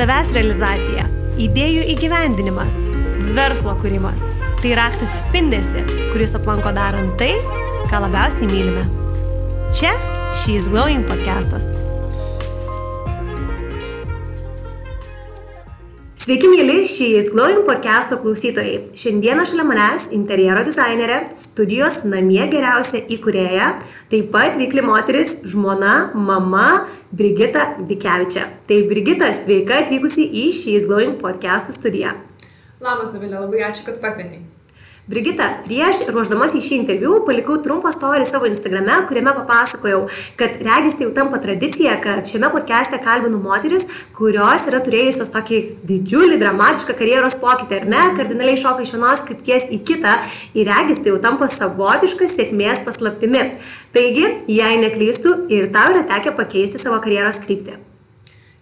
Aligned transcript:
savęs 0.00 0.30
realizacija, 0.32 1.02
idėjų 1.44 1.82
įgyvendinimas, 1.92 2.78
verslo 3.36 3.74
kūrimas. 3.82 4.30
Tai 4.62 4.72
raktas 4.78 5.18
įspindėsi, 5.18 5.82
kuris 6.14 6.32
aplanko 6.38 6.72
darant 6.76 7.12
tai, 7.20 7.34
ką 7.92 8.00
labiausiai 8.06 8.48
mylime. 8.48 8.86
Čia 9.76 9.92
She's 10.40 10.72
Glowing 10.72 11.04
podcastas. 11.10 11.68
Sveiki, 16.30 16.46
mėly 16.46 16.84
šį 16.86 17.06
Glowing 17.34 17.64
podcast'o 17.66 18.14
klausytojai. 18.22 18.92
Šiandieną 18.94 19.42
šalia 19.50 19.64
manęs 19.66 20.04
interjero 20.14 20.60
dizainerė, 20.62 21.16
studijos 21.42 21.96
namie 22.06 22.44
geriausia 22.52 23.00
įkūrėja, 23.16 23.72
taip 24.12 24.28
pat 24.30 24.54
veikli 24.60 24.84
moteris, 24.86 25.40
žmona, 25.42 26.12
mama 26.14 26.86
Brigita 27.10 27.64
Dikevičia. 27.82 28.46
Tai 28.70 28.78
Brigita, 28.92 29.32
sveika 29.40 29.80
atvykusi 29.82 30.28
į 30.44 30.46
šį 30.60 30.78
Glowing 30.86 31.18
podcast'o 31.18 31.74
studiją. 31.74 32.14
Labas, 32.78 33.10
Dovilė, 33.10 33.40
labai 33.40 33.66
ačiū, 33.72 33.88
kad 33.90 33.98
pakvietei. 33.98 34.44
Brigita, 35.10 35.46
prieš 35.64 36.04
ruoždamas 36.14 36.52
į 36.54 36.60
šį 36.62 36.76
interviu 36.76 37.16
palikau 37.26 37.56
trumpą 37.64 37.90
storį 37.90 38.28
savo 38.28 38.46
Instagrame, 38.46 38.94
kuriame 39.08 39.32
papasakojau, 39.40 40.04
kad 40.38 40.60
regis 40.62 40.94
tai 40.94 41.08
jau 41.08 41.10
tampa 41.16 41.40
tradicija, 41.42 41.96
kad 42.04 42.30
šiame 42.30 42.52
podcast'e 42.52 43.00
kalbinu 43.02 43.40
moteris, 43.42 43.88
kurios 44.14 44.70
yra 44.70 44.78
turėjusios 44.86 45.34
tokį 45.34 45.60
didžiulį, 45.90 46.38
dramatišką 46.44 46.94
karjeros 47.02 47.40
pokytį, 47.42 47.80
ar 47.80 47.90
ne, 47.90 48.06
kardinaliai 48.20 48.62
šoka 48.62 48.86
iš 48.86 48.94
vienos 48.94 49.26
krypties 49.26 49.66
į 49.74 49.82
kitą 49.90 50.16
ir 50.54 50.70
regis 50.70 51.02
tai 51.02 51.10
jau 51.10 51.18
tampa 51.26 51.50
savotiškas 51.58 52.38
sėkmės 52.38 52.86
paslaptimi. 52.86 53.48
Taigi, 53.90 54.28
jei 54.46 54.82
neklystų 54.86 55.40
ir 55.50 55.72
tau 55.74 55.90
yra 55.90 56.06
tekę 56.06 56.38
pakeisti 56.38 56.78
savo 56.78 57.02
karjeros 57.02 57.42
kryptį. 57.42 57.80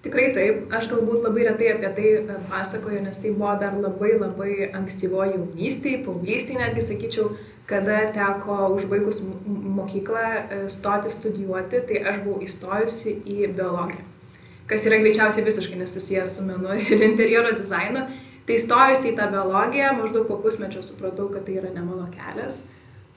Tikrai 0.09 0.31
taip, 0.33 0.61
aš 0.73 0.87
galbūt 0.89 1.21
labai 1.27 1.43
retai 1.45 1.67
apie 1.75 1.89
tai 1.93 2.11
e, 2.17 2.37
pasakoju, 2.49 3.03
nes 3.05 3.19
tai 3.21 3.29
buvo 3.37 3.51
dar 3.61 3.75
labai 3.77 4.15
labai 4.17 4.53
ankstyvo 4.79 5.21
jaunystėje, 5.29 5.99
paauglystėje 6.07 6.61
netgi 6.63 6.85
sakyčiau, 6.87 7.27
kada 7.69 7.99
teko 8.15 8.71
užbaigus 8.73 9.19
mokyklą 9.21 10.23
e, 10.25 10.61
stoti 10.73 11.13
studijuoti, 11.13 11.83
tai 11.91 12.01
aš 12.09 12.23
buvau 12.25 12.41
įstojusi 12.47 13.13
į 13.21 13.51
biologiją, 13.59 14.07
kas 14.71 14.87
yra 14.89 15.01
greičiausiai 15.03 15.45
visiškai 15.45 15.83
nesusijęs 15.83 16.39
su 16.39 16.47
menu 16.49 16.79
ir 16.95 17.05
interjero 17.11 17.53
dizainu. 17.59 18.07
Tai 18.49 18.57
įstojusi 18.57 19.11
į 19.11 19.17
tą 19.19 19.27
biologiją, 19.35 19.91
maždaug 19.99 20.25
po 20.31 20.39
pusmečio 20.41 20.81
supratau, 20.81 21.27
kad 21.35 21.45
tai 21.45 21.59
yra 21.61 21.75
ne 21.75 21.83
mano 21.85 22.07
kelias. 22.15 22.63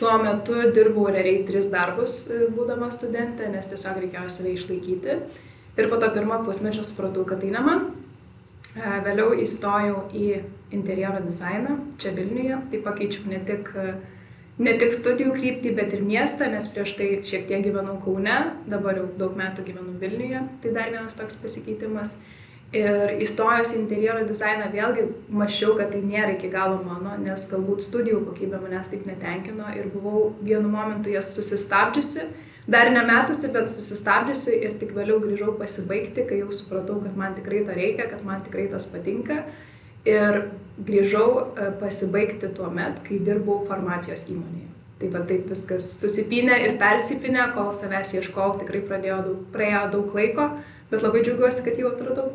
Tuo 0.02 0.18
metu 0.20 0.58
dirbau 0.76 1.08
realiai 1.08 1.46
tris 1.48 1.72
darbus, 1.72 2.26
e, 2.28 2.50
būdama 2.52 2.92
studentė, 2.92 3.48
nes 3.56 3.72
tiesiog 3.72 4.04
reikėjo 4.04 4.28
save 4.36 4.58
išlaikyti. 4.58 5.16
Ir 5.82 5.90
po 5.90 5.98
to 5.98 6.12
pirmo 6.14 6.38
pusmečio 6.46 6.84
supratau, 6.86 7.26
kad 7.26 7.42
tai 7.42 7.50
ne 7.50 7.62
man. 7.66 7.86
E, 8.78 8.90
vėliau 9.06 9.32
įstojau 9.42 10.04
į 10.14 10.26
interjero 10.78 11.22
dizainą 11.26 11.78
čia 12.02 12.12
Vilniuje, 12.14 12.60
tai 12.72 12.82
pakeičiau 12.86 13.32
ne 13.32 13.40
tik, 13.48 13.72
ne 14.62 14.76
tik 14.84 14.94
studijų 14.94 15.34
kryptį, 15.40 15.72
bet 15.80 15.96
ir 15.98 16.04
miestą, 16.06 16.52
nes 16.54 16.70
prieš 16.72 16.94
tai 17.00 17.08
šiek 17.26 17.48
tiek 17.50 17.66
gyvenau 17.66 17.98
Kaune, 18.04 18.38
dabar 18.70 19.02
jau 19.02 19.08
daug 19.24 19.34
metų 19.40 19.66
gyvenu 19.72 19.98
Vilniuje, 20.04 20.44
tai 20.62 20.76
dar 20.78 20.94
vienas 20.94 21.18
toks 21.18 21.40
pasikeitimas. 21.42 22.14
Ir 22.78 23.18
įstojus 23.26 23.74
į 23.74 23.82
interjero 23.82 24.22
dizainą 24.30 24.70
vėlgi 24.72 25.10
mačiau, 25.34 25.74
kad 25.80 25.90
tai 25.92 26.06
nėra 26.06 26.38
iki 26.38 26.54
galo 26.54 26.78
mano, 26.86 27.18
nes 27.20 27.50
galbūt 27.52 27.84
studijų 27.84 28.22
kokybė 28.30 28.62
manęs 28.62 28.94
taip 28.94 29.10
netenkino 29.10 29.74
ir 29.76 29.90
buvau 29.92 30.30
vienu 30.46 30.70
momentu 30.72 31.12
jas 31.12 31.34
susistabdžiusi 31.36 32.30
dar 32.68 32.92
nemetusi, 32.94 33.50
bet 33.54 33.70
susistabdžiusi 33.74 34.58
ir 34.62 34.76
tik 34.82 34.94
vėliau 34.98 35.22
grįžau 35.24 35.56
pasibaigti, 35.60 36.26
kai 36.30 36.42
jau 36.44 36.52
supratau, 36.54 37.00
kad 37.04 37.18
man 37.18 37.36
tikrai 37.38 37.64
to 37.66 37.76
reikia, 37.78 38.10
kad 38.12 38.26
man 38.26 38.44
tikrai 38.46 38.68
tas 38.72 38.86
patinka. 38.92 39.42
Ir 40.06 40.44
grįžau 40.82 41.30
e, 41.38 41.72
pasibaigti 41.82 42.50
tuo 42.58 42.70
met, 42.74 43.02
kai 43.06 43.20
dirbau 43.22 43.62
farmacijos 43.70 44.26
įmonėje. 44.30 44.70
Taip 45.02 45.16
pat 45.16 45.26
taip 45.30 45.50
viskas 45.50 45.88
susipinė 45.98 46.60
ir 46.62 46.78
persipinė, 46.82 47.48
kol 47.56 47.72
savęs 47.78 48.14
ieškojau, 48.18 48.60
tikrai 48.62 49.02
daug, 49.02 49.44
praėjo 49.54 49.84
daug 49.96 50.16
laiko, 50.18 50.48
bet 50.92 51.06
labai 51.06 51.24
džiaugiuosi, 51.26 51.64
kad 51.66 51.82
jau 51.82 51.90
atradau. 51.90 52.30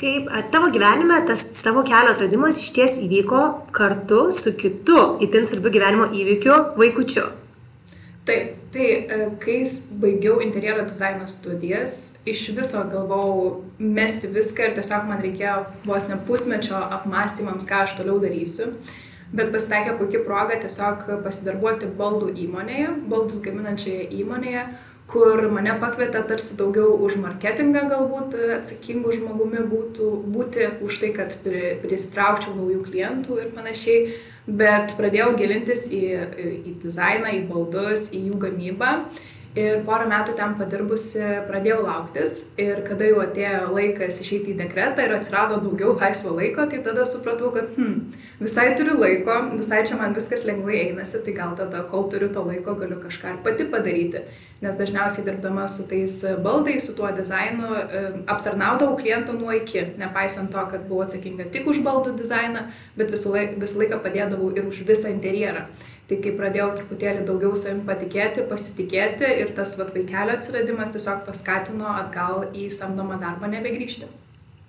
Kaip 0.00 0.26
tavo 0.52 0.68
gyvenime 0.74 1.20
tas 1.28 1.40
savo 1.56 1.84
kelio 1.86 2.12
atradimas 2.12 2.58
iš 2.60 2.72
ties 2.76 2.98
įvyko 3.00 3.44
kartu 3.72 4.26
su 4.36 4.52
kitu 4.58 4.98
itin 5.24 5.46
svarbiu 5.48 5.70
gyvenimo 5.76 6.10
įvykiu- 6.10 6.56
vaikučiu. 6.80 7.28
Taip, 8.26 8.56
tai 8.74 8.86
e, 8.90 9.18
kai 9.40 9.60
baigiau 10.02 10.40
interjero 10.42 10.84
dizaino 10.88 11.28
studijas, 11.30 12.12
iš 12.26 12.48
viso 12.56 12.82
galvojau 12.90 13.62
mesti 13.78 14.30
viską 14.34 14.68
ir 14.68 14.76
tiesiog 14.78 15.08
man 15.08 15.22
reikėjo 15.22 15.56
vos 15.86 16.08
ne 16.10 16.18
pusmečio 16.28 16.80
apmąstymams, 16.98 17.68
ką 17.70 17.84
aš 17.84 17.98
toliau 18.00 18.18
darysiu. 18.22 18.72
Bet 19.34 19.50
pasitaikė 19.54 19.96
puikia 19.98 20.22
proga 20.26 20.58
tiesiog 20.62 21.06
pasidarbuoti 21.24 21.88
baldų 21.98 22.34
įmonėje, 22.44 22.90
baldus 23.10 23.40
gaminančioje 23.42 24.10
įmonėje, 24.20 24.66
kur 25.10 25.48
mane 25.52 25.74
pakvietė 25.80 26.22
tarsi 26.28 26.54
daugiau 26.58 26.94
už 27.06 27.18
marketingą 27.22 27.86
galbūt 27.90 28.36
atsakingų 28.60 29.16
žmogumi 29.18 29.64
būtų, 29.70 30.12
būti 30.36 30.68
už 30.86 31.00
tai, 31.02 31.10
kad 31.16 31.34
pristraukčiau 31.82 32.54
naujų 32.56 32.84
klientų 32.86 33.40
ir 33.42 33.50
panašiai 33.56 34.14
bet 34.46 34.94
pradėjau 34.98 35.32
gilintis 35.38 35.86
į, 35.92 36.02
į 36.68 36.74
dizainą, 36.82 37.32
į 37.32 37.44
baldus, 37.48 38.10
į 38.12 38.26
jų 38.28 38.40
gamybą. 38.46 38.92
Ir 39.54 39.84
porą 39.86 40.08
metų 40.10 40.32
ten 40.34 40.56
padirbusi 40.58 41.20
pradėjau 41.46 41.84
lauktis 41.84 42.40
ir 42.58 42.80
kada 42.88 43.06
jau 43.06 43.20
atėjo 43.22 43.68
laikas 43.70 44.16
išeiti 44.24 44.50
į 44.50 44.56
dekretą 44.58 45.04
ir 45.06 45.14
atsirado 45.14 45.60
daugiau 45.62 45.92
laisvo 45.94 46.32
laiko, 46.34 46.64
tai 46.72 46.80
tada 46.82 47.04
supratau, 47.06 47.52
kad 47.54 47.68
hmm, 47.76 48.16
visai 48.40 48.72
turiu 48.74 48.96
laiko, 48.98 49.36
visai 49.54 49.84
čia 49.86 50.00
man 50.00 50.16
viskas 50.16 50.42
lengvai 50.48 50.80
einasi, 50.88 51.22
tai 51.22 51.36
gal 51.38 51.54
tada, 51.60 51.84
kol 51.92 52.08
turiu 52.10 52.32
to 52.34 52.42
laiko, 52.48 52.74
galiu 52.80 52.98
kažką 53.04 53.36
ir 53.36 53.38
pati 53.46 53.68
padaryti 53.70 54.24
nes 54.64 54.76
dažniausiai 54.78 55.24
dirbdama 55.26 55.66
su 55.68 55.86
tais 55.88 56.20
baldais, 56.42 56.86
su 56.86 56.94
tuo 56.96 57.10
dizainu, 57.12 57.68
aptarnaudavau 58.30 58.96
klientą 59.00 59.34
nuo 59.36 59.52
iki, 59.52 59.82
nepaisant 60.00 60.52
to, 60.52 60.62
kad 60.70 60.86
buvau 60.88 61.04
atsakinga 61.04 61.50
tik 61.54 61.68
už 61.70 61.82
baldų 61.84 62.14
dizainą, 62.20 62.68
bet 62.98 63.12
visą 63.12 63.34
laiką, 63.34 63.58
visą 63.60 63.82
laiką 63.82 64.00
padėdavau 64.04 64.52
ir 64.56 64.68
už 64.70 64.84
visą 64.88 65.12
interjerą. 65.12 65.66
Tai 66.08 66.18
kai 66.24 66.34
pradėjau 66.36 66.66
truputėlį 66.78 67.22
daugiau 67.28 67.54
savim 67.56 67.80
patikėti, 67.88 68.44
pasitikėti 68.50 69.30
ir 69.40 69.54
tas 69.56 69.72
vat, 69.80 69.94
vaikelio 69.96 70.34
atsiradimas 70.36 70.92
tiesiog 70.92 71.24
paskatino 71.28 71.88
atgal 71.94 72.44
į 72.52 72.66
samdomą 72.74 73.16
darbą 73.22 73.48
nebegrįžti 73.54 74.10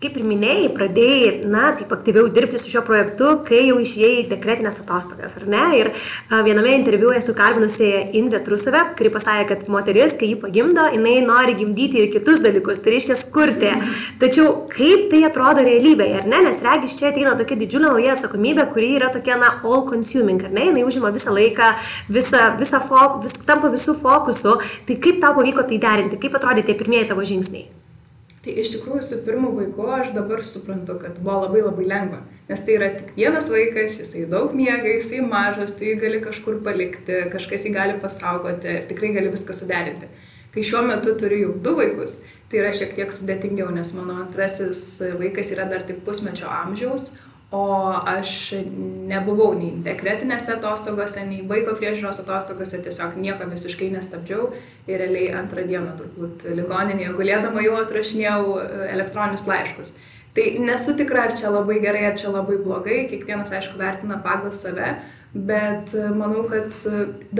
kaip 0.03 0.17
ir 0.19 0.25
minėjai, 0.27 0.65
pradėjai, 0.75 1.27
na, 1.47 1.69
taip 1.77 1.93
aktyviau 1.95 2.27
dirbti 2.33 2.59
su 2.59 2.67
šiuo 2.67 2.81
projektu, 2.85 3.29
kai 3.47 3.61
jau 3.69 3.77
išėjai 3.79 4.25
į 4.25 4.25
dekretinės 4.33 4.81
atostogas, 4.81 5.37
ar 5.39 5.45
ne? 5.47 5.61
Ir 5.79 5.89
a, 5.93 6.41
viename 6.43 6.73
interviu 6.75 7.13
esu 7.15 7.31
kalbinusi 7.37 7.87
Indrė 8.19 8.41
Trusavę, 8.43 8.81
kuri 8.99 9.11
pasakė, 9.13 9.45
kad 9.53 9.69
moteris, 9.71 10.17
kai 10.19 10.33
jį 10.33 10.41
pagimdo, 10.41 10.83
jinai 10.93 11.15
nori 11.23 11.55
gimdyti 11.61 12.01
ir 12.01 12.09
kitus 12.11 12.41
dalykus, 12.43 12.81
tai 12.83 12.97
reiškia 12.97 13.17
skurti. 13.21 13.71
Tačiau 14.19 14.65
kaip 14.73 15.07
tai 15.13 15.23
atrodo 15.29 15.63
realybėje, 15.63 16.19
ar 16.25 16.27
ne? 16.27 16.43
Nes 16.49 16.59
regis 16.65 16.97
čia 16.99 17.13
ateina 17.13 17.37
tokia 17.39 17.57
didžiulė 17.63 17.87
nauja 17.87 18.17
atsakomybė, 18.17 18.67
kuri 18.75 18.91
yra 18.99 19.13
tokia, 19.15 19.39
na, 19.39 19.53
all 19.63 19.87
consuming, 19.87 20.43
ar 20.43 20.51
ne? 20.51 20.67
Jinai 20.73 20.83
užima 20.89 21.13
visą 21.15 21.31
laiką, 21.39 21.71
visą, 22.11 22.51
visą 22.59 22.83
fok, 22.91 23.23
vis, 23.23 23.39
tampa 23.47 23.71
visų 23.71 23.95
fokusų. 24.03 24.59
Tai 24.91 25.01
kaip 25.07 25.23
tau 25.23 25.33
pavyko 25.39 25.65
tai 25.71 25.81
derinti? 25.87 26.19
Kaip 26.19 26.35
atrodė 26.35 26.67
tie 26.67 26.75
pirmieji 26.83 27.13
tavo 27.15 27.23
žingsniai? 27.25 27.84
Tai 28.45 28.53
iš 28.61 28.67
tikrųjų 28.75 29.01
su 29.01 29.17
pirmu 29.25 29.49
vaiku 29.55 29.87
aš 29.89 30.11
dabar 30.13 30.43
suprantu, 30.45 30.99
kad 31.01 31.15
buvo 31.17 31.39
labai 31.47 31.63
labai 31.65 31.87
lengva, 31.89 32.19
nes 32.45 32.61
tai 32.61 32.75
yra 32.75 32.91
tik 32.93 33.15
vienas 33.17 33.47
vaikas, 33.49 33.95
jisai 34.03 34.27
daug 34.29 34.53
miega, 34.53 34.85
jisai 34.85 35.23
mažas, 35.25 35.73
tu 35.79 35.87
jį 35.87 35.95
gali 36.03 36.19
kažkur 36.21 36.59
palikti, 36.67 37.23
kažkas 37.33 37.65
jį 37.65 37.71
gali 37.73 37.95
pasaugoti 38.03 38.69
ir 38.69 38.85
tikrai 38.91 39.15
gali 39.17 39.33
viską 39.33 39.55
suderinti. 39.57 40.11
Kai 40.53 40.61
šiuo 40.69 40.83
metu 40.85 41.15
turiu 41.17 41.39
jau 41.41 41.55
du 41.65 41.73
vaikus, 41.79 42.19
tai 42.51 42.61
yra 42.61 42.69
šiek 42.77 42.93
tiek 42.99 43.17
sudėtingiau, 43.17 43.71
nes 43.73 43.89
mano 43.97 44.19
antrasis 44.21 44.83
vaikas 45.17 45.49
yra 45.57 45.65
dar 45.71 45.81
tik 45.89 46.05
pusmečio 46.05 46.45
amžiaus, 46.45 47.15
o 47.55 47.91
aš 48.09 48.31
nebuvau 49.07 49.53
nei 49.55 49.71
dekretinėse 49.85 50.57
atostogose, 50.57 51.23
nei 51.27 51.43
vaiko 51.47 51.75
priežiūros 51.79 52.19
atostogose, 52.23 52.81
tiesiog 52.83 53.15
nieko 53.21 53.47
visiškai 53.51 53.91
nestabdžiau 53.93 54.49
ir 54.89 54.99
realiai 55.01 55.31
antrą 55.39 55.63
dieną 55.69 55.95
turbūt 55.99 56.43
ligoninėje 56.57 57.13
gulėdama 57.15 57.63
jau 57.63 57.77
atrašinėjau 57.79 58.41
e, 58.59 58.67
elektroninius 58.97 59.47
laiškus. 59.51 59.93
Tai 60.35 60.45
nesu 60.67 60.97
tikra, 60.99 61.29
ar 61.29 61.37
čia 61.39 61.51
labai 61.53 61.79
gerai, 61.83 62.09
ar 62.09 62.17
čia 62.19 62.33
labai 62.33 62.57
blogai, 62.59 63.05
kiekvienas 63.11 63.53
aišku 63.55 63.79
vertina 63.79 64.19
pagal 64.25 64.51
save, 64.51 64.91
bet 65.31 65.95
e, 65.95 66.09
manau, 66.11 66.43
kad 66.51 66.75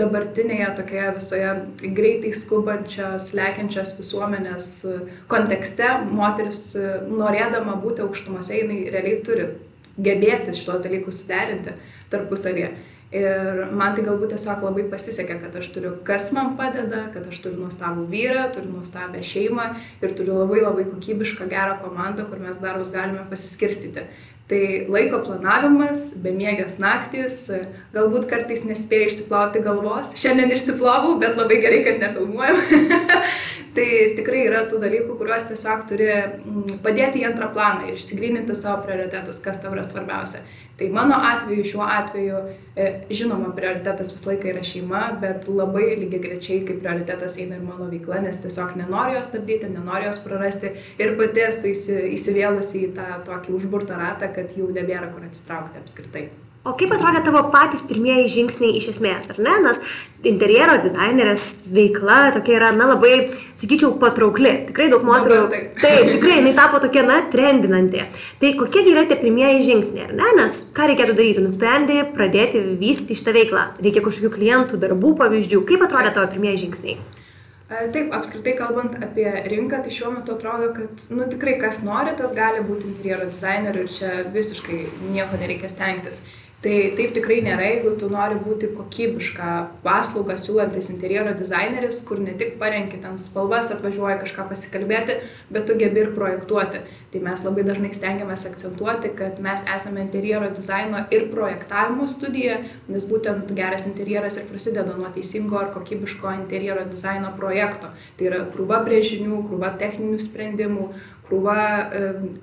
dabartinėje 0.00 0.72
tokioje 0.80 1.12
visoje 1.20 1.52
greitai 2.00 2.32
skubančios, 2.40 3.34
lekiančios 3.36 3.92
visuomenės 4.00 4.72
e, 4.88 4.98
kontekste 5.28 5.92
moteris 6.08 6.70
norėdama 7.12 7.76
būti 7.84 8.06
aukštumose, 8.06 8.64
jinai 8.64 8.84
realiai 8.88 9.22
turi 9.28 9.50
gebėti 9.98 10.54
šitos 10.56 10.84
dalykus 10.84 11.22
suderinti 11.22 11.74
tarpusavėje. 12.12 12.74
Ir 13.16 13.60
man 13.70 13.94
tai 13.94 14.02
galbūt 14.02 14.32
tiesiog 14.34 14.64
labai 14.66 14.84
pasisekė, 14.90 15.36
kad 15.44 15.54
aš 15.60 15.68
turiu, 15.72 15.92
kas 16.04 16.32
man 16.34 16.56
padeda, 16.58 17.04
kad 17.14 17.28
aš 17.30 17.38
turiu 17.44 17.60
nuostabų 17.62 18.08
vyrą, 18.10 18.48
turiu 18.54 18.72
nuostabę 18.72 19.22
šeimą 19.24 19.68
ir 20.02 20.14
turiu 20.18 20.40
labai 20.40 20.64
labai 20.64 20.88
kokybišką 20.90 21.46
gerą 21.52 21.78
komandą, 21.84 22.26
kur 22.26 22.42
mes 22.42 22.58
darbus 22.62 22.90
galime 22.94 23.22
pasiskirstyti. 23.30 24.08
Tai 24.50 24.62
laiko 24.90 25.22
planavimas, 25.26 26.10
bemiegės 26.22 26.76
naktis, 26.82 27.46
galbūt 27.96 28.28
kartais 28.30 28.64
nespėjai 28.68 29.10
išsiplauti 29.10 29.64
galvos. 29.64 30.14
Šiandien 30.20 30.54
išsiplovau, 30.54 31.16
bet 31.22 31.36
labai 31.40 31.60
gerai, 31.64 31.82
kad 31.88 32.02
nefilmuojam. 32.04 32.60
tai 33.76 33.88
tikrai 34.16 34.44
yra 34.48 34.62
tų 34.70 34.80
dalykų, 34.82 35.16
kuriuos 35.18 35.48
tiesiog 35.50 35.82
turi 35.90 36.06
mm, 36.08 36.78
padėti 36.84 37.22
į 37.22 37.26
antrą 37.30 37.50
planą 37.54 37.90
ir 37.90 37.98
išsigryninti 37.98 38.56
savo 38.56 38.84
prioritetus, 38.86 39.42
kas 39.44 39.60
tau 39.62 39.74
yra 39.74 39.84
svarbiausia. 39.86 40.40
Tai 40.76 40.88
mano 40.92 41.16
atveju, 41.24 41.64
šiuo 41.64 41.84
atveju, 41.88 42.40
e, 42.76 42.88
žinoma, 43.16 43.54
prioritetas 43.56 44.12
visą 44.12 44.30
laiką 44.32 44.50
yra 44.52 44.64
šeima, 44.66 45.02
bet 45.22 45.48
labai 45.48 45.86
lygiai 46.02 46.20
grečiai 46.24 46.64
kaip 46.68 46.82
prioritetas 46.84 47.38
eina 47.40 47.56
ir 47.56 47.64
mano 47.64 47.88
veikla, 47.92 48.20
nes 48.26 48.40
tiesiog 48.44 48.76
nenoriu 48.80 49.16
jos 49.16 49.30
stabdyti, 49.32 49.72
nenoriu 49.72 50.10
jos 50.10 50.20
prarasti 50.24 50.74
ir 51.00 51.14
pati 51.20 51.46
esu 51.48 51.72
įsivėlusi 52.12 52.88
į 52.90 52.90
tą 52.98 53.22
tokį 53.28 53.56
užburtą 53.60 53.96
ratą, 54.02 54.28
kad 54.36 54.52
jau 54.58 54.68
nebėra 54.68 55.08
kur 55.14 55.24
atsitraukti 55.30 55.80
apskritai. 55.80 56.28
O 56.66 56.72
kaip 56.74 56.90
atrodė 56.96 57.20
tavo 57.22 57.44
patys 57.52 57.84
pirmieji 57.86 58.26
žingsniai 58.32 58.74
iš 58.80 58.88
esmės, 58.96 59.28
ar 59.30 59.36
ne? 59.38 59.52
Nes 59.62 59.76
interjero 60.26 60.74
dizainerės 60.82 61.66
veikla 61.70 62.32
tokia 62.34 62.56
yra, 62.56 62.70
na, 62.74 62.88
labai, 62.90 63.28
sakyčiau, 63.58 63.92
patraukli. 64.00 64.52
Tikrai 64.72 64.88
daug 64.90 65.04
moterų. 65.06 65.44
Taip, 65.52 65.68
taip, 65.78 66.08
tikrai 66.16 66.40
jinai 66.40 66.54
tapo 66.56 66.80
tokia, 66.82 67.04
na, 67.06 67.20
trendinanti. 67.30 68.08
Tai 68.42 68.50
kokie 68.58 68.82
yra 68.90 69.04
tie 69.06 69.18
pirmieji 69.20 69.62
žingsniai, 69.68 70.08
ar 70.08 70.16
ne? 70.18 70.32
Nes 70.40 70.64
ką 70.74 70.88
reikėtų 70.90 71.14
daryti? 71.20 71.44
Nusprendė 71.44 72.00
pradėti 72.16 72.64
vystyti 72.80 73.18
šitą 73.20 73.36
veiklą. 73.36 73.68
Reikia 73.86 74.02
kažkokių 74.08 74.32
klientų, 74.34 74.80
darbų 74.82 75.14
pavyzdžių. 75.22 75.62
Kaip 75.70 75.86
atrodė 75.86 76.16
tavo 76.16 76.32
pirmieji 76.34 76.64
žingsniai? 76.64 76.98
Taip, 77.66 78.12
apskritai 78.14 78.52
kalbant 78.54 78.92
apie 79.02 79.26
rinką, 79.50 79.80
tai 79.82 79.90
šiuo 79.90 80.12
metu 80.14 80.36
atrodo, 80.36 80.68
kad, 80.74 81.06
nu 81.10 81.24
tikrai 81.30 81.56
kas 81.58 81.80
nori, 81.82 82.12
tas 82.18 82.34
gali 82.34 82.60
būti 82.62 82.86
interjero 82.92 83.26
dizaineriu 83.26 83.82
ir 83.82 83.90
čia 83.90 84.10
visiškai 84.34 84.84
nieko 85.10 85.38
nereikia 85.40 85.70
stengtis. 85.72 86.20
Tai 86.66 86.78
taip 86.98 87.12
tikrai 87.14 87.36
nėra, 87.46 87.62
jeigu 87.62 87.92
tu 87.94 88.08
nori 88.10 88.40
būti 88.42 88.72
kokybišką 88.74 89.50
paslaugą 89.84 90.34
siūlantis 90.42 90.88
interjero 90.90 91.30
dizaineris, 91.38 92.00
kur 92.08 92.18
ne 92.18 92.32
tik 92.34 92.56
parenki 92.58 92.98
ten 93.04 93.20
spalvas, 93.22 93.70
atvažiuoji 93.70 94.16
kažką 94.24 94.48
pasikalbėti, 94.50 95.20
bet 95.54 95.68
tu 95.68 95.76
gebi 95.78 96.02
ir 96.02 96.10
projektuoti. 96.16 96.82
Tai 97.12 97.20
mes 97.22 97.44
labai 97.46 97.62
dažnai 97.68 97.92
stengiamės 97.94 98.48
akcentuoti, 98.48 99.12
kad 99.14 99.38
mes 99.44 99.62
esame 99.76 100.02
interjero 100.02 100.48
dizaino 100.56 101.04
ir 101.14 101.28
projektavimo 101.30 102.08
studija, 102.10 102.58
nes 102.90 103.06
būtent 103.06 103.52
geras 103.54 103.86
interjeras 103.86 104.40
ir 104.40 104.50
prasideda 104.50 104.98
nuo 104.98 105.12
teisingo 105.14 105.60
ar 105.60 105.70
kokybiško 105.76 106.34
interjero 106.40 106.82
dizaino 106.90 107.30
projekto. 107.38 107.92
Tai 108.18 108.26
yra 108.32 108.42
krūva 108.50 108.82
brėžinių, 108.88 109.44
krūva 109.46 109.70
techninių 109.78 110.18
sprendimų, 110.18 110.90
krūva 111.26 111.56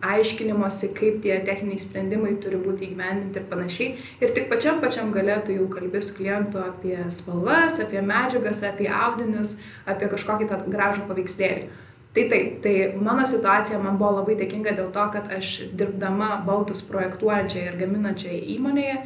aiškinimosi, 0.03 0.89
kaip 0.97 1.21
tie 1.23 1.37
techniniai 1.47 1.79
sprendimai 1.79 2.35
turi 2.43 2.59
būti 2.59 2.89
įgyvendinti 2.89 3.39
ir 3.39 3.45
panašiai. 3.51 3.93
Ir 4.19 4.33
tik 4.35 4.49
pačiam 4.51 4.81
pačiam 4.83 5.13
galėtų 5.15 5.57
jau 5.57 5.69
kalbės 5.71 6.09
su 6.09 6.17
klientu 6.17 6.59
apie 6.63 6.97
spalvas, 7.13 7.79
apie 7.83 8.03
medžiagas, 8.03 8.63
apie 8.67 8.89
audinius, 8.91 9.57
apie 9.87 10.11
kažkokį 10.11 10.49
tą 10.51 10.59
gražų 10.67 11.07
paveikslėlį. 11.07 11.71
Tai 12.13 12.23
taip, 12.29 12.59
tai 12.61 12.73
mano 13.01 13.23
situacija 13.25 13.79
man 13.81 13.95
buvo 13.97 14.19
labai 14.19 14.35
dėkinga 14.37 14.75
dėl 14.77 14.91
to, 14.93 15.05
kad 15.15 15.31
aš 15.33 15.55
dirbdama 15.73 16.43
baltus 16.45 16.83
projektuojančioje 16.85 17.71
ir 17.71 17.79
gaminančioje 17.79 18.41
įmonėje 18.57 18.97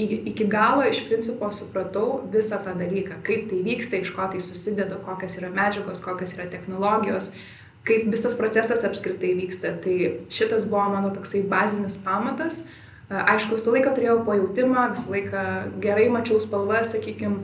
iki 0.00 0.44
galo 0.48 0.84
iš 0.86 1.00
principo 1.08 1.48
supratau 1.52 2.20
visą 2.32 2.60
tą 2.62 2.76
dalyką, 2.78 3.18
kaip 3.26 3.48
tai 3.50 3.58
vyksta, 3.66 3.98
iš 4.00 4.12
ko 4.16 4.28
tai 4.32 4.38
susideda, 4.40 5.00
kokios 5.04 5.34
yra 5.40 5.50
medžiagos, 5.52 6.00
kokios 6.04 6.36
yra 6.36 6.46
technologijos, 6.52 7.32
uh, 7.32 7.59
kaip 7.88 8.10
visas 8.12 8.36
procesas 8.38 8.84
apskritai 8.84 9.32
vyksta. 9.38 9.74
Tai 9.82 9.96
šitas 10.32 10.66
buvo 10.68 10.88
mano 10.92 11.14
toksai 11.14 11.42
bazinis 11.48 11.98
pamatas. 12.04 12.66
Aišku, 13.10 13.56
visą 13.56 13.72
laiką 13.74 13.94
turėjau 13.96 14.20
pajūtimą, 14.26 14.90
visą 14.92 15.10
laiką 15.10 15.40
gerai 15.82 16.06
mačiau 16.14 16.38
spalvas, 16.38 16.92
sakykime, 16.94 17.40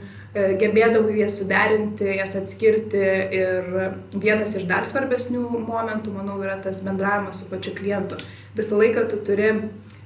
gebėdavau 0.61 1.15
jas 1.17 1.39
suderinti, 1.41 2.07
jas 2.19 2.37
atskirti 2.39 3.01
ir 3.39 3.71
vienas 4.13 4.55
iš 4.59 4.67
dar 4.69 4.87
svarbesnių 4.89 5.63
momentų, 5.65 6.13
manau, 6.17 6.37
yra 6.45 6.59
tas 6.63 6.83
bendravimas 6.87 7.41
su 7.41 7.51
pačiu 7.51 7.75
klientu. 7.77 8.19
Visą 8.57 8.79
laiką 8.81 9.07
tu 9.11 9.21
turi 9.25 9.49
e, 9.49 9.59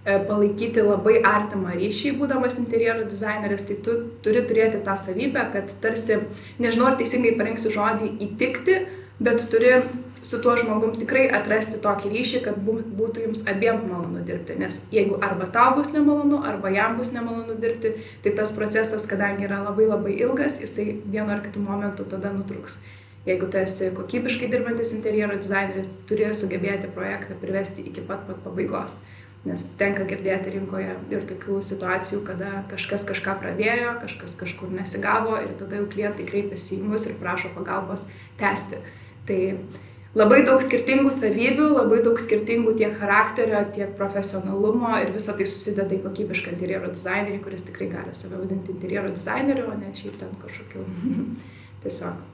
palaikyti 0.06 0.85
labai 0.87 1.19
artimą 1.26 1.75
ryšį, 1.79 2.15
būdamas 2.21 2.59
interjero 2.62 3.05
dizaineris, 3.11 3.67
tai 3.69 3.79
tu 3.85 3.97
turi 4.25 4.44
turėti 4.47 4.83
tą 4.87 4.97
savybę, 4.99 5.44
kad 5.55 5.75
tarsi, 5.83 6.21
nežinau 6.62 6.91
ar 6.91 6.99
teisingai 7.00 7.37
parinksiu 7.38 7.75
žodį, 7.75 8.15
įtikti, 8.29 8.79
bet 9.21 9.44
turi 9.53 9.76
su 10.23 10.41
tuo 10.43 10.57
žmogum 10.57 10.95
tikrai 11.01 11.27
atrasti 11.33 11.81
tokį 11.83 12.13
ryšį, 12.13 12.41
kad 12.45 12.61
būtų 12.61 13.25
jums 13.25 13.45
abiem 13.49 13.81
malonu 13.89 14.23
dirbti. 14.27 14.59
Nes 14.61 14.81
jeigu 14.93 15.19
arba 15.25 15.49
tau 15.53 15.75
bus 15.79 15.93
nemalonu, 15.97 16.43
arba 16.47 16.73
jam 16.75 16.97
bus 17.01 17.13
nemalonu 17.17 17.57
dirbti, 17.61 17.95
tai 18.25 18.35
tas 18.37 18.53
procesas, 18.57 19.07
kadangi 19.11 19.49
yra 19.49 19.63
labai 19.65 19.89
labai 19.89 20.17
ilgas, 20.21 20.61
jisai 20.61 21.01
vienu 21.05 21.33
ar 21.33 21.45
kitu 21.45 21.63
momentu 21.65 22.05
tada 22.09 22.33
nutruks. 22.37 22.79
Jeigu 23.27 23.51
tu 23.53 23.61
esi 23.61 23.91
kokybiškai 23.97 24.49
dirbantis 24.53 24.95
interjero 24.97 25.37
dizaineris, 25.37 25.93
turi 26.09 26.29
sugebėti 26.37 26.89
projektą 26.95 27.37
privesti 27.41 27.85
iki 27.89 28.05
pat 28.05 28.25
pat 28.29 28.41
pabaigos. 28.45 29.01
Nes 29.45 29.63
tenka 29.81 30.05
girdėti 30.05 30.53
rinkoje 30.53 30.95
ir 31.13 31.23
tokių 31.29 31.63
situacijų, 31.65 32.19
kada 32.27 32.49
kažkas 32.69 33.07
kažką 33.09 33.39
pradėjo, 33.41 33.95
kažkas 34.03 34.35
kažkur 34.41 34.73
nesigavo 34.73 35.39
ir 35.41 35.55
tada 35.57 35.79
jau 35.81 35.87
klientai 35.89 36.27
kreipiasi 36.29 36.77
į 36.77 36.89
mus 36.91 37.07
ir 37.09 37.17
prašo 37.21 37.49
pagalbos 37.55 38.05
tęsti. 38.41 38.83
Tai 39.29 39.39
labai 40.19 40.41
daug 40.47 40.62
skirtingų 40.62 41.11
savybių, 41.15 41.69
labai 41.77 42.01
daug 42.05 42.19
skirtingų 42.23 42.75
tiek 42.81 42.97
charakterio, 42.99 43.61
tiek 43.75 43.93
profesionalumo 43.99 44.97
ir 45.03 45.12
visa 45.15 45.37
tai 45.39 45.47
susideda 45.47 45.95
į 45.97 46.03
kokybišką 46.07 46.55
interjero 46.55 46.91
dizainerį, 46.91 47.39
kuris 47.45 47.67
tikrai 47.69 47.91
gali 47.93 48.17
save 48.17 48.41
vadinti 48.41 48.75
interjero 48.75 49.12
dizaineriu, 49.15 49.69
o 49.71 49.77
ne 49.79 49.93
šiaip 49.95 50.19
ten 50.21 50.35
kažkokiu 50.43 50.87
tiesiog. 51.85 52.27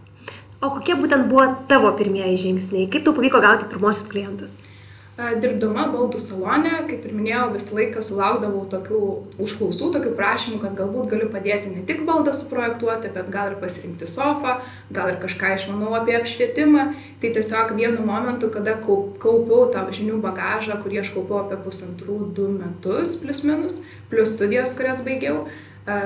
O 0.64 0.72
kokie 0.72 0.96
būtent 0.96 1.28
buvo 1.28 1.44
tavo 1.68 1.90
pirmieji 1.98 2.40
žingsniai? 2.46 2.88
Kaip 2.92 3.04
tau 3.04 3.12
pavyko 3.16 3.42
gauti 3.44 3.68
pirmosius 3.68 4.08
klientus? 4.08 4.62
Dirbdama 5.16 5.86
baldų 5.94 6.18
salone, 6.20 6.74
kaip 6.90 7.06
ir 7.08 7.12
minėjau, 7.16 7.46
visą 7.54 7.78
laiką 7.78 8.02
sulaukdavau 8.04 8.66
tokių 8.68 8.98
užklausų, 9.40 9.88
tokių 9.94 10.10
prašymų, 10.18 10.58
kad 10.60 10.74
galbūt 10.76 11.08
galiu 11.14 11.30
padėti 11.32 11.70
ne 11.72 11.84
tik 11.88 12.02
baldą 12.04 12.34
suprojektuoti, 12.36 13.14
bet 13.14 13.30
gal 13.32 13.54
ir 13.54 13.56
pasirinkti 13.62 14.04
sofą, 14.12 14.58
gal 14.92 15.14
ir 15.14 15.16
kažką 15.22 15.54
išmanau 15.56 15.94
apie 15.96 16.18
apšvietimą. 16.18 16.84
Tai 17.22 17.30
tiesiog 17.32 17.72
vienu 17.78 18.04
momentu, 18.04 18.52
kada 18.52 18.76
kaupiau 18.84 19.70
tą 19.72 19.86
žinių 19.96 20.20
bagažą, 20.20 20.76
kurį 20.84 21.00
aš 21.00 21.14
kaupiau 21.16 21.46
apie 21.46 21.62
pusantrų, 21.64 22.18
du 22.36 22.50
metus, 22.52 23.16
plus 23.22 23.40
minus, 23.48 23.80
plus 24.12 24.36
studijos, 24.36 24.76
kurias 24.76 25.00
baigiau, 25.06 25.46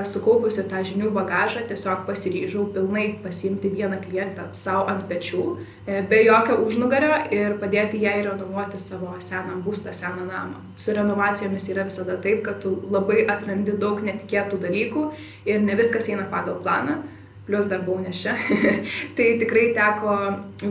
sukaupusi 0.05 0.67
tą 0.69 0.83
žinių 0.85 1.09
bagažą, 1.15 1.63
tiesiog 1.69 2.03
pasiryžau 2.05 2.67
pilnai 2.73 3.15
pasimti 3.23 3.69
vieną 3.73 3.97
klientą 4.03 4.43
savo 4.53 4.83
ant 4.91 5.07
pečių, 5.09 5.45
e, 5.87 6.01
be 6.09 6.19
jokio 6.21 6.59
užnugario 6.65 7.15
ir 7.33 7.55
padėti 7.57 8.01
jai 8.03 8.19
renovuoti 8.27 8.77
savo 8.77 9.15
seną 9.19 9.57
būstą, 9.65 9.93
seną 9.93 10.27
namą. 10.27 10.61
Su 10.77 10.93
renovacijomis 10.93 11.69
yra 11.73 11.87
visada 11.87 12.17
taip, 12.21 12.43
kad 12.45 12.61
tu 12.61 12.75
labai 12.91 13.25
atrandi 13.25 13.73
daug 13.73 14.03
netikėtų 14.05 14.61
dalykų 14.61 15.07
ir 15.45 15.65
ne 15.65 15.75
viskas 15.75 16.09
eina 16.09 16.29
pagal 16.29 16.61
planą 16.61 17.01
plus 17.47 17.65
dar 17.65 17.81
buvau 17.81 18.03
nešia. 18.05 18.35
tai 19.17 19.39
tikrai 19.41 19.71
teko 19.73 20.13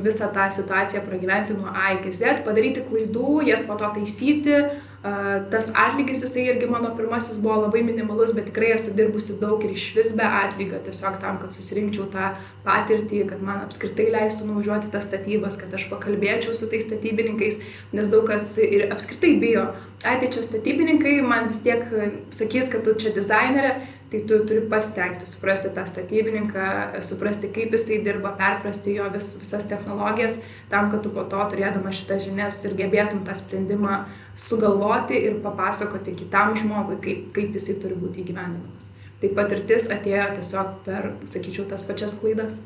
visą 0.04 0.30
tą 0.32 0.46
situaciją 0.54 1.02
pragyventi 1.02 1.58
nuo 1.58 1.66
A 1.74 1.96
iki 1.98 2.12
Z, 2.14 2.44
padaryti 2.46 2.86
klaidų, 2.86 3.42
jas 3.48 3.66
po 3.66 3.74
to 3.74 3.90
taisyti, 3.98 4.54
Tas 5.00 5.70
atlygis 5.72 6.20
jisai 6.20 6.42
irgi 6.50 6.66
mano 6.68 6.90
pirmasis 6.96 7.38
buvo 7.40 7.62
labai 7.62 7.80
minimalus, 7.86 8.34
bet 8.36 8.50
tikrai 8.50 8.74
esu 8.74 8.92
dirbusi 8.92 9.38
daug 9.40 9.62
ir 9.64 9.70
iš 9.72 9.84
vis 9.96 10.10
be 10.12 10.26
atlygio, 10.26 10.76
tiesiog 10.84 11.16
tam, 11.22 11.38
kad 11.40 11.54
susirinkčiau 11.56 12.04
tą 12.12 12.34
patirtį, 12.66 13.22
kad 13.30 13.40
man 13.40 13.62
apskritai 13.64 14.10
leistų 14.12 14.50
nuvažiuoti 14.50 14.90
tas 14.92 15.06
statybas, 15.08 15.56
kad 15.56 15.72
aš 15.72 15.86
pakalbėčiau 15.88 16.52
su 16.52 16.68
tais 16.68 16.84
statybininkais, 16.84 17.56
nes 17.96 18.12
daug 18.12 18.28
kas 18.28 18.52
ir 18.60 18.90
apskritai 18.92 19.38
bijo. 19.40 19.70
Ai, 20.04 20.18
tai 20.20 20.28
čia 20.34 20.44
statybininkai 20.44 21.16
man 21.24 21.48
vis 21.48 21.62
tiek 21.64 21.88
sakys, 22.36 22.68
kad 22.68 22.84
tu 22.84 22.92
čia 23.00 23.14
dizainerė, 23.16 23.72
tai 24.10 24.20
tu 24.26 24.38
turi 24.46 24.62
pats 24.70 24.90
stengti 24.90 25.26
suprasti 25.26 25.70
tą 25.74 25.84
statybininką, 25.86 26.64
suprasti, 27.06 27.50
kaip 27.54 27.74
jisai 27.76 28.00
dirba, 28.06 28.32
perprasti 28.38 28.96
jo 28.96 29.06
vis, 29.14 29.36
visas 29.38 29.68
technologijas, 29.70 30.40
tam, 30.70 30.90
kad 30.90 31.04
tu 31.04 31.12
po 31.14 31.22
to 31.30 31.44
turėdama 31.52 31.92
šitas 31.94 32.24
žinias 32.26 32.58
ir 32.66 32.74
gebėtum 32.80 33.22
tą 33.26 33.36
sprendimą 33.38 34.00
sugalvoti 34.34 35.20
ir 35.28 35.38
papasakoti 35.44 36.16
kitam 36.24 36.56
žmogui, 36.58 36.98
kaip, 37.04 37.30
kaip 37.36 37.54
jisai 37.54 37.78
turi 37.82 37.98
būti 37.98 38.24
įgyvendinamas. 38.24 38.90
Tai 39.20 39.30
patirtis 39.36 39.86
atėjo 39.92 40.26
tiesiog 40.38 40.76
per, 40.86 41.10
sakyčiau, 41.30 41.68
tas 41.70 41.86
pačias 41.86 42.16
klaidas. 42.18 42.58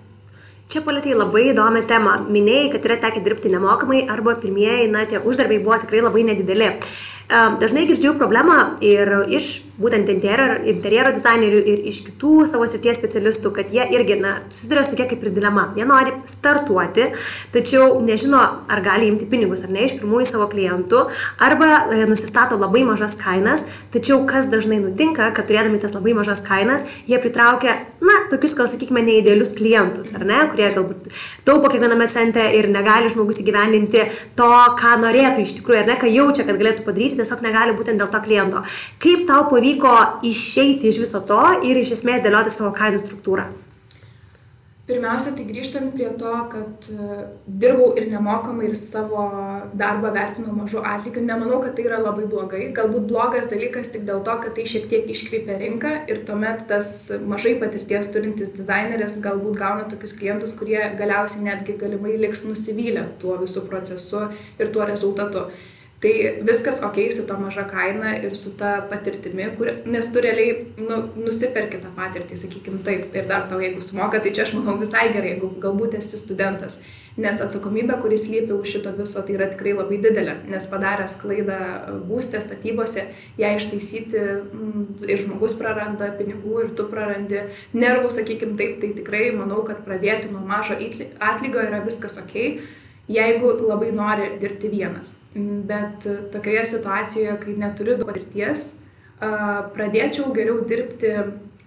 Čia 0.72 0.80
palėtėjai 0.80 1.16
labai 1.18 1.42
įdomią 1.50 1.82
temą. 1.90 2.12
Minėjai, 2.32 2.68
kad 2.72 2.86
yra 2.88 2.96
tekę 3.02 3.20
dirbti 3.26 3.50
nemokamai 3.52 4.06
arba 4.08 4.32
pirmieji, 4.40 4.86
na, 4.92 5.02
tie 5.10 5.20
uždarbiai 5.20 5.60
buvo 5.60 5.76
tikrai 5.82 6.00
labai 6.00 6.22
nedideli. 6.30 6.70
Dažnai 7.28 7.86
girdžiu 7.88 8.12
problemą 8.18 8.76
ir 8.84 9.08
iš 9.32 9.62
būtent 9.80 10.10
interjero, 10.12 10.60
interjero 10.70 11.10
dizainerių 11.14 11.60
ir 11.72 11.80
iš 11.90 12.02
kitų 12.06 12.44
savo 12.46 12.66
srities 12.70 12.98
specialistų, 13.00 13.50
kad 13.56 13.72
jie 13.74 13.82
irgi, 13.96 14.18
na, 14.22 14.36
susiduria 14.52 14.84
su 14.84 14.92
tokia 14.92 15.08
kaip 15.10 15.24
ir 15.24 15.32
dilema. 15.34 15.66
Jie 15.74 15.86
nori 15.88 16.14
startuoti, 16.30 17.08
tačiau 17.54 17.98
nežino, 18.04 18.42
ar 18.70 18.82
gali 18.84 19.08
imti 19.10 19.26
pinigus 19.30 19.64
ar 19.66 19.72
ne 19.74 19.86
iš 19.88 19.96
pirmųjų 19.98 20.28
savo 20.30 20.46
klientų, 20.52 21.00
arba 21.42 21.70
e, 21.88 22.04
nusistato 22.10 22.58
labai 22.60 22.84
mažas 22.86 23.16
kainas, 23.18 23.64
tačiau 23.94 24.20
kas 24.28 24.46
dažnai 24.52 24.78
nutinka, 24.84 25.32
kad 25.34 25.48
turėdami 25.50 25.82
tas 25.82 25.96
labai 25.96 26.14
mažas 26.20 26.44
kainas, 26.46 26.86
jie 27.10 27.18
pritraukia, 27.18 27.80
na, 28.04 28.20
tokius, 28.30 28.54
gal 28.54 28.70
sakykime, 28.70 29.02
neįdėlius 29.08 29.56
klientus, 29.58 30.12
ar 30.14 30.22
ne, 30.28 30.38
kurie 30.52 30.70
galbūt 30.76 31.10
taupo 31.48 31.72
kiekviename 31.72 32.06
centre 32.14 32.46
ir 32.54 32.70
negali 32.70 33.10
žmogus 33.10 33.42
įgyvendinti 33.42 34.06
to, 34.38 34.52
ką 34.78 34.94
norėtų 35.02 35.48
iš 35.48 35.58
tikrųjų, 35.58 35.82
ar 35.82 35.90
ne, 35.90 35.98
ką 35.98 36.14
jaučia, 36.14 36.46
kad 36.46 36.60
galėtų 36.60 36.86
padaryti, 36.86 37.13
tiesiog 37.18 37.44
negali 37.44 37.76
būtent 37.78 38.00
dėl 38.00 38.12
to 38.12 38.22
kliento. 38.24 38.64
Kaip 39.02 39.26
tau 39.30 39.48
pavyko 39.50 39.96
išeiti 40.26 40.90
iš 40.90 41.02
viso 41.06 41.22
to 41.28 41.42
ir 41.66 41.82
iš 41.82 41.98
esmės 41.98 42.24
dėlioti 42.24 42.54
savo 42.54 42.72
kainų 42.76 43.04
struktūrą? 43.04 43.50
Pirmiausia, 44.84 45.30
tai 45.32 45.46
grįžtant 45.48 45.94
prie 45.94 46.10
to, 46.20 46.30
kad 46.52 46.88
uh, 46.92 47.20
dirbau 47.48 47.94
ir 47.96 48.10
nemokamai 48.12 48.66
ir 48.68 48.74
savo 48.76 49.22
darbą 49.80 50.10
vertinau 50.12 50.52
mažu 50.52 50.82
atlygiu, 50.84 51.22
nemanau, 51.24 51.62
kad 51.62 51.72
tai 51.78 51.86
yra 51.86 52.02
labai 52.02 52.26
blogai. 52.28 52.66
Galbūt 52.76 53.06
blogas 53.08 53.48
dalykas 53.48 53.88
tik 53.94 54.04
dėl 54.04 54.20
to, 54.26 54.36
kad 54.42 54.52
tai 54.58 54.68
šiek 54.68 54.90
tiek 54.90 55.08
iškreipia 55.08 55.56
rinką 55.62 55.94
ir 56.12 56.20
tuomet 56.28 56.66
tas 56.68 56.90
mažai 57.32 57.56
patirties 57.62 58.12
turintis 58.12 58.52
dizaineris 58.58 59.16
galbūt 59.24 59.56
gauna 59.62 59.88
tokius 59.88 60.12
klientus, 60.20 60.52
kurie 60.58 60.82
galiausiai 61.00 61.48
netgi 61.48 61.80
galimai 61.80 62.18
liks 62.20 62.44
nusivylę 62.44 63.08
tuo 63.24 63.40
visų 63.40 63.64
procesu 63.70 64.26
ir 64.60 64.68
tuo 64.76 64.84
rezultatu. 64.84 65.48
Tai 66.04 66.40
viskas 66.44 66.82
ok 66.84 66.98
su 67.16 67.22
ta 67.26 67.38
maža 67.40 67.62
kaina 67.64 68.10
ir 68.16 68.34
su 68.36 68.50
ta 68.58 68.86
patirtimi, 68.90 69.46
kur, 69.56 69.70
nes 69.86 70.10
tu 70.12 70.20
realiai 70.20 70.66
nu, 70.76 70.98
nusiperki 71.16 71.80
tą 71.80 71.92
patirtį, 71.96 72.36
sakykim 72.42 72.82
taip, 72.84 73.14
ir 73.16 73.24
dar 73.30 73.46
tau 73.48 73.62
jeigu 73.64 73.80
sumoka, 73.80 74.20
tai 74.20 74.34
čia 74.36 74.44
aš 74.44 74.52
manau 74.58 74.74
visai 74.82 75.06
gerai, 75.14 75.30
jeigu 75.32 75.48
galbūt 75.64 75.96
esi 75.96 76.20
studentas. 76.20 76.76
Nes 77.16 77.40
atsakomybė, 77.40 77.96
kuris 78.02 78.28
lypi 78.28 78.52
už 78.52 78.74
šito 78.74 78.92
viso, 78.98 79.22
tai 79.24 79.38
yra 79.38 79.48
tikrai 79.48 79.72
labai 79.78 80.02
didelė, 80.04 80.36
nes 80.52 80.68
padaręs 80.68 81.16
klaidą 81.22 81.58
būstė, 82.04 82.44
statybose, 82.44 83.08
ją 83.40 83.56
ištaisyti 83.56 84.20
mm, 84.20 84.86
ir 85.08 85.24
žmogus 85.24 85.56
praranda 85.56 86.12
pinigų, 86.20 86.66
ir 86.66 86.72
tu 86.76 86.90
prarandi 86.92 87.46
nervų, 87.72 88.12
sakykim 88.12 88.58
taip, 88.60 88.76
tai 88.84 88.92
tikrai 89.00 89.28
manau, 89.40 89.64
kad 89.64 89.80
pradėti 89.88 90.34
nuo 90.34 90.44
mažo 90.44 90.76
atlygio 90.76 91.64
yra 91.64 91.80
viskas 91.88 92.20
ok 92.20 92.50
jeigu 93.10 93.52
labai 93.68 93.90
nori 93.92 94.30
dirbti 94.40 94.70
vienas. 94.72 95.14
Bet 95.34 96.06
tokioje 96.32 96.64
situacijoje, 96.74 97.38
kai 97.42 97.56
neturiu 97.58 97.98
patirties, 98.04 98.74
pradėčiau 99.74 100.32
geriau 100.36 100.60
dirbti, 100.68 101.14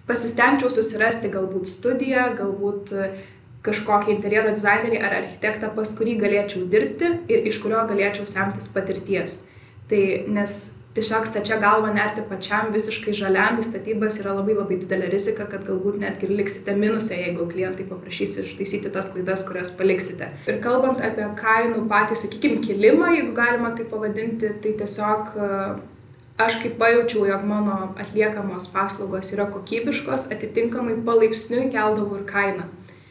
pasistengčiau 0.08 0.70
susirasti 0.72 1.30
galbūt 1.32 1.68
studiją, 1.68 2.30
galbūt 2.38 2.94
kažkokį 3.66 4.14
interjero 4.14 4.54
dizainerį 4.54 5.00
ar 5.02 5.18
architektą, 5.18 5.70
pas 5.74 5.90
kurį 5.98 6.16
galėčiau 6.22 6.64
dirbti 6.70 7.10
ir 7.28 7.48
iš 7.50 7.58
kurio 7.62 7.82
galėčiau 7.90 8.26
semtis 8.30 8.70
patirties. 8.72 9.42
Tai 9.90 10.02
nes 10.32 10.58
tiesiog 10.98 11.26
stačia 11.26 11.58
galva 11.62 11.92
nerti 11.94 12.22
pačiam 12.28 12.72
visiškai 12.74 13.12
žaliam 13.14 13.58
į 13.60 13.64
statybas 13.66 14.18
yra 14.18 14.32
labai 14.34 14.56
labai 14.58 14.78
didelė 14.80 15.10
rizika, 15.12 15.46
kad 15.50 15.62
galbūt 15.66 16.00
netgi 16.02 16.30
liksite 16.32 16.74
minuse, 16.78 17.14
jeigu 17.14 17.46
klientai 17.52 17.86
paprašys 17.86 18.34
ištaisyti 18.42 18.90
tas 18.94 19.12
klaidas, 19.14 19.44
kurias 19.46 19.70
paliksite. 19.78 20.32
Ir 20.50 20.58
kalbant 20.64 21.02
apie 21.04 21.28
kainų 21.38 21.84
patį, 21.92 22.18
sakykime, 22.22 22.58
kilimą, 22.66 23.12
jeigu 23.14 23.36
galima 23.36 23.70
tai 23.78 23.86
pavadinti, 23.92 24.50
tai 24.64 24.74
tiesiog 24.80 25.38
e, 25.38 25.52
aš 26.42 26.58
kaip 26.64 26.74
pajaučiau, 26.82 27.28
jog 27.30 27.46
mano 27.46 27.78
atliekamos 28.02 28.66
paslaugos 28.74 29.30
yra 29.36 29.46
kokybiškos, 29.54 30.26
atitinkamai 30.34 30.98
palaipsniui 31.06 31.70
keldavau 31.74 32.18
ir 32.18 32.26
kainą 32.32 32.66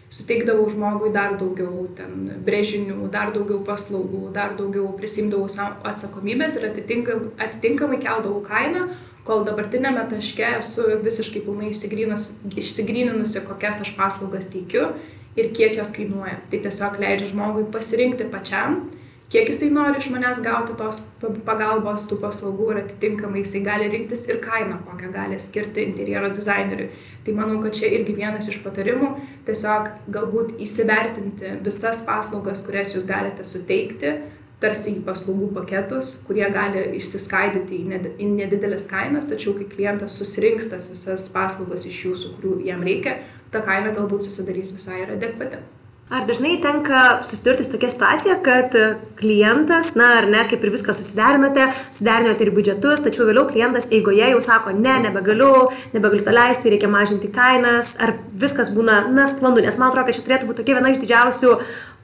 suteikdavau 0.10 0.70
žmogui 0.72 1.12
dar 1.16 1.36
daugiau 1.40 1.88
ten 1.98 2.30
brėžinių, 2.46 3.10
dar 3.12 3.34
daugiau 3.36 3.60
paslaugų, 3.68 4.32
dar 4.36 4.56
daugiau 4.60 4.88
prisimdavau 5.00 5.50
atsakomybės 5.88 6.56
ir 6.60 6.70
atitinkamai, 6.70 7.34
atitinkamai 7.44 8.00
keldavau 8.04 8.40
kainą, 8.46 8.88
kol 9.28 9.44
dabartinėme 9.48 10.06
taške 10.08 10.46
esu 10.62 10.88
visiškai 11.04 11.44
pilnai 11.44 11.74
išsigryninusi, 11.74 13.44
kokias 13.50 13.82
aš 13.84 13.92
paslaugas 13.98 14.48
teikiu 14.54 14.94
ir 15.38 15.52
kiek 15.56 15.76
jos 15.78 15.92
kainuoja. 15.96 16.40
Tai 16.52 16.62
tiesiog 16.64 16.96
leidžiu 17.04 17.34
žmogui 17.34 17.68
pasirinkti 17.74 18.30
pačiam 18.32 18.86
kiek 19.32 19.50
jisai 19.52 19.70
nori 19.76 20.00
iš 20.00 20.08
manęs 20.14 20.40
gauti 20.44 20.76
tos 20.80 21.02
pagalbos, 21.48 22.08
tų 22.08 22.20
paslaugų 22.22 22.70
ir 22.72 22.80
atitinkamai 22.84 23.44
jisai 23.44 23.62
gali 23.66 23.90
rinktis 23.92 24.24
ir 24.30 24.40
kainą, 24.44 24.80
kokią 24.88 25.12
gali 25.12 25.40
skirti 25.42 25.84
interjero 25.84 26.32
dizaineriui. 26.32 26.90
Tai 27.26 27.36
manau, 27.36 27.60
kad 27.64 27.76
čia 27.76 27.92
irgi 27.92 28.16
vienas 28.16 28.48
iš 28.48 28.62
patarimų- 28.64 29.12
tiesiog 29.48 29.92
galbūt 30.16 30.56
įsivertinti 30.64 31.58
visas 31.64 32.06
paslaugas, 32.08 32.64
kurias 32.64 32.96
jūs 32.96 33.06
galite 33.06 33.44
suteikti, 33.44 34.16
tarsi 34.62 34.96
į 34.96 35.04
paslaugų 35.06 35.52
paketus, 35.60 36.24
kurie 36.28 36.48
gali 36.54 36.98
išsiskaidyti 36.98 37.78
į 38.18 38.30
nedidelės 38.32 38.88
kainas, 38.90 39.28
tačiau 39.30 39.54
kai 39.58 39.66
klientas 39.66 40.18
susirinks 40.18 40.72
tas 40.72 40.90
visas 40.90 41.30
paslaugas 41.30 41.86
iš 41.86 42.06
jūsų, 42.08 42.36
kurių 42.38 42.66
jam 42.66 42.82
reikia, 42.82 43.20
ta 43.52 43.62
kaina 43.62 43.92
galbūt 43.92 44.24
susidarys 44.24 44.72
visai 44.72 45.04
ir 45.04 45.14
adekvati. 45.18 45.62
Ar 46.08 46.24
dažnai 46.24 46.54
tenka 46.64 47.00
susidurti 47.28 47.66
su 47.66 47.74
tokia 47.74 47.90
situacija, 47.92 48.38
kad 48.44 48.76
klientas, 49.20 49.90
na 50.00 50.14
ar 50.22 50.28
ne, 50.32 50.46
kaip 50.48 50.62
ir 50.64 50.72
viską 50.72 50.94
susiderinote, 50.96 51.66
suderinote 51.92 52.46
ir 52.46 52.52
biudžetus, 52.56 53.02
tačiau 53.04 53.26
vėliau 53.28 53.44
klientas 53.50 53.90
eigoje 53.92 54.30
jau 54.32 54.40
sako, 54.46 54.72
ne, 54.72 54.94
nebegaliu, 55.04 55.50
nebegaliu 55.92 56.24
to 56.24 56.36
leisti, 56.38 56.72
reikia 56.72 56.88
mažinti 56.94 57.28
kainas, 57.36 57.92
ar 58.00 58.16
viskas 58.40 58.72
būna, 58.72 59.02
na, 59.12 59.28
sklandu, 59.34 59.66
nes 59.66 59.76
man 59.76 59.92
atrodo, 59.92 60.08
kad 60.08 60.16
čia 60.16 60.24
turėtų 60.30 60.48
būti 60.48 60.62
tokia 60.62 60.80
viena 60.80 60.96
iš 60.96 61.04
didžiausių 61.04 61.54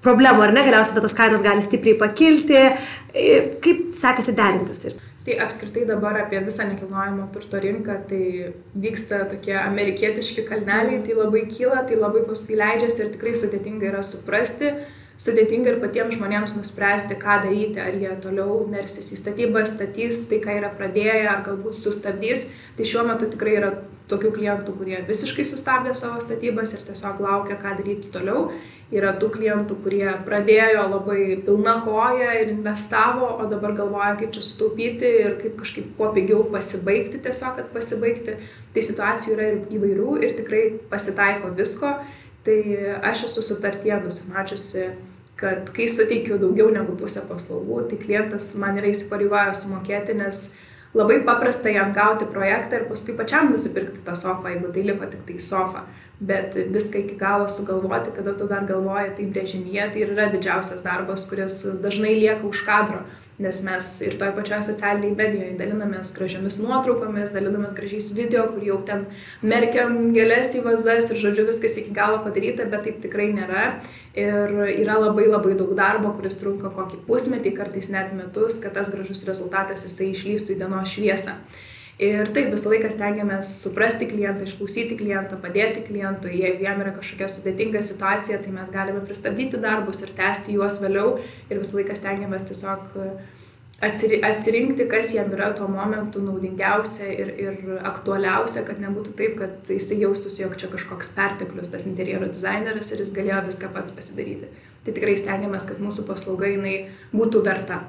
problemų, 0.03 0.43
ar 0.50 0.55
ne, 0.57 0.67
galiausiai 0.67 1.00
tos 1.00 1.15
kainos 1.15 1.48
gali 1.48 1.63
stipriai 1.63 1.95
pakilti, 2.03 2.67
kaip 3.63 3.88
sekasi 3.95 4.36
derintis. 4.36 4.83
Ir... 4.91 5.00
Tai 5.24 5.38
apskritai 5.39 5.86
dabar 5.88 6.18
apie 6.20 6.42
visą 6.44 6.65
nekilnojamo 6.68 7.30
turto 7.32 7.60
rinką, 7.63 7.94
tai 8.10 8.50
vyksta 8.75 9.22
tokie 9.32 9.53
amerikietiški 9.56 10.44
kalneliai, 10.50 11.00
tai 11.06 11.15
labai 11.15 11.46
kyla, 11.48 11.86
tai 11.88 11.96
labai 12.01 12.25
paskui 12.27 12.58
leidžiasi 12.60 13.06
ir 13.06 13.13
tikrai 13.13 13.38
sudėtinga 13.39 13.88
yra 13.94 14.01
suprasti, 14.03 14.74
sudėtinga 15.22 15.74
ir 15.74 15.79
patiems 15.82 16.17
žmonėms 16.17 16.55
nuspręsti, 16.58 17.17
ką 17.22 17.39
daryti, 17.46 17.79
ar 17.82 17.96
jie 17.98 18.13
toliau 18.24 18.63
nersis 18.72 19.12
į 19.13 19.20
statybą, 19.22 19.65
statys 19.70 20.25
tai, 20.29 20.41
ką 20.43 20.60
yra 20.60 20.74
pradėję, 20.74 21.25
ar 21.29 21.43
galbūt 21.46 21.77
sustabdys. 21.77 22.48
Tai 22.77 22.88
šiuo 22.89 23.05
metu 23.08 23.29
tikrai 23.29 23.58
yra 23.60 23.74
tokių 24.12 24.34
klientų, 24.36 24.75
kurie 24.77 25.00
visiškai 25.08 25.46
sustabdė 25.48 25.93
savo 25.96 26.22
statybas 26.22 26.74
ir 26.74 26.82
tiesiog 26.86 27.22
laukia, 27.24 27.60
ką 27.62 27.77
daryti 27.79 28.12
toliau 28.13 28.50
yra 28.93 29.13
tų 29.17 29.29
klientų, 29.34 29.77
kurie 29.84 30.10
pradėjo 30.25 30.86
labai 30.91 31.38
pilna 31.46 31.77
koja 31.86 32.34
ir 32.41 32.51
investavo, 32.53 33.29
o 33.41 33.48
dabar 33.50 33.74
galvoja, 33.77 34.13
kaip 34.20 34.34
čia 34.36 34.43
sutaupyti 34.46 35.10
ir 35.24 35.38
kaip 35.41 35.55
kažkaip 35.62 35.93
kuo 35.98 36.12
pigiau 36.15 36.43
pasibaigti, 36.53 37.22
tiesiog, 37.24 37.58
kad 37.60 37.72
pasibaigti. 37.74 38.38
Tai 38.74 38.82
situacijų 38.82 39.34
yra 39.36 39.48
ir 39.51 39.58
įvairių 39.77 40.13
ir 40.25 40.36
tikrai 40.39 40.63
pasitaiko 40.89 41.51
visko. 41.58 41.91
Tai 42.43 42.59
aš 43.07 43.27
esu 43.29 43.41
sutartie 43.45 43.95
nusimačiusi 44.03 44.89
kad 45.43 45.69
kai 45.75 45.88
suteikiu 45.89 46.38
daugiau 46.39 46.69
negu 46.71 46.95
pusę 46.95 47.23
paslaugų, 47.27 47.81
tai 47.89 47.97
klientas 48.00 48.53
man 48.59 48.77
yra 48.79 48.91
įsipareigojęs 48.93 49.65
sumokėti, 49.65 50.15
nes 50.19 50.43
labai 50.95 51.19
paprasta 51.27 51.73
jam 51.73 51.91
gauti 51.95 52.27
projektą 52.29 52.79
ir 52.79 52.85
paskui 52.91 53.17
pačiam 53.17 53.51
nusipirkti 53.51 54.05
tą 54.05 54.15
sofą, 54.19 54.53
jeigu 54.53 54.71
tai 54.71 54.85
liko 54.88 55.09
tik 55.09 55.25
tai 55.27 55.39
sofa. 55.43 55.83
Bet 56.23 56.55
viską 56.55 57.01
iki 57.01 57.17
galo 57.19 57.50
sugalvoti, 57.51 58.13
kada 58.15 58.35
tu 58.39 58.47
dar 58.47 58.63
galvoji 58.69 59.15
tai 59.17 59.25
brėžinyje, 59.33 59.89
tai 59.91 60.05
yra 60.05 60.29
didžiausias 60.31 60.85
darbas, 60.85 61.25
kuris 61.27 61.57
dažnai 61.83 62.13
lieka 62.21 62.47
už 62.47 62.62
kadro, 62.63 63.01
nes 63.41 63.61
mes 63.65 63.89
ir 64.05 64.17
toj 64.21 64.31
pačioj 64.37 64.61
socialiniai 64.67 65.15
medijoje 65.17 65.55
dalinamės 65.57 66.13
gražiamis 66.13 66.59
nuotraukomis, 66.61 67.33
dalinamės 67.33 67.73
gražiais 67.77 68.11
video, 68.13 68.45
kur 68.53 68.65
jau 68.67 68.77
ten 68.85 69.07
merkiam 69.41 70.11
gėlės 70.13 70.53
į 70.59 70.63
vazas 70.67 71.09
ir 71.09 71.21
žodžiu 71.23 71.47
viskas 71.49 71.79
iki 71.81 71.95
galo 71.95 72.21
padaryta, 72.25 72.67
bet 72.69 72.85
taip 72.87 73.01
tikrai 73.03 73.31
nėra. 73.33 73.65
Ir 74.13 74.51
yra 74.69 74.99
labai 75.01 75.25
labai 75.25 75.55
daug 75.57 75.71
darbo, 75.73 76.11
kuris 76.13 76.37
trunka 76.37 76.69
kokį 76.75 77.01
pusmetį, 77.07 77.55
kartais 77.57 77.89
net 77.89 78.13
metus, 78.13 78.59
kad 78.61 78.75
tas 78.77 78.93
gražus 78.93 79.25
rezultatas 79.25 79.87
jisai 79.87 80.11
išlystų 80.13 80.53
į 80.53 80.59
dienos 80.61 80.93
šviesą. 80.93 81.39
Ir 82.01 82.31
taip, 82.33 82.47
visą 82.50 82.71
laiką 82.71 82.89
stengiamės 82.89 83.51
suprasti 83.62 84.07
klientą, 84.09 84.47
išklausyti 84.47 84.95
klientą, 84.97 85.38
padėti 85.41 85.83
klientui. 85.85 86.31
Jeigu 86.39 86.65
jam 86.65 86.81
yra 86.81 86.95
kažkokia 86.95 87.27
sudėtinga 87.29 87.83
situacija, 87.85 88.39
tai 88.41 88.53
mes 88.55 88.71
galime 88.73 89.03
pristabdyti 89.05 89.62
darbus 89.62 90.01
ir 90.01 90.15
tęsti 90.17 90.57
juos 90.57 90.79
vėliau. 90.81 91.19
Ir 91.51 91.62
visą 91.62 91.77
laiką 91.77 92.00
stengiamės 92.00 92.47
tiesiog 92.50 92.97
e, 92.97 93.12
atsirinkti, 93.85 94.89
kas 94.89 95.13
jam 95.13 95.29
yra 95.38 95.51
tuo 95.53 95.69
momentu 95.69 96.25
naudingiausia 96.25 97.13
ir, 97.13 97.33
ir 97.45 97.79
aktualiausia, 97.85 98.65
kad 98.65 98.81
nebūtų 98.81 99.13
taip, 99.19 99.38
kad 99.43 99.73
jisai 99.77 100.01
jaustųsi, 100.01 100.41
jog 100.47 100.57
čia 100.57 100.73
kažkoks 100.73 101.13
perteklius 101.13 101.69
tas 101.75 101.85
interjero 101.85 102.25
dizaineris 102.31 102.89
ir 102.89 103.05
jis 103.05 103.13
galėjo 103.13 103.45
viską 103.51 103.69
pats 103.75 103.93
pasidaryti. 103.93 104.50
Tai 104.83 104.97
tikrai 104.97 105.13
stengiamės, 105.21 105.69
kad 105.69 105.77
mūsų 105.83 106.09
paslauga 106.09 106.50
jinai 106.50 106.88
būtų 107.13 107.45
verta 107.45 107.83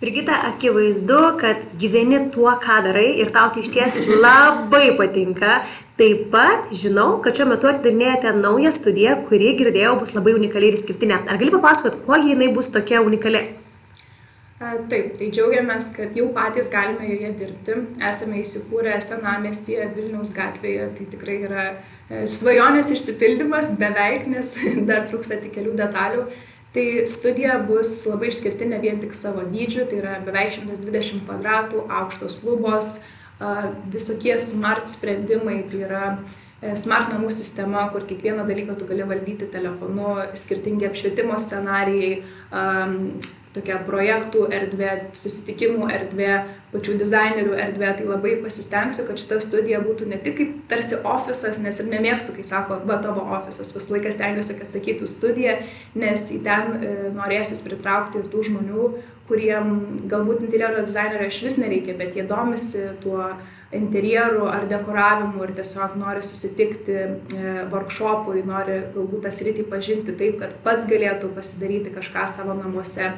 Brigita, 0.00 0.32
akivaizdu, 0.48 1.16
kad 1.36 1.56
gyveni 1.76 2.30
tuo, 2.32 2.48
ką 2.56 2.78
darai 2.86 3.18
ir 3.20 3.28
tau 3.34 3.50
tai 3.52 3.60
iš 3.60 3.66
ties 3.74 3.98
labai 4.22 4.94
patinka. 4.96 5.58
Taip 6.00 6.30
pat 6.32 6.70
žinau, 6.72 7.18
kad 7.20 7.36
šiuo 7.36 7.50
metu 7.50 7.68
atidarinėjate 7.68 8.32
naują 8.38 8.72
studiją, 8.72 9.18
kuri, 9.28 9.50
girdėjau, 9.58 9.98
bus 10.00 10.14
labai 10.16 10.32
unikali 10.38 10.72
ir 10.72 10.80
skirtinė. 10.80 11.20
Ar 11.28 11.36
gali 11.42 11.52
papasakoti, 11.52 12.00
kuo 12.06 12.16
jinai 12.16 12.48
bus 12.56 12.72
tokia 12.72 13.04
unikali? 13.04 13.44
Taip, 14.60 15.14
tai 15.20 15.28
džiaugiamės, 15.36 15.92
kad 15.92 16.16
jau 16.16 16.30
patys 16.32 16.72
galime 16.72 17.04
joje 17.12 17.36
dirbti. 17.36 17.76
Esame 18.08 18.40
įsikūrę 18.40 18.96
senamestyje 19.04 19.92
Vilniaus 19.98 20.32
gatvėje. 20.36 20.94
Tai 20.96 21.10
tikrai 21.12 21.42
yra 21.44 21.66
e, 21.74 22.24
svajonės 22.28 22.96
išsipildymas 22.96 23.76
beveik, 23.76 24.30
nes 24.32 24.56
dar 24.88 25.04
trūksta 25.12 25.42
tik 25.44 25.58
kelių 25.58 25.76
detalių. 25.84 26.30
Tai 26.70 26.84
studija 27.10 27.56
bus 27.66 27.96
labai 28.06 28.28
išskirtinė 28.30 28.78
vien 28.82 29.00
tik 29.02 29.16
savo 29.18 29.42
dydžiu, 29.42 29.88
tai 29.90 29.96
yra 29.98 30.18
beveik 30.22 30.52
120 30.54 31.24
kvadratų, 31.26 31.82
aukštos 31.90 32.36
lubos, 32.46 33.00
visokie 33.90 34.36
smart 34.38 34.86
sprendimai, 34.92 35.64
tai 35.70 35.80
yra 35.88 36.04
e, 36.62 36.76
smart 36.78 37.10
namų 37.10 37.32
sistema, 37.34 37.88
kur 37.90 38.04
kiekvieną 38.06 38.44
dalyką 38.46 38.76
tu 38.78 38.86
gali 38.86 39.02
valdyti 39.08 39.48
telefonu, 39.50 40.14
skirtingi 40.38 40.86
apšvietimo 40.90 41.40
scenarijai, 41.42 42.22
tokia 43.54 43.80
projektų 43.86 44.46
erdvė, 44.54 44.92
susitikimų 45.16 45.90
erdvė, 45.90 46.34
pačių 46.70 46.96
dizainerių 47.00 47.54
erdvė, 47.58 47.92
tai 47.98 48.06
labai 48.06 48.36
pasistengsiu, 48.44 49.04
kad 49.08 49.18
šita 49.18 49.40
studija 49.42 49.80
būtų 49.82 50.06
ne 50.10 50.18
tik 50.22 50.36
kaip 50.38 50.56
tarsi 50.70 50.98
ofisas, 51.02 51.58
nes 51.62 51.80
ir 51.82 51.88
nemėgstu, 51.90 52.36
kai 52.36 52.46
sako, 52.46 52.80
va 52.86 53.00
tavo 53.02 53.24
ofisas, 53.36 53.72
vis 53.74 53.88
laikas 53.90 54.14
stengiuosi, 54.18 54.58
kad 54.60 54.70
sakytų 54.70 55.08
studija, 55.10 55.56
nes 55.98 56.28
į 56.30 56.42
ten 56.46 56.76
e, 56.78 56.92
norėsis 57.16 57.64
pritraukti 57.66 58.22
ir 58.22 58.28
tų 58.30 58.44
žmonių, 58.50 58.90
kuriem 59.30 59.72
galbūt 60.10 60.44
interjero 60.46 60.82
dizainerio 60.86 61.30
iš 61.30 61.40
vis 61.46 61.58
nereikia, 61.62 61.94
bet 61.98 62.16
jie 62.18 62.26
domisi 62.26 62.86
tuo 63.02 63.32
interjerų 63.74 64.48
ar 64.50 64.64
dekoravimų 64.70 65.44
ir 65.46 65.52
tiesiog 65.60 65.94
nori 65.98 66.24
susitikti 66.26 66.96
e, 66.96 67.10
workshopui, 67.70 68.42
nori 68.46 68.80
galbūt 68.94 69.26
tą 69.26 69.34
sritį 69.34 69.66
pažinti 69.70 70.14
taip, 70.18 70.40
kad 70.42 70.56
pats 70.64 70.88
galėtų 70.90 71.30
pasidaryti 71.36 71.94
kažką 71.94 72.26
savo 72.30 72.56
namuose. 72.58 73.12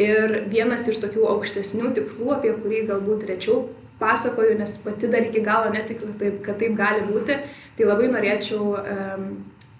Ir 0.00 0.40
vienas 0.50 0.88
iš 0.90 0.98
tokių 1.04 1.26
aukštesnių 1.36 1.92
tikslų, 1.94 2.32
apie 2.34 2.52
kurį 2.58 2.80
galbūt 2.88 3.28
rečiau 3.30 3.68
pasakoju, 4.00 4.56
nes 4.58 4.76
pati 4.82 5.06
dar 5.10 5.22
iki 5.22 5.42
galo 5.44 5.70
netikiu, 5.70 6.10
taip, 6.18 6.40
kad 6.42 6.58
taip 6.58 6.74
gali 6.78 7.04
būti, 7.06 7.36
tai 7.78 7.86
labai 7.86 8.08
norėčiau 8.10 8.72
um, 8.80 9.28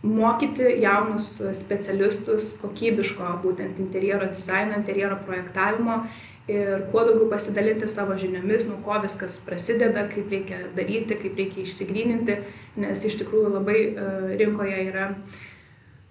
mokyti 0.05 0.77
jaunus 0.85 1.33
specialistus 1.59 2.53
kokybiško 2.61 3.33
būtent 3.43 3.81
interjero 3.83 4.29
dizaino, 4.31 4.77
interjero 4.79 5.19
projektavimo 5.27 6.05
ir 6.47 6.85
kuo 6.93 7.07
daugiau 7.09 7.31
pasidalinti 7.31 7.89
savo 7.89 8.15
žiniomis, 8.21 8.69
nuo 8.69 8.77
ko 8.85 8.99
viskas 9.03 9.39
prasideda, 9.47 10.05
kaip 10.13 10.31
reikia 10.31 10.61
daryti, 10.77 11.17
kaip 11.17 11.41
reikia 11.41 11.65
išsigryninti, 11.65 12.37
nes 12.85 13.05
iš 13.09 13.17
tikrųjų 13.23 13.55
labai 13.57 13.81
uh, 13.89 14.31
rinkoje 14.39 14.79
yra 14.91 15.09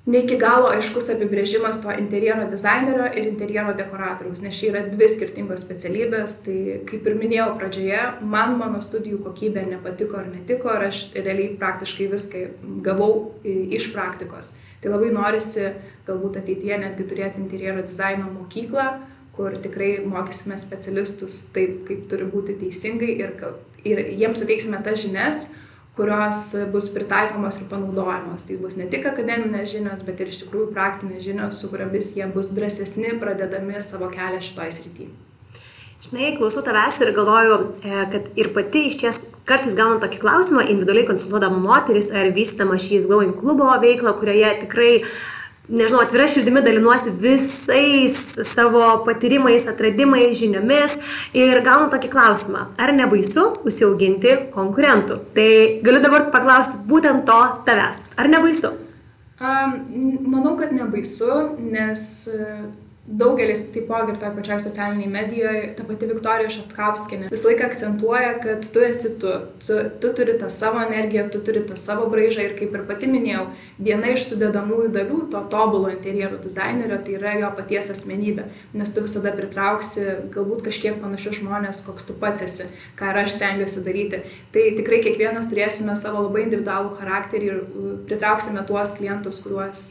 ne 0.05 0.19
iki 0.19 0.35
galo 0.39 0.67
aiškus 0.73 1.07
apibrėžimas 1.13 1.79
to 1.83 1.93
interjero 1.95 2.47
dizainerio 2.51 3.05
ir 3.13 3.29
interjero 3.29 3.71
dekoratoriaus, 3.77 4.41
nes 4.43 4.57
čia 4.57 4.71
yra 4.73 4.81
dvi 4.89 5.07
skirtingos 5.13 5.63
specialybės, 5.63 6.41
tai 6.43 6.57
kaip 6.89 7.07
ir 7.07 7.15
minėjau 7.21 7.53
pradžioje, 7.61 8.01
man 8.35 8.57
mano 8.59 8.81
studijų 8.83 9.21
kokybė 9.23 9.63
nepatiko 9.69 10.19
ar 10.19 10.27
netiko, 10.33 10.73
ir 10.75 10.89
aš 10.89 11.05
realiai 11.15 11.55
praktiškai 11.61 12.09
viską 12.11 12.43
gavau 12.83 13.13
iš 13.47 13.93
praktikos. 13.95 14.51
Tai 14.83 14.91
labai 14.91 15.13
norisi 15.15 15.71
galbūt 16.07 16.41
ateityje 16.41 16.81
netgi 16.81 17.07
turėti 17.07 17.39
interjero 17.39 17.85
dizaino 17.87 18.27
mokyklą, 18.33 18.87
kur 19.33 19.55
tikrai 19.57 19.95
mokysime 20.05 20.59
specialistus 20.59 21.45
taip, 21.55 21.85
kaip 21.87 22.09
turi 22.11 22.27
būti 22.29 22.59
teisingai 22.59 23.15
ir, 23.23 23.31
ir 23.87 24.01
jiems 24.19 24.43
suteiksime 24.43 24.83
tas 24.83 24.99
žinias, 24.99 25.47
kurios 25.97 26.55
bus 26.73 26.89
pritaikomos 26.93 27.59
ir 27.61 27.67
panaudojamos. 27.69 28.45
Tai 28.47 28.57
bus 28.61 28.77
ne 28.79 28.87
tik 28.89 29.05
akademinės 29.11 29.69
žinios, 29.75 30.05
bet 30.07 30.23
ir 30.23 30.31
iš 30.31 30.41
tikrųjų 30.43 30.71
praktinės 30.73 31.25
žinios, 31.25 31.59
su 31.59 31.69
kuriomis 31.69 32.15
jie 32.17 32.25
bus 32.33 32.49
drąsesni, 32.55 33.13
pradedami 33.21 33.81
savo 33.81 34.09
kelią 34.13 34.41
šitoje 34.41 34.73
srityje. 34.79 35.11
Žinai, 36.03 36.33
klausau 36.35 36.65
tavęs 36.65 36.97
ir 36.99 37.13
galvoju, 37.15 37.59
e, 37.79 37.99
kad 38.11 38.25
ir 38.35 38.49
pati 38.55 38.87
iš 38.89 38.97
ties 38.99 39.21
kartais 39.47 39.77
gaunu 39.77 40.01
tokį 40.03 40.17
klausimą, 40.19 40.65
individualiai 40.65 41.07
konsultuodama 41.07 41.61
moteris 41.63 42.11
ar 42.11 42.27
vystama 42.35 42.75
šį 42.75 43.05
Glowing 43.05 43.37
klubo 43.39 43.69
veiklą, 43.79 44.11
kurioje 44.19 44.49
tikrai 44.65 44.91
uh, 44.97 45.13
nežinau, 45.69 46.01
atvira 46.03 46.27
širdimi 46.27 46.63
dalinuosi 46.63 47.13
visais 47.19 48.19
savo 48.51 48.83
patyrimais, 49.05 49.67
atradimais, 49.69 50.35
žiniomis 50.39 50.95
ir 51.37 51.61
gaunu 51.65 51.89
tokį 51.93 52.11
klausimą, 52.13 52.65
ar 52.77 52.93
nebaisu 52.95 53.49
užsiauginti 53.63 54.37
konkurentų. 54.53 55.19
Tai 55.35 55.49
galiu 55.85 56.03
dabar 56.03 56.29
paklausti 56.33 56.81
būtent 56.89 57.25
to 57.29 57.39
tavęs. 57.67 58.03
Ar 58.19 58.31
nebaisu? 58.31 58.73
Um, 59.43 59.79
manau, 60.29 60.53
kad 60.59 60.71
nebaisu, 60.75 61.31
nes 61.59 62.27
Daugelis 63.03 63.65
taipogi 63.73 64.13
ir 64.13 64.19
toje 64.19 64.29
pačioje 64.31 64.61
socialinėje 64.63 65.09
medijoje, 65.11 65.63
ta 65.75 65.83
pati 65.83 66.07
Viktorija 66.07 66.51
Šatkauskinė 66.53 67.31
visą 67.33 67.49
laiką 67.49 67.65
akcentuoja, 67.67 68.29
kad 68.39 68.67
tu 68.71 68.83
esi 68.87 69.09
tu, 69.19 69.31
tu, 69.59 69.79
tu 69.99 70.11
turi 70.15 70.37
tą 70.39 70.47
savo 70.47 70.79
energiją, 70.79 71.25
tu 71.33 71.41
turi 71.43 71.65
tą 71.67 71.75
savo 71.75 72.05
braižą 72.13 72.45
ir 72.47 72.53
kaip 72.55 72.71
ir 72.71 72.85
pati 72.87 73.09
minėjau, 73.11 73.41
viena 73.83 74.13
iš 74.13 74.29
sudėdamųjų 74.29 74.93
dalių 74.95 75.17
to 75.33 75.41
tobulo 75.51 75.91
interjero 75.91 76.39
dizainerio 76.45 77.01
tai 77.03 77.17
yra 77.17 77.33
jo 77.41 77.49
paties 77.57 77.89
asmenybė, 77.91 78.45
nes 78.79 78.95
tu 78.95 79.03
visada 79.03 79.35
pritrauksi 79.35 80.05
galbūt 80.31 80.63
kažkiek 80.69 81.01
panašius 81.03 81.41
žmonės, 81.41 81.81
koks 81.83 82.07
tu 82.07 82.15
pats 82.23 82.45
esi, 82.47 82.69
ką 82.95 83.11
ir 83.11 83.19
aš 83.25 83.35
stengiuosi 83.35 83.83
daryti. 83.83 84.21
Tai 84.55 84.63
tikrai 84.79 85.01
kiekvienas 85.03 85.51
turėsime 85.51 85.97
savo 85.99 86.23
labai 86.29 86.47
individualų 86.47 86.95
charakterį 87.01 87.51
ir 87.51 87.61
pritrauksime 88.07 88.63
tuos 88.69 88.95
klientus, 88.95 89.43
kuriuos 89.43 89.83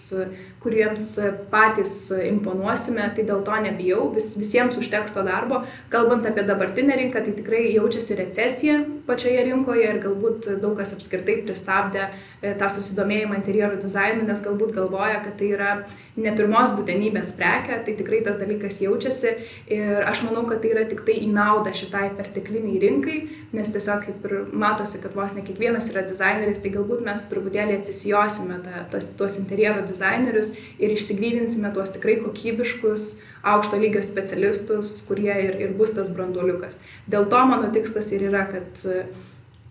kuriems 0.63 1.05
patys 1.53 1.95
imponuosime, 2.15 3.09
tai 3.17 3.27
dėl 3.29 3.43
to 3.47 3.59
nebijau, 3.67 4.07
vis, 4.15 4.33
visiems 4.39 4.79
užteks 4.81 5.15
to 5.17 5.25
darbo. 5.27 5.63
Kalbant 5.93 6.27
apie 6.29 6.47
dabartinę 6.49 6.97
rinką, 7.01 7.25
tai 7.25 7.37
tikrai 7.39 7.65
jaučiasi 7.75 8.19
recesija 8.23 8.81
pačioje 9.07 9.43
rinkoje 9.49 9.89
ir 9.89 9.99
galbūt 10.03 10.49
daug 10.63 10.77
kas 10.79 10.93
apskritai 10.95 11.41
pristabdė 11.47 12.05
e, 12.07 12.53
tą 12.59 12.69
susidomėjimą 12.71 13.39
interjero 13.41 13.79
dizainu, 13.83 14.27
nes 14.29 14.43
galbūt 14.45 14.75
galvoja, 14.77 15.19
kad 15.25 15.35
tai 15.41 15.51
yra 15.57 15.73
ne 16.17 16.35
pirmos 16.37 16.75
būtinybės 16.77 17.35
prekia, 17.39 17.81
tai 17.85 17.97
tikrai 17.99 18.23
tas 18.27 18.39
dalykas 18.41 18.79
jaučiasi. 18.85 19.35
Ir 19.75 20.07
aš 20.07 20.23
manau, 20.27 20.45
kad 20.49 20.63
tai 20.63 20.75
yra 20.77 20.87
tik 20.89 21.03
tai 21.07 21.19
į 21.25 21.33
naudą 21.35 21.75
šitai 21.77 22.13
pertekliniai 22.19 22.83
rinkai, 22.83 23.19
nes 23.53 23.73
tiesiog 23.73 24.07
kaip 24.07 24.23
ir 24.29 24.35
matosi, 24.57 25.01
kad 25.03 25.15
vos 25.17 25.35
ne 25.37 25.45
kiekvienas 25.45 25.91
yra 25.93 26.05
dizaineris, 26.07 26.63
tai 26.65 26.73
galbūt 26.73 27.03
mes 27.05 27.27
truputėlį 27.29 27.77
atsisijosime 27.79 28.61
ta, 28.65 28.87
tos, 28.93 29.11
tuos 29.19 29.37
interjero 29.41 29.85
dizainerius 29.89 30.55
ir 30.81 30.95
išsigryninsime 30.95 31.73
tuos 31.75 31.93
tikrai 31.93 32.17
kokybiškus, 32.23 33.11
aukšto 33.43 33.81
lygio 33.83 34.01
specialistus, 34.07 35.03
kurie 35.09 35.35
ir, 35.45 35.59
ir 35.67 35.77
bus 35.77 35.93
tas 35.97 36.09
branduoliukas. 36.13 36.81
Dėl 37.13 37.29
to 37.29 37.45
mano 37.51 37.69
tikslas 37.75 38.09
ir 38.15 38.25
yra, 38.31 38.47
kad 38.49 38.85
e, 38.89 39.05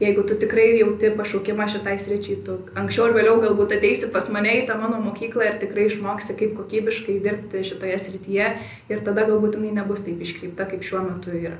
jeigu 0.03 0.27
tu 0.29 0.37
tikrai 0.43 0.67
jauti 0.77 1.13
pašaukimą 1.17 1.65
šitai 1.71 1.97
sričiai, 2.03 2.37
tu 2.45 2.59
anksčiau 2.77 3.07
ar 3.09 3.17
vėliau 3.17 3.41
galbūt 3.41 3.73
ateisi 3.79 4.11
pas 4.13 4.29
mane 4.33 4.59
į 4.59 4.63
tą 4.69 4.77
mano 4.81 5.01
mokyklą 5.07 5.47
ir 5.47 5.59
tikrai 5.63 5.89
išmoksi, 5.89 6.37
kaip 6.37 6.53
kokybiškai 6.59 7.17
dirbti 7.25 7.65
šitoje 7.71 7.97
srityje 8.05 8.55
ir 8.93 9.05
tada 9.07 9.25
galbūt 9.29 9.57
jinai 9.57 9.73
nebus 9.81 10.05
taip 10.05 10.21
iškreipta, 10.21 10.69
kaip 10.69 10.85
šiuo 10.85 11.05
metu 11.07 11.33
yra. 11.33 11.57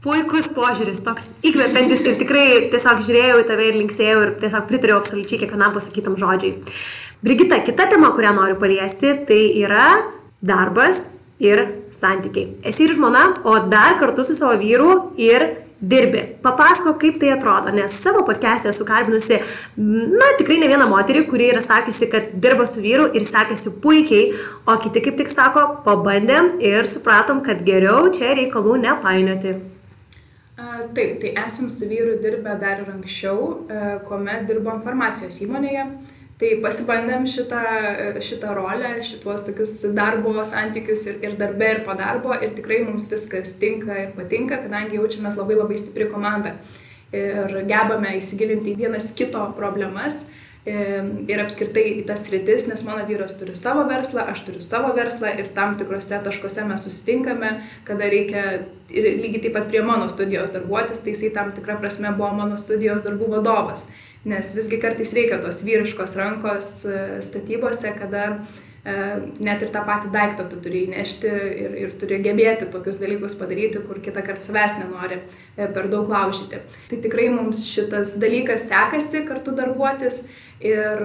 Puikus 0.00 0.46
požiūris, 0.56 1.02
toks 1.04 1.26
įkvepiantis 1.44 2.06
ir 2.08 2.14
tikrai 2.16 2.44
tiesiog 2.72 3.02
žiūrėjau 3.04 3.40
į 3.42 3.46
tave 3.50 3.66
ir 3.68 3.74
linksėjau 3.76 4.20
ir 4.24 4.30
tiesiog 4.40 4.62
pritariau 4.70 4.96
absoliučiai 4.96 5.42
kiekvienam 5.42 5.74
pasakytam 5.74 6.14
žodžiui. 6.16 6.54
Brigita, 7.20 7.58
kita 7.60 7.84
tema, 7.90 8.08
kurią 8.16 8.30
noriu 8.32 8.56
paliesti, 8.56 9.10
tai 9.28 9.40
yra 9.60 9.90
darbas 10.40 11.10
ir 11.36 11.66
santykiai. 11.92 12.54
Esi 12.70 12.86
ir 12.86 12.94
žmona, 12.96 13.26
o 13.44 13.58
dar 13.68 13.98
kartu 14.00 14.24
su 14.24 14.36
savo 14.38 14.54
vyru 14.62 14.94
ir 15.20 15.44
dirbi. 15.92 16.22
Papasako, 16.46 16.94
kaip 17.02 17.18
tai 17.20 17.34
atrodo, 17.34 17.68
nes 17.76 17.92
savo 18.00 18.22
podcast'e 18.24 18.72
esu 18.72 18.86
kalbinusi, 18.88 19.42
na, 19.76 20.30
tikrai 20.38 20.62
ne 20.62 20.70
vieną 20.72 20.86
moterį, 20.88 21.26
kuri 21.28 21.50
yra 21.52 21.60
sakiusi, 21.64 22.08
kad 22.08 22.32
dirba 22.40 22.64
su 22.64 22.80
vyru 22.80 23.10
ir 23.12 23.28
sekasi 23.28 23.74
puikiai, 23.84 24.32
o 24.64 24.78
kiti 24.80 25.04
kaip 25.04 25.20
tik 25.20 25.36
sako, 25.36 25.66
pabandėm 25.84 26.54
ir 26.64 26.88
supratom, 26.88 27.44
kad 27.44 27.60
geriau 27.68 28.08
čia 28.16 28.32
reikalų 28.40 28.78
nepainioti. 28.86 29.58
Taip, 30.94 31.20
tai 31.22 31.34
esam 31.46 31.68
su 31.70 31.88
vyru 31.88 32.16
dirbę 32.22 32.56
dar 32.60 32.80
ir 32.82 32.88
anksčiau, 32.92 33.66
kuomet 34.08 34.48
dirbom 34.48 34.82
farmacijos 34.86 35.38
įmonėje. 35.44 35.84
Tai 36.40 36.50
pasibandėm 36.64 37.26
šitą, 37.28 37.62
šitą 38.24 38.54
rolę, 38.56 38.94
šituos 39.04 39.42
tokius 39.44 39.74
darbo 39.96 40.32
santykius 40.48 41.02
ir, 41.10 41.18
ir 41.20 41.34
darbę, 41.40 41.68
ir 41.74 41.82
po 41.84 41.92
darbo. 41.98 42.32
Ir 42.32 42.54
tikrai 42.56 42.80
mums 42.86 43.10
viskas 43.12 43.52
tinka 43.60 43.98
ir 44.06 44.14
patinka, 44.16 44.62
kadangi 44.64 44.96
jaučiamės 44.96 45.36
labai 45.36 45.58
labai 45.58 45.76
stipri 45.80 46.08
komanda. 46.08 46.54
Ir 47.12 47.60
gebame 47.68 48.14
įsigilinti 48.16 48.72
į 48.72 48.78
vienas 48.86 49.10
kito 49.18 49.42
problemas 49.58 50.22
ir 50.68 51.40
apskritai 51.40 51.86
į 52.00 52.04
tas 52.08 52.26
rytis, 52.32 52.66
nes 52.68 52.82
mano 52.84 53.06
vyras 53.08 53.32
turi 53.38 53.54
savo 53.56 53.86
verslą, 53.88 54.26
aš 54.28 54.44
turiu 54.44 54.60
savo 54.64 54.92
verslą 54.96 55.32
ir 55.40 55.48
tam 55.56 55.78
tikrose 55.80 56.20
taškuose 56.24 56.66
mes 56.68 56.84
susitinkame, 56.84 57.54
kada 57.88 58.10
reikia 58.12 58.44
ir 58.92 59.08
lygiai 59.22 59.46
taip 59.46 59.56
pat 59.56 59.70
prie 59.72 59.80
mano 59.86 60.10
studijos 60.12 60.52
darbuotis, 60.52 61.00
tai 61.00 61.14
jisai 61.14 61.32
tam 61.36 61.54
tikrą 61.56 61.78
prasme 61.80 62.12
buvo 62.16 62.32
mano 62.42 62.60
studijos 62.60 63.00
darbų 63.06 63.30
vadovas, 63.38 63.86
nes 64.28 64.52
visgi 64.56 64.80
kartais 64.82 65.14
reikia 65.16 65.40
tos 65.40 65.62
vyriškos 65.64 66.18
rankos 66.20 66.74
e, 66.84 67.06
statybose, 67.24 67.94
kada 67.96 68.26
E, 68.80 68.92
net 69.44 69.60
ir 69.60 69.68
tą 69.74 69.82
patį 69.84 70.08
daiktą 70.14 70.46
tu 70.48 70.56
turi 70.64 70.86
įnešti 70.86 71.28
ir, 71.28 71.72
ir 71.82 71.90
turi 72.00 72.16
gebėti 72.24 72.70
tokius 72.72 72.96
dalykus 72.96 73.34
padaryti, 73.36 73.82
kur 73.84 73.98
kitą 74.00 74.22
kartą 74.24 74.46
savęs 74.46 74.78
nenori 74.80 75.18
e, 75.20 75.66
per 75.68 75.90
daug 75.92 76.08
laužyti. 76.08 76.62
Tai 76.88 77.00
tikrai 77.04 77.26
mums 77.34 77.66
šitas 77.68 78.16
dalykas 78.22 78.70
sekasi 78.70 79.26
kartu 79.28 79.52
darbuotis. 79.56 80.22
Ir 80.60 80.98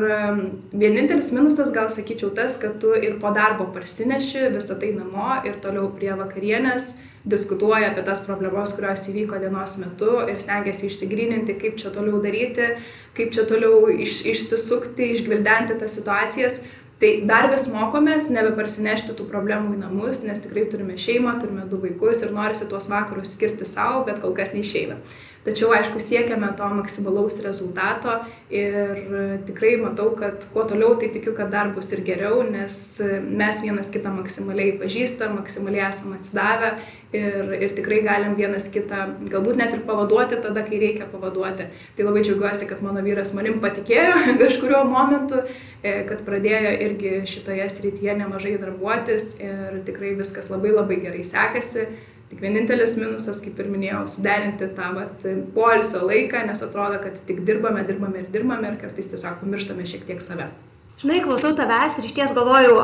vienintelis 0.75 1.29
minusas 1.31 1.69
gal 1.71 1.87
sakyčiau 1.87 2.33
tas, 2.35 2.57
kad 2.59 2.75
tu 2.83 2.91
ir 2.91 3.21
po 3.21 3.31
darbo 3.31 3.69
parsineši 3.71 4.49
visą 4.51 4.75
tai 4.81 4.91
namo 4.91 5.37
ir 5.47 5.61
toliau 5.63 5.87
prie 5.95 6.11
vakarienės 6.11 6.97
diskutuoja 7.25 7.89
apie 7.89 8.03
tas 8.05 8.21
problemas, 8.27 8.75
kurios 8.75 9.07
įvyko 9.09 9.39
dienos 9.41 9.77
metu 9.81 10.19
ir 10.27 10.37
stengiasi 10.43 10.89
išsigryninti, 10.89 11.55
kaip 11.61 11.79
čia 11.81 11.91
toliau 11.95 12.19
daryti, 12.21 12.73
kaip 13.17 13.31
čia 13.33 13.45
toliau 13.49 13.87
iš, 13.89 14.21
išsisukti, 14.29 15.13
išgvildenti 15.15 15.79
tas 15.79 15.95
situacijas. 15.97 16.61
Tai 16.99 17.09
dar 17.27 17.49
vis 17.51 17.65
mokomės 17.67 18.29
nebeparsinešti 18.31 19.17
tų 19.17 19.25
problemų 19.27 19.73
į 19.75 19.79
namus, 19.81 20.21
nes 20.23 20.39
tikrai 20.39 20.63
turime 20.71 20.95
šeimą, 20.99 21.33
turime 21.41 21.65
du 21.71 21.79
vaikus 21.81 22.21
ir 22.23 22.31
norisi 22.31 22.69
tuos 22.71 22.87
vakarus 22.91 23.33
skirti 23.35 23.67
savo, 23.67 24.05
bet 24.07 24.21
kol 24.23 24.35
kas 24.37 24.53
neišeina. 24.55 24.99
Tačiau, 25.45 25.69
aišku, 25.77 25.99
siekiame 26.01 26.47
to 26.57 26.65
maksimalaus 26.73 27.35
rezultato 27.45 28.15
ir 28.49 29.43
tikrai 29.45 29.75
matau, 29.77 30.07
kad 30.17 30.47
kuo 30.49 30.63
toliau, 30.65 30.95
tai 30.97 31.11
tikiu, 31.13 31.35
kad 31.37 31.51
dar 31.53 31.69
bus 31.75 31.91
ir 31.93 32.01
geriau, 32.07 32.39
nes 32.49 32.77
mes 33.21 33.59
vienas 33.61 33.91
kitą 33.93 34.09
maksimaliai 34.15 34.73
pažįstam, 34.79 35.35
maksimaliai 35.37 35.83
esam 35.85 36.15
atsidavę 36.17 36.71
ir, 37.13 37.53
ir 37.59 37.75
tikrai 37.77 37.99
galim 38.07 38.33
vienas 38.39 38.65
kitą 38.73 39.03
galbūt 39.29 39.61
net 39.61 39.75
ir 39.77 39.83
pavaduoti 39.85 40.41
tada, 40.41 40.65
kai 40.65 40.81
reikia 40.81 41.05
pavaduoti. 41.11 41.69
Tai 41.93 42.09
labai 42.09 42.25
džiaugiuosi, 42.25 42.65
kad 42.71 42.81
mano 42.81 43.05
vyras 43.05 43.35
manim 43.37 43.61
patikėjo 43.61 44.17
kažkurio 44.41 44.81
momentu, 44.89 45.43
e, 45.85 45.99
kad 46.09 46.25
pradėjo 46.25 46.73
irgi 46.87 47.13
šitoje 47.29 47.69
srityje 47.69 48.17
nemažai 48.23 48.57
darbuotis 48.65 49.35
ir 49.45 49.79
tikrai 49.85 50.17
viskas 50.17 50.49
labai 50.49 50.73
labai 50.73 50.97
gerai 51.05 51.21
sekasi 51.21 51.85
Tik 52.25 52.39
vienintelis 52.41 52.95
minusas, 52.97 53.37
kaip 53.37 53.59
ir 53.61 53.67
minėjau, 53.69 54.03
suderinti 54.09 54.71
tą 54.73 54.91
vat, 54.95 55.25
poilsio 55.53 56.01
laiką, 56.07 56.41
nes 56.47 56.63
atrodo, 56.65 56.97
kad 57.03 57.19
tik 57.27 57.43
dirbame, 57.45 57.83
dirbame 57.85 58.23
ir 58.23 58.31
dirbame 58.33 58.71
ir 58.71 58.79
kartais 58.81 59.11
tiesiog 59.11 59.43
pamirštame 59.43 59.85
šiek 59.85 60.07
tiek 60.07 60.23
save. 60.25 60.47
Žinai, 60.95 61.19
klausau 61.25 61.51
tavęs 61.51 61.97
ir 61.99 62.05
iš 62.07 62.13
ties 62.15 62.31
galvoju, 62.31 62.75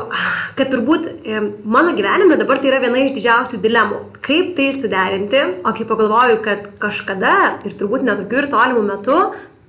kad 0.58 0.68
turbūt 0.68 1.06
mano 1.64 1.94
gyvenime 1.96 2.36
dabar 2.36 2.60
tai 2.60 2.68
yra 2.68 2.82
viena 2.82 3.00
iš 3.00 3.14
didžiausių 3.16 3.60
dilemų. 3.64 4.00
Kaip 4.22 4.50
tai 4.58 4.68
suderinti, 4.76 5.40
o 5.64 5.72
kai 5.72 5.86
pagalvoju, 5.88 6.42
kad 6.44 6.66
kažkada 6.82 7.34
ir 7.64 7.74
turbūt 7.80 8.04
netokiu 8.04 8.42
ir 8.42 8.50
tolimų 8.52 8.82
metu 8.90 9.16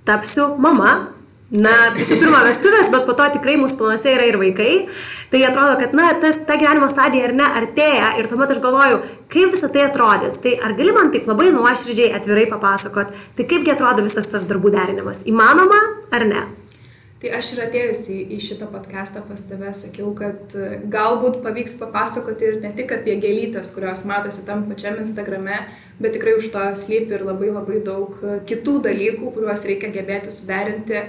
tapsiu 0.04 0.50
mama, 0.60 1.14
na, 1.54 1.74
visų 1.94 2.18
pirma, 2.18 2.42
vestuvės, 2.48 2.90
bet 2.94 3.06
po 3.06 3.14
to 3.18 3.28
tikrai 3.36 3.56
mūsų 3.62 3.78
planuose 3.78 4.10
yra 4.10 4.26
ir 4.30 4.40
vaikai. 4.42 4.72
Tai 5.30 5.44
atrodo, 5.50 5.76
kad, 5.84 5.94
na, 5.98 6.10
tas, 6.22 6.40
ta 6.48 6.58
gyvenimo 6.58 6.90
stadija 6.90 7.30
ar 7.30 7.36
ne 7.38 7.50
artėja 7.62 8.16
ir 8.18 8.30
tuomet 8.32 8.56
aš 8.56 8.64
galvoju, 8.64 9.04
kaip 9.34 9.54
visą 9.54 9.70
tai 9.74 9.86
atrodys. 9.86 10.40
Tai 10.42 10.56
ar 10.66 10.74
gali 10.80 10.96
man 10.96 11.14
taip 11.14 11.30
labai 11.30 11.52
nuoširdžiai 11.54 12.12
atvirai 12.18 12.48
papasakot, 12.50 13.14
tai 13.38 13.48
kaipgi 13.50 13.76
atrodo 13.76 14.06
visas 14.08 14.30
tas 14.30 14.50
darbų 14.50 14.74
derinimas? 14.74 15.22
Įmanoma 15.30 15.80
ar 16.14 16.28
ne? 16.30 16.44
Tai 17.24 17.30
aš 17.38 17.54
ir 17.54 17.60
atėjusi 17.64 18.16
į 18.36 18.38
šitą 18.44 18.66
podcastą 18.68 19.22
pas 19.24 19.40
tave 19.48 19.70
sakiau, 19.78 20.10
kad 20.18 20.56
e, 20.60 20.82
galbūt 20.92 21.38
pavyks 21.46 21.78
papasakoti 21.80 22.50
ir 22.50 22.58
ne 22.60 22.74
tik 22.76 22.92
apie 22.92 23.14
gėlytės, 23.24 23.70
kurios 23.72 24.02
matosi 24.10 24.44
tam 24.44 24.66
pačiam 24.68 24.98
Instagrame, 25.00 25.62
bet 26.04 26.18
tikrai 26.18 26.34
už 26.42 26.50
to 26.52 26.66
slypi 26.82 27.16
ir 27.16 27.24
labai 27.24 27.54
labai 27.54 27.80
daug 27.86 28.18
e, 28.20 28.42
kitų 28.50 28.82
dalykų, 28.90 29.32
kuriuos 29.38 29.64
reikia 29.70 29.94
gebėti 29.96 30.36
suderinti 30.36 31.06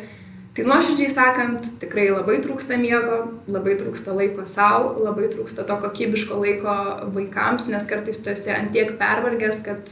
Tai 0.55 0.65
nuoširdžiai 0.69 1.11
sakant, 1.11 1.67
tikrai 1.83 2.05
labai 2.13 2.37
trūksta 2.45 2.77
miego, 2.79 3.17
labai 3.51 3.73
trūksta 3.81 4.13
laiko 4.15 4.45
savo, 4.47 4.93
labai 5.03 5.27
trūksta 5.33 5.65
to 5.67 5.75
kokybiško 5.83 6.37
laiko 6.39 6.75
vaikams, 7.17 7.67
nes 7.73 7.89
kartais 7.91 8.21
tu 8.23 8.31
esi 8.31 8.53
antiek 8.55 8.93
pervargęs, 9.01 9.59
kad 9.67 9.91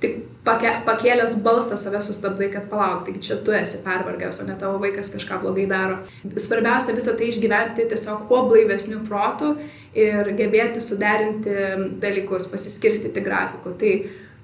tik 0.00 0.22
pake, 0.46 0.70
pakėlęs 0.86 1.34
balsą 1.44 1.76
save 1.76 2.00
sustabdai, 2.06 2.48
kad 2.54 2.70
palauk, 2.70 3.02
taigi 3.04 3.20
čia 3.26 3.36
tu 3.44 3.52
esi 3.52 3.82
pervargęs, 3.84 4.38
o 4.40 4.46
ne 4.48 4.56
tavo 4.56 4.80
vaikas 4.80 5.10
kažką 5.12 5.42
blogai 5.42 5.66
daro. 5.68 5.98
Svarbiausia 6.40 6.96
visą 6.96 7.12
tai 7.18 7.28
išgyventi 7.28 7.88
tiesiog 7.90 8.24
kuo 8.30 8.46
blaivesnių 8.48 9.02
protų 9.10 9.50
ir 9.98 10.32
gebėti 10.38 10.80
suderinti 10.84 11.58
dalykus, 12.00 12.48
pasiskirstyti 12.48 13.26
grafikų. 13.28 13.74
Tai 13.76 13.92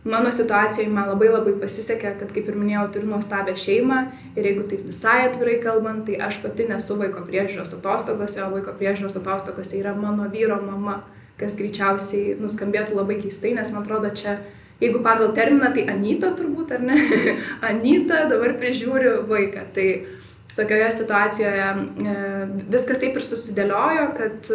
Mano 0.05 0.33
situacijoje 0.33 0.90
man 0.93 1.09
labai 1.09 1.31
labai 1.33 1.55
pasisekė, 1.62 2.11
kad, 2.21 2.33
kaip 2.37 2.49
ir 2.51 2.57
minėjau, 2.61 2.83
turiu 2.93 3.09
nuostabią 3.09 3.55
šeimą 3.57 4.01
ir 4.37 4.49
jeigu 4.51 4.67
taip 4.69 4.83
visai 4.90 5.23
atvirai 5.31 5.55
kalbant, 5.62 6.03
tai 6.05 6.19
aš 6.27 6.43
pati 6.43 6.67
nesu 6.69 6.99
vaiko 7.01 7.23
priežiūros 7.25 7.73
atostogose, 7.79 8.43
o 8.45 8.51
vaiko 8.53 8.75
priežiūros 8.77 9.17
atostogose 9.23 9.79
yra 9.79 9.95
mano 9.97 10.27
vyro 10.29 10.59
mama, 10.61 10.99
kas 11.40 11.57
greičiausiai 11.57 12.37
nuskambėtų 12.37 12.99
labai 12.99 13.17
keistai, 13.23 13.55
nes 13.57 13.73
man 13.73 13.81
atrodo 13.81 14.11
čia, 14.12 14.37
jeigu 14.83 15.01
pagal 15.07 15.33
terminą, 15.38 15.73
tai 15.73 15.87
Anyta 15.95 16.35
turbūt, 16.37 16.75
ar 16.77 16.85
ne? 16.85 17.01
Anyta 17.71 18.27
dabar 18.29 18.59
prižiūri 18.61 19.14
vaiką. 19.31 19.64
Tai 19.73 19.88
tokioje 20.55 20.90
situacijoje 20.99 21.71
e, 21.73 22.19
viskas 22.77 23.01
taip 23.01 23.17
ir 23.17 23.25
susidėliojo, 23.25 24.05
kad 24.21 24.53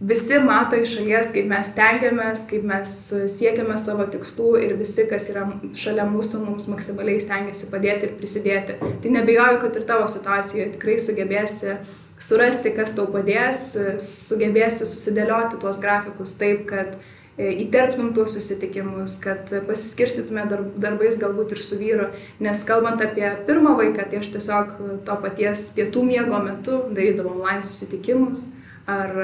visi 0.00 0.38
mato 0.38 0.76
iš 0.76 0.96
šalies, 0.96 1.30
kaip 1.34 1.46
mes 1.50 1.70
stengiamės, 1.70 2.44
kaip 2.50 2.64
mes 2.66 2.94
siekiame 3.30 3.76
savo 3.78 4.06
tikslų 4.10 4.50
ir 4.64 4.76
visi, 4.78 5.06
kas 5.10 5.28
yra 5.30 5.46
šalia 5.78 6.06
mūsų, 6.10 6.42
mums 6.48 6.68
maksimaliai 6.70 7.22
stengiasi 7.22 7.70
padėti 7.70 8.08
ir 8.08 8.16
prisidėti. 8.18 8.78
Tai 8.80 9.14
nebejoju, 9.18 9.60
kad 9.62 9.78
ir 9.78 9.86
tavo 9.88 10.08
situacijoje 10.10 10.72
tikrai 10.74 10.98
sugebėsi 11.02 11.78
surasti, 12.18 12.74
kas 12.74 12.94
tau 12.96 13.06
padės, 13.12 13.72
sugebėsi 14.02 14.86
susidėlioti 14.88 15.60
tuos 15.62 15.78
grafikus 15.82 16.34
taip, 16.40 16.66
kad 16.70 16.96
e, 17.38 17.52
įterptum 17.66 18.12
tuos 18.16 18.34
susitikimus, 18.34 19.16
kad 19.22 19.50
pasiskirstytume 19.68 20.46
darbais 20.50 21.18
galbūt 21.22 21.54
ir 21.54 21.62
su 21.62 21.78
vyru. 21.78 22.10
Nes 22.42 22.66
kalbant 22.66 23.02
apie 23.02 23.30
pirmą 23.46 23.76
vaiką, 23.78 24.08
tai 24.10 24.22
aš 24.22 24.32
tiesiog 24.34 24.74
to 25.06 25.18
paties 25.22 25.68
pietų 25.78 26.02
miego 26.10 26.42
metu 26.42 26.82
darydavau 26.90 27.38
online 27.38 27.62
susitikimus 27.66 28.46
ar 28.90 29.14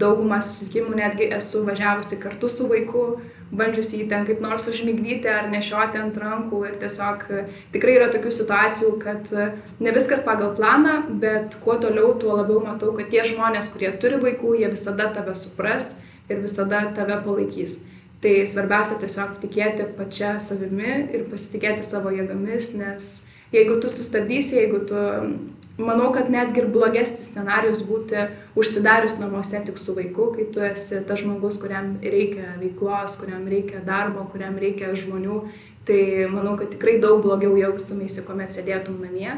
daugumą 0.00 0.40
susitikimų 0.44 0.98
netgi 0.98 1.30
esu 1.32 1.62
važiavusi 1.64 2.18
kartu 2.20 2.50
su 2.52 2.66
vaiku, 2.68 3.04
bandžiusi 3.54 4.00
jį 4.00 4.08
ten 4.10 4.26
kaip 4.28 4.42
nors 4.44 4.66
užmigdyti 4.68 5.30
ar 5.30 5.48
nešioti 5.52 6.00
ant 6.00 6.16
rankų 6.20 6.60
ir 6.68 6.76
tiesiog 6.82 7.24
tikrai 7.74 7.96
yra 7.98 8.10
tokių 8.12 8.32
situacijų, 8.34 8.92
kad 9.02 9.30
ne 9.80 9.94
viskas 9.94 10.24
pagal 10.26 10.54
planą, 10.58 10.98
bet 11.22 11.58
kuo 11.64 11.78
toliau, 11.80 12.14
tuo 12.20 12.36
labiau 12.40 12.60
matau, 12.64 12.92
kad 12.98 13.10
tie 13.12 13.24
žmonės, 13.28 13.70
kurie 13.72 13.92
turi 14.00 14.20
vaikų, 14.22 14.56
jie 14.60 14.70
visada 14.72 15.10
tave 15.14 15.36
supras 15.38 15.96
ir 16.28 16.42
visada 16.44 16.86
tave 16.96 17.20
palaikys. 17.24 17.82
Tai 18.24 18.32
svarbiausia 18.48 18.96
tiesiog 19.02 19.36
tikėti 19.42 19.84
pačia 19.98 20.38
savimi 20.40 20.94
ir 21.12 21.26
pasitikėti 21.28 21.84
savo 21.84 22.12
jėgomis, 22.14 22.72
nes 22.78 23.10
jeigu 23.52 23.76
tu 23.82 23.90
sustabdysi, 23.92 24.56
jeigu 24.62 24.80
tu 24.88 25.02
manau, 25.78 26.12
kad 26.14 26.30
netgi 26.30 26.62
ir 26.62 26.70
blogesnis 26.70 27.30
scenarius 27.32 27.82
būti 27.88 28.28
užsidarius 28.58 29.18
namuose 29.18 29.60
tik 29.66 29.78
su 29.80 29.94
vaiku, 29.96 30.30
kai 30.36 30.46
tu 30.54 30.62
esi 30.62 31.00
tas 31.06 31.22
žmogus, 31.22 31.58
kuriam 31.62 31.96
reikia 32.02 32.54
veiklos, 32.60 33.18
kuriam 33.18 33.46
reikia 33.50 33.82
darbo, 33.86 34.28
kuriam 34.32 34.58
reikia 34.60 34.92
žmonių, 34.94 35.40
tai 35.88 36.28
manau, 36.30 36.54
kad 36.60 36.70
tikrai 36.72 37.00
daug 37.02 37.24
blogiau 37.24 37.56
jaustumėsi, 37.58 38.22
kuomet 38.26 38.54
sėdėtum 38.54 39.02
namie, 39.02 39.32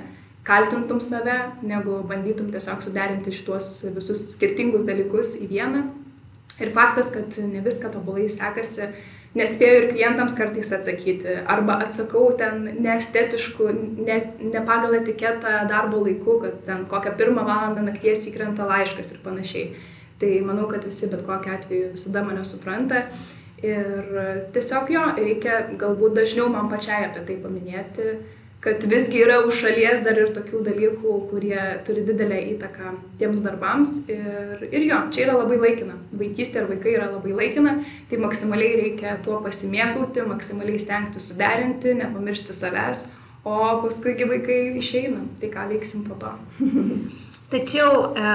kaltintum 0.46 1.00
save, 1.02 1.38
negu 1.66 2.02
bandytum 2.06 2.52
tiesiog 2.52 2.84
suderinti 2.84 3.34
šituos 3.34 3.70
visus 3.96 4.28
skirtingus 4.36 4.86
dalykus 4.86 5.34
į 5.40 5.50
vieną. 5.50 5.86
Ir 6.62 6.70
faktas, 6.72 7.10
kad 7.12 7.34
ne 7.44 7.60
viską 7.64 7.90
tobulai 7.92 8.30
sekasi, 8.32 8.92
nespėju 9.36 9.80
ir 9.80 9.88
klientams 9.92 10.36
kartais 10.38 10.70
atsakyti. 10.74 11.38
Arba 11.52 11.78
atsakau 11.84 12.30
ten 12.38 12.64
neestetiškų, 12.84 13.68
ne, 14.06 14.18
ne 14.52 14.62
pagal 14.68 14.98
etiketą 15.00 15.64
darbo 15.70 16.02
laiku, 16.04 16.38
kad 16.44 16.62
ten 16.68 16.86
kokią 16.90 17.14
pirmą 17.20 17.46
valandą 17.48 17.84
nakties 17.86 18.26
įkrenta 18.30 18.68
laiškas 18.68 19.12
ir 19.14 19.22
panašiai. 19.24 19.66
Tai 20.20 20.30
manau, 20.48 20.68
kad 20.70 20.84
visi 20.88 21.08
bet 21.12 21.26
kokiu 21.26 21.52
atveju 21.52 21.90
visada 21.92 22.22
mane 22.24 22.44
supranta. 22.48 23.04
Ir 23.64 24.16
tiesiog 24.52 24.90
jo, 24.92 25.02
reikia 25.16 25.62
galbūt 25.80 26.16
dažniau 26.16 26.48
man 26.52 26.68
pačiai 26.72 27.06
apie 27.08 27.22
tai 27.28 27.36
paminėti, 27.40 28.16
kad 28.66 28.82
visgi 28.90 29.20
yra 29.22 29.36
už 29.46 29.60
šalies 29.62 30.00
dar 30.02 30.18
ir 30.18 30.32
tokių 30.34 30.64
dalykų, 30.66 31.16
kurie 31.30 31.60
turi 31.86 32.02
didelę 32.08 32.40
įtaką 32.56 32.96
tiems 33.20 33.44
darbams. 33.44 33.92
Ir, 34.10 34.64
ir 34.66 34.86
jo, 34.88 34.98
čia 35.14 35.28
yra 35.28 35.36
labai 35.38 35.60
laikina. 35.62 35.94
Vaikystė 36.10 36.64
ir 36.64 36.70
vaikai 36.72 36.96
yra 36.96 37.06
labai 37.12 37.36
laikina, 37.36 37.76
tai 38.10 38.18
maksimaliai 38.18 38.80
reikia 38.80 39.14
tuo 39.22 39.38
pasimėgauti, 39.44 40.24
maksimaliai 40.26 40.82
stengti 40.82 41.22
suderinti, 41.22 41.94
nepamiršti 42.00 42.56
savęs, 42.56 43.06
o 43.46 43.54
paskui 43.84 44.18
vaikai 44.26 44.58
išeina, 44.82 45.22
tai 45.38 45.52
ką 45.54 45.68
veiksim 45.70 46.02
po 46.08 46.18
to. 46.18 46.34
Tačiau 47.54 48.10
e, 48.18 48.30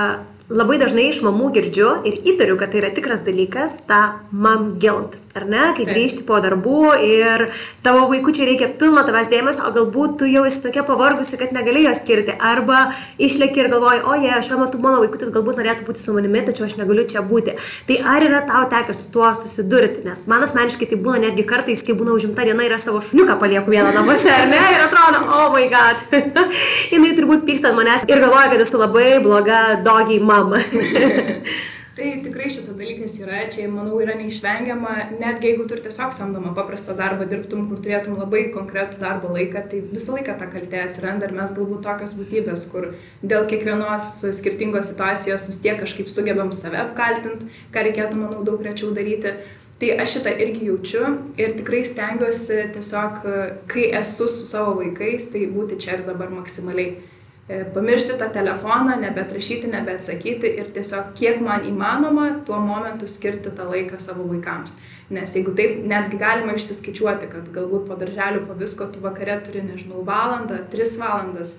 labai 0.51 0.77
dažnai 0.81 1.09
iš 1.09 1.21
mamų 1.25 1.51
girdžiu 1.55 1.91
ir 2.07 2.19
įtariu, 2.33 2.57
kad 2.59 2.73
tai 2.73 2.83
yra 2.83 2.93
tikras 2.95 3.23
dalykas, 3.25 3.81
ta 3.87 4.21
mam 4.31 4.73
guilt 4.81 5.19
ar 5.35 5.45
ne, 5.47 5.61
kai 5.75 5.85
Taip. 5.85 5.93
grįžti 5.93 6.25
po 6.27 6.39
darbų 6.43 6.91
ir 7.05 7.45
tavo 7.85 8.07
vaikučiai 8.11 8.49
reikia 8.49 8.67
pilno 8.79 9.03
tavęs 9.07 9.29
dėmesio, 9.31 9.63
o 9.67 9.73
galbūt 9.75 10.17
tu 10.19 10.27
jau 10.27 10.43
esi 10.47 10.59
tokia 10.63 10.83
pavargusi, 10.87 11.39
kad 11.39 11.53
negali 11.55 11.85
jo 11.85 11.93
skirti, 11.95 12.35
arba 12.35 12.91
išlėki 13.21 13.63
ir 13.63 13.69
galvoji, 13.71 14.03
o 14.03 14.17
jie, 14.19 14.33
šiuo 14.47 14.59
metu 14.63 14.81
mano 14.83 14.99
vaikutis 15.03 15.31
galbūt 15.33 15.61
norėtų 15.61 15.87
būti 15.87 16.03
su 16.03 16.15
manimi, 16.15 16.43
tačiau 16.47 16.67
aš 16.67 16.75
negaliu 16.79 17.05
čia 17.07 17.23
būti. 17.23 17.55
Tai 17.87 17.99
ar 18.15 18.27
yra 18.27 18.41
tau 18.49 18.65
tekę 18.71 18.95
su 18.97 19.07
tuo 19.13 19.31
susidurti, 19.37 20.03
nes 20.07 20.25
man 20.31 20.43
asmeniškai 20.47 20.89
tai 20.91 20.99
būna 20.99 21.23
netgi 21.27 21.47
kartais, 21.47 21.83
kai 21.85 21.95
būna 21.95 22.15
užimta 22.17 22.43
diena 22.47 22.67
ir 22.67 22.75
aš 22.75 22.89
savo 22.89 22.99
šuniuką 23.05 23.39
palieku 23.39 23.71
vieną 23.71 23.95
namuose, 23.95 24.27
ar 24.27 24.51
ne, 24.51 24.61
ir 24.75 24.83
atrodo, 24.89 25.23
oh 25.31 25.47
my 25.55 25.63
god, 25.71 26.03
jinai 26.91 27.15
turbūt 27.15 27.47
pyksta 27.47 27.71
ant 27.71 27.79
manęs 27.79 28.07
ir 28.09 28.19
galvoja, 28.19 28.51
kad 28.51 28.67
esu 28.67 28.81
labai 28.81 29.15
bloga 29.23 29.63
dogiai 29.85 30.19
mama. 30.19 30.40
Tai 31.91 32.07
tikrai 32.23 32.47
šitas 32.47 32.77
dalykas 32.79 33.17
yra, 33.19 33.41
čia 33.51 33.65
manau 33.67 33.97
yra 33.99 34.13
neišvengiama, 34.15 34.93
netgi 35.19 35.49
jeigu 35.49 35.65
turi 35.67 35.83
tiesiog 35.83 36.13
samdomą 36.15 36.53
paprastą 36.55 36.95
darbą, 36.95 37.25
dirbtum, 37.27 37.65
kur 37.67 37.81
turėtum 37.83 38.15
labai 38.15 38.45
konkretų 38.53 39.01
darbo 39.01 39.33
laiką, 39.35 39.65
tai 39.67 39.81
visą 39.89 40.15
laiką 40.15 40.37
ta 40.39 40.47
kaltė 40.53 40.79
atsiranda 40.85 41.27
ir 41.27 41.35
mes 41.35 41.51
galbūt 41.57 41.83
tokios 41.83 42.15
būtybės, 42.15 42.63
kur 42.71 42.93
dėl 43.21 43.43
kiekvienos 43.51 44.07
skirtingos 44.39 44.87
situacijos 44.93 45.49
vis 45.51 45.59
tiek 45.65 45.83
kažkaip 45.83 46.07
sugebam 46.09 46.55
save 46.55 46.79
apkaltinti, 46.79 47.51
ką 47.75 47.83
reikėtų, 47.89 48.23
manau, 48.23 48.45
daug 48.47 48.63
rečiau 48.63 48.95
daryti. 48.95 49.35
Tai 49.81 49.93
aš 49.99 50.15
šitą 50.15 50.31
irgi 50.45 50.67
jaučiu 50.69 51.03
ir 51.41 51.55
tikrai 51.59 51.83
stengiuosi 51.89 52.69
tiesiog, 52.77 53.23
kai 53.67 53.89
esu 53.99 54.31
su 54.31 54.47
savo 54.47 54.77
vaikais, 54.79 55.27
tai 55.33 55.47
būti 55.51 55.79
čia 55.81 55.97
ir 55.97 56.07
dabar 56.07 56.31
maksimaliai 56.31 57.01
pamiršti 57.47 58.17
tą 58.19 58.29
telefoną, 58.29 58.99
nebetrašyti, 59.01 59.67
nebeatsakyti 59.67 60.51
ir 60.61 60.69
tiesiog 60.75 61.13
kiek 61.17 61.41
man 61.41 61.65
įmanoma 61.67 62.27
tuo 62.45 62.59
momentu 62.61 63.07
skirti 63.07 63.51
tą 63.57 63.67
laiką 63.71 63.99
savo 63.99 64.27
vaikams. 64.29 64.77
Nes 65.11 65.33
jeigu 65.35 65.51
taip, 65.57 65.81
netgi 65.83 66.19
galima 66.21 66.55
išsiskaičiuoti, 66.55 67.27
kad 67.33 67.49
galbūt 67.51 67.89
po 67.89 67.97
darželių, 67.99 68.45
po 68.47 68.55
visko 68.55 68.87
tu 68.93 69.01
vakare 69.03 69.41
turi, 69.43 69.65
nežinau, 69.65 70.05
valandą, 70.07 70.61
tris 70.71 70.93
valandas, 71.01 71.57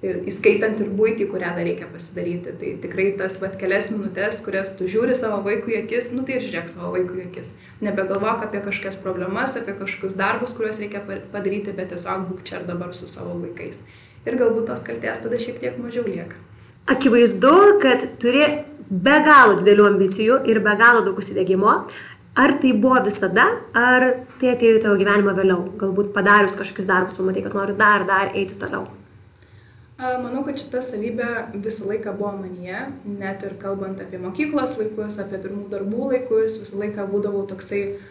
e, 0.00 0.14
įskaitant 0.30 0.80
ir 0.80 0.88
būti, 0.88 1.26
kurią 1.28 1.50
dar 1.58 1.68
reikia 1.68 1.90
pasidaryti. 1.92 2.54
Tai 2.60 2.70
tikrai 2.86 3.10
tas 3.18 3.36
vat 3.42 3.58
kelias 3.60 3.90
minutės, 3.92 4.40
kurias 4.46 4.72
tu 4.78 4.88
žiūri 4.88 5.18
savo 5.18 5.42
vaikų 5.44 5.76
akis, 5.82 6.14
nu 6.16 6.24
tai 6.24 6.38
ir 6.38 6.46
žiūrėk 6.46 6.72
savo 6.72 6.94
vaikų 6.94 7.26
akis. 7.26 7.52
Nebegalvok 7.84 8.46
apie 8.46 8.64
kažkokias 8.64 8.96
problemas, 9.02 9.58
apie 9.60 9.76
kažkokius 9.76 10.16
darbus, 10.16 10.56
kuriuos 10.56 10.80
reikia 10.80 11.04
padaryti, 11.04 11.76
bet 11.76 11.92
tiesiog 11.92 12.24
būk 12.30 12.46
čia 12.48 12.62
ir 12.62 12.66
dabar 12.70 12.96
su 12.96 13.10
savo 13.10 13.36
vaikais 13.42 13.82
ir 14.28 14.38
galbūt 14.40 14.68
tos 14.70 14.84
kalties 14.86 15.22
tada 15.24 15.40
šiek 15.40 15.60
tiek 15.62 15.78
mažiau 15.80 16.06
lieka. 16.06 16.36
Akivaizdu, 16.90 17.54
kad 17.80 18.04
turi 18.20 18.44
be 18.88 19.20
galo 19.24 19.56
didelių 19.60 19.86
ambicijų 19.92 20.42
ir 20.50 20.60
be 20.64 20.74
galo 20.80 21.04
daug 21.06 21.20
užsidėgymo. 21.20 21.78
Ar 22.34 22.50
tai 22.58 22.72
buvo 22.74 22.98
visada, 23.06 23.44
ar 23.78 24.04
tai 24.40 24.50
atėjo 24.50 24.80
į 24.80 24.82
tavo 24.82 24.98
gyvenimą 24.98 25.36
vėliau? 25.36 25.68
Galbūt 25.78 26.10
padarius 26.16 26.56
kažkokius 26.58 26.88
darbus, 26.90 27.18
pamatai, 27.20 27.44
kad 27.44 27.54
nori 27.54 27.76
dar, 27.78 28.04
dar 28.08 28.32
eiti 28.34 28.58
toliau. 28.58 28.88
Manau, 30.02 30.42
kad 30.42 30.58
šita 30.58 30.80
savybė 30.82 31.28
visą 31.62 31.86
laiką 31.86 32.16
buvo 32.18 32.32
manyje, 32.40 32.80
net 33.06 33.44
ir 33.46 33.54
kalbant 33.62 34.02
apie 34.02 34.18
mokyklos 34.18 34.74
laikus, 34.80 35.20
apie 35.22 35.38
pirmų 35.44 35.68
darbų 35.70 36.10
laikus, 36.10 36.58
visą 36.64 36.80
laiką 36.82 37.06
būdavau 37.12 37.44
toksai 37.52 37.84
uh, 37.92 38.02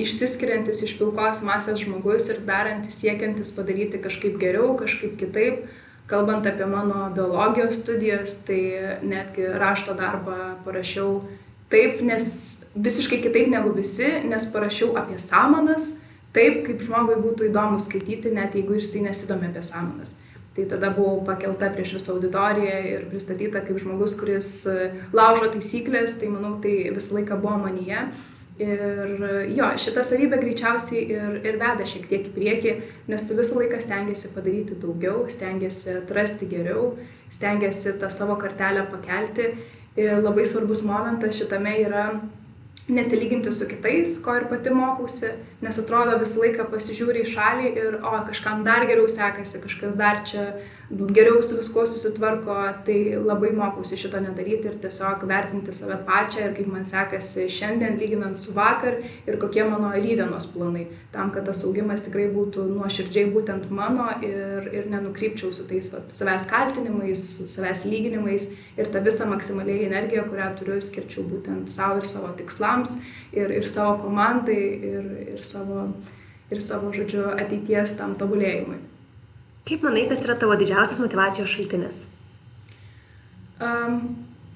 išsiskiriantis 0.00 0.82
iš 0.86 0.96
pilkos 0.98 1.42
masės 1.44 1.82
žmogus 1.84 2.28
ir 2.32 2.42
darantis 2.46 2.98
siekiantis 3.02 3.54
padaryti 3.56 4.00
kažkaip 4.02 4.38
geriau, 4.40 4.74
kažkaip 4.78 5.16
kitaip. 5.20 5.64
Kalbant 6.06 6.44
apie 6.44 6.66
mano 6.68 7.06
biologijos 7.16 7.78
studijas, 7.80 8.36
tai 8.44 8.98
netgi 9.00 9.46
rašto 9.56 9.94
darbą 9.96 10.58
parašiau 10.66 11.22
taip, 11.72 12.02
nes 12.04 12.26
visiškai 12.74 13.22
kitaip 13.24 13.48
negu 13.52 13.72
visi, 13.72 14.10
nes 14.28 14.44
parašiau 14.52 14.98
apie 15.00 15.16
samanas, 15.18 15.94
taip, 16.36 16.66
kaip 16.66 16.84
žmogui 16.84 17.16
būtų 17.22 17.48
įdomu 17.48 17.80
skaityti, 17.80 18.34
net 18.36 18.52
jeigu 18.58 18.76
jisai 18.76 19.06
nesidomi 19.06 19.48
apie 19.48 19.64
samanas. 19.64 20.12
Tai 20.54 20.68
tada 20.70 20.92
buvau 20.94 21.24
pakelta 21.26 21.66
prieš 21.74 21.96
visą 21.96 22.12
auditoriją 22.14 22.76
ir 22.86 23.08
pristatyta 23.10 23.64
kaip 23.64 23.80
žmogus, 23.82 24.14
kuris 24.20 24.50
laužo 25.16 25.48
taisyklės, 25.56 26.14
tai 26.20 26.28
manau, 26.30 26.54
tai 26.62 26.92
visą 26.94 27.16
laiką 27.16 27.40
buvo 27.42 27.56
manyje. 27.64 28.04
Ir 28.62 29.16
jo, 29.50 29.66
šita 29.82 30.04
savybė 30.06 30.38
greičiausiai 30.38 31.00
ir, 31.10 31.38
ir 31.42 31.56
veda 31.58 31.86
šiek 31.90 32.04
tiek 32.06 32.28
į 32.28 32.34
priekį, 32.36 32.74
nes 33.10 33.24
tu 33.26 33.34
visą 33.34 33.58
laiką 33.58 33.80
stengiasi 33.82 34.30
padaryti 34.30 34.76
daugiau, 34.78 35.24
stengiasi 35.26 35.96
atrasti 35.98 36.46
geriau, 36.52 36.92
stengiasi 37.34 37.96
tą 37.98 38.12
savo 38.14 38.36
kartelę 38.38 38.86
pakelti. 38.92 39.50
Ir 39.98 40.22
labai 40.22 40.46
svarbus 40.46 40.84
momentas 40.86 41.34
šitame 41.38 41.74
yra 41.82 42.06
nesilyginti 42.88 43.52
su 43.52 43.66
kitais, 43.66 44.18
ko 44.22 44.36
ir 44.36 44.46
pati 44.50 44.70
mokausi, 44.70 45.32
nes 45.64 45.78
atrodo 45.80 46.18
visą 46.20 46.42
laiką 46.42 46.66
pasižiūri 46.70 47.24
į 47.24 47.30
šalį 47.32 47.68
ir, 47.80 47.98
o, 48.04 48.14
kažkam 48.28 48.64
dar 48.66 48.84
geriau 48.86 49.08
sekasi, 49.08 49.62
kažkas 49.64 49.94
dar 49.98 50.20
čia 50.28 50.50
geriau 50.90 51.42
su 51.42 51.56
viskuo 51.56 51.86
susitvarko, 51.86 52.54
tai 52.84 53.16
labai 53.16 53.52
mokausi 53.56 53.96
šito 53.96 54.20
nedaryti 54.20 54.68
ir 54.68 54.76
tiesiog 54.82 55.24
vertinti 55.28 55.72
save 55.72 55.96
pačią 56.06 56.44
ir 56.44 56.54
kaip 56.58 56.68
man 56.72 56.84
sekasi 56.86 57.46
šiandien 57.48 57.96
lyginant 58.00 58.38
su 58.38 58.52
vakar 58.52 58.98
ir 59.26 59.38
kokie 59.40 59.64
mano 59.64 59.92
rydienos 59.94 60.50
planai, 60.52 60.86
tam, 61.12 61.32
kad 61.32 61.48
tas 61.48 61.64
augimas 61.64 62.04
tikrai 62.04 62.28
būtų 62.34 62.66
nuoširdžiai 62.68 63.32
būtent 63.32 63.70
mano 63.72 64.10
ir, 64.20 64.68
ir 64.76 64.90
nenukrypčiau 64.92 65.52
su 65.56 65.64
tais 65.68 65.88
vat, 65.92 66.12
savęs 66.12 66.46
kaltinimais, 66.52 67.24
su 67.38 67.48
savęs 67.48 67.86
lyginimais 67.88 68.50
ir 68.76 68.92
tą 68.92 69.02
visą 69.04 69.28
maksimaliai 69.30 69.88
energiją, 69.88 70.28
kurią 70.28 70.52
turiu, 70.58 70.80
skirčiau 70.84 71.24
būtent 71.28 71.72
savo 71.72 72.02
ir 72.02 72.08
savo 72.08 72.32
tikslams 72.36 72.98
ir, 73.32 73.50
ir 73.50 73.68
savo 73.68 74.02
komandai 74.04 74.62
ir, 74.92 75.12
ir, 75.34 75.44
savo, 75.46 75.88
ir 76.52 76.60
savo, 76.60 76.92
žodžiu, 76.92 77.30
ateities 77.38 77.96
tam 77.98 78.18
tobulėjimui. 78.20 78.93
Kaip 79.64 79.80
manai, 79.80 80.04
kas 80.10 80.20
yra 80.26 80.34
tavo 80.36 80.56
didžiausias 80.60 81.00
motivacijos 81.00 81.48
šaltinis? 81.48 82.02
Um, 83.64 83.94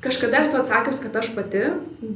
kažkada 0.05 0.43
esu 0.43 0.59
atsakius, 0.59 0.99
kad 1.01 1.15
aš 1.17 1.31
pati, 1.33 1.63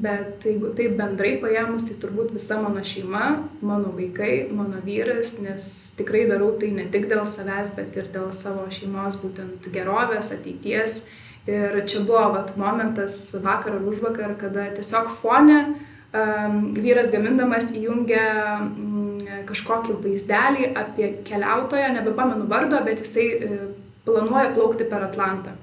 bet 0.02 0.44
jeigu 0.44 0.74
taip 0.76 0.98
bendrai 0.98 1.38
paėmus, 1.40 1.86
tai 1.88 1.96
turbūt 2.02 2.34
visa 2.36 2.58
mano 2.60 2.82
šeima, 2.84 3.30
mano 3.64 3.94
vaikai, 3.96 4.34
mano 4.52 4.82
vyras, 4.84 5.38
nes 5.40 5.70
tikrai 5.96 6.26
darau 6.28 6.50
tai 6.60 6.68
ne 6.76 6.84
tik 6.92 7.08
dėl 7.08 7.24
savęs, 7.24 7.72
bet 7.78 7.96
ir 7.96 8.10
dėl 8.12 8.28
savo 8.36 8.66
šeimos 8.68 9.16
būtent 9.22 9.70
gerovės, 9.72 10.28
ateities. 10.36 11.00
Ir 11.48 11.80
čia 11.88 12.04
buvo 12.04 12.26
vat, 12.36 12.52
momentas 12.60 13.16
vakar 13.32 13.80
ar 13.80 13.88
už 13.88 14.04
vakar, 14.04 14.36
kada 14.38 14.68
tiesiog 14.76 15.08
fone 15.24 15.56
um, 15.64 15.72
vyras 16.12 17.10
gamindamas 17.12 17.70
įjungia 17.72 18.26
um, 18.60 19.18
kažkokį 19.48 19.96
vaizdelį 20.02 20.72
apie 20.76 21.08
keliautoją, 21.24 21.88
nebepamenu 21.96 22.46
vardo, 22.50 22.80
bet 22.84 23.00
jisai 23.00 23.26
e, 23.32 23.58
planuoja 24.04 24.52
plaukti 24.52 24.84
per 24.90 25.06
Atlantą. 25.08 25.54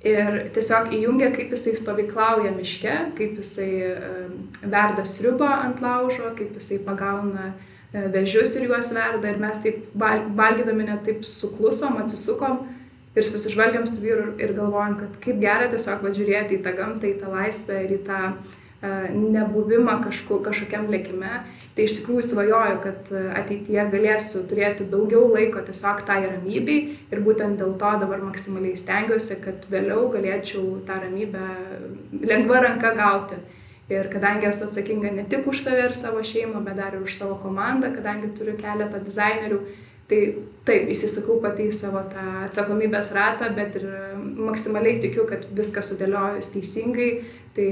Ir 0.00 0.48
tiesiog 0.54 0.94
įjungia, 0.96 1.28
kaip 1.34 1.52
jisai 1.52 1.74
stovyklauja 1.76 2.50
miške, 2.56 2.94
kaip 3.18 3.36
jisai 3.36 3.70
verda 4.62 5.04
sriubą 5.04 5.50
ant 5.66 5.82
laužo, 5.84 6.32
kaip 6.38 6.56
jisai 6.56 6.80
pagauna 6.86 7.50
e, 7.52 8.06
vežius 8.14 8.56
ir 8.56 8.66
juos 8.70 8.90
verda. 8.96 9.28
Ir 9.28 9.42
mes 9.42 9.60
taip 9.62 9.84
valgydami 9.94 10.88
net 10.88 11.04
taip 11.06 11.22
suklusom, 11.28 12.00
atsisukom 12.00 12.64
ir 13.14 13.26
susižvalgiam 13.26 13.86
su 13.86 14.00
vyru 14.02 14.32
ir 14.40 14.56
galvojam, 14.56 14.96
kad 15.02 15.20
kaip 15.22 15.38
gera 15.44 15.68
tiesiog 15.70 16.02
važiuoti 16.08 16.58
į 16.58 16.64
tą 16.64 16.74
gamtą, 16.78 17.10
į 17.10 17.20
tą 17.20 17.30
laisvę 17.36 17.84
ir 17.84 17.94
į 17.98 18.02
tą 18.08 18.22
uh, 18.32 18.58
nebuvimą 18.82 19.98
kažku, 20.06 20.38
kažkokiam 20.40 20.86
lėkime, 20.88 21.42
tai 21.76 21.84
iš 21.84 21.98
tikrųjų 21.98 22.22
svajoju, 22.24 22.78
kad 22.80 23.10
ateityje 23.42 23.84
galėsiu 23.92 24.44
turėti 24.48 24.86
daugiau 24.88 25.26
laiko 25.34 25.60
tiesiog 25.66 26.00
tai 26.08 26.22
ramybei 26.24 26.96
ir 27.12 27.20
būtent 27.20 27.60
dėl 27.60 27.76
to 27.76 27.92
dabar 28.00 28.24
maksimaliai 28.24 28.78
stengiuosi, 28.80 29.36
kad 29.44 29.66
vėliau 29.68 30.08
galėčiau 30.14 30.80
tą 30.88 30.96
ramybę 31.04 31.44
lengva 32.24 32.64
ranka 32.64 32.94
gauti. 32.96 33.36
Ir 33.90 34.06
kadangi 34.06 34.46
esu 34.46 34.68
atsakinga 34.68 35.10
ne 35.12 35.24
tik 35.28 35.48
už 35.50 35.64
save 35.64 35.88
ir 35.88 35.94
savo 35.98 36.22
šeimą, 36.22 36.62
bet 36.64 36.78
dar 36.78 36.94
ir 36.94 37.02
už 37.02 37.16
savo 37.18 37.36
komandą, 37.42 37.90
kadangi 37.92 38.30
turiu 38.38 38.54
keletą 38.56 39.00
dizainerių, 39.02 39.58
tai 40.10 40.20
taip, 40.66 40.88
įsisakau 40.92 41.38
pati 41.42 41.70
į 41.70 41.74
savo 41.74 42.02
tą 42.12 42.24
atsakomybės 42.44 43.12
ratą, 43.16 43.52
bet 43.56 43.78
ir 43.80 43.86
maksimaliai 44.18 44.98
tikiu, 45.02 45.24
kad 45.30 45.46
viską 45.56 45.84
sudėliojus 45.86 46.50
teisingai, 46.54 47.12
Tai 47.50 47.70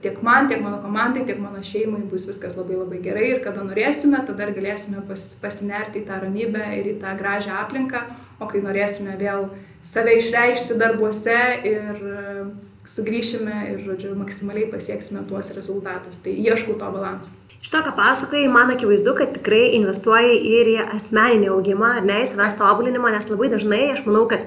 tiek 0.00 0.22
man, 0.22 0.46
tiek 0.48 0.62
mano 0.64 0.78
komandai, 0.80 1.26
tiek 1.28 1.36
mano 1.38 1.60
šeimai 1.60 2.06
bus 2.08 2.24
viskas 2.24 2.54
labai 2.56 2.78
labai 2.78 3.00
gerai 3.04 3.26
ir 3.34 3.42
kada 3.44 3.60
norėsime, 3.66 4.22
tada 4.24 4.46
ir 4.46 4.54
galėsime 4.56 5.02
pas, 5.04 5.24
pasinerti 5.42 6.00
į 6.00 6.06
tą 6.08 6.22
ramybę 6.22 6.62
ir 6.78 6.88
į 6.94 6.96
tą 7.02 7.12
gražią 7.20 7.58
aplinką, 7.60 8.00
o 8.40 8.48
kai 8.48 8.62
norėsime 8.64 9.18
vėl 9.20 9.50
save 9.84 10.16
išreikšti 10.22 10.78
darbuose 10.80 11.36
ir 11.68 12.00
e, 12.14 12.46
sugrįšime 12.88 13.60
ir, 13.74 13.84
žodžiu, 13.84 14.16
maksimaliai 14.16 14.72
pasieksime 14.72 15.26
tuos 15.28 15.52
rezultatus. 15.52 16.22
Tai 16.24 16.32
ieškau 16.32 16.80
to 16.80 16.90
balansą. 16.96 17.39
Iš 17.60 17.70
to, 17.70 17.82
ką 17.84 17.92
pasakoji, 17.92 18.48
man 18.48 18.70
akivaizdu, 18.72 19.12
kad 19.18 19.34
tikrai 19.36 19.74
investuoji 19.76 20.38
ir 20.48 20.68
į 20.72 20.76
asmeninį 20.96 21.50
augimą, 21.52 21.98
ne 22.06 22.22
į 22.24 22.28
savęs 22.30 22.56
tobulinimą, 22.56 23.10
nes 23.12 23.28
labai 23.28 23.50
dažnai 23.52 23.82
aš 23.92 24.06
manau, 24.06 24.22
kad 24.30 24.46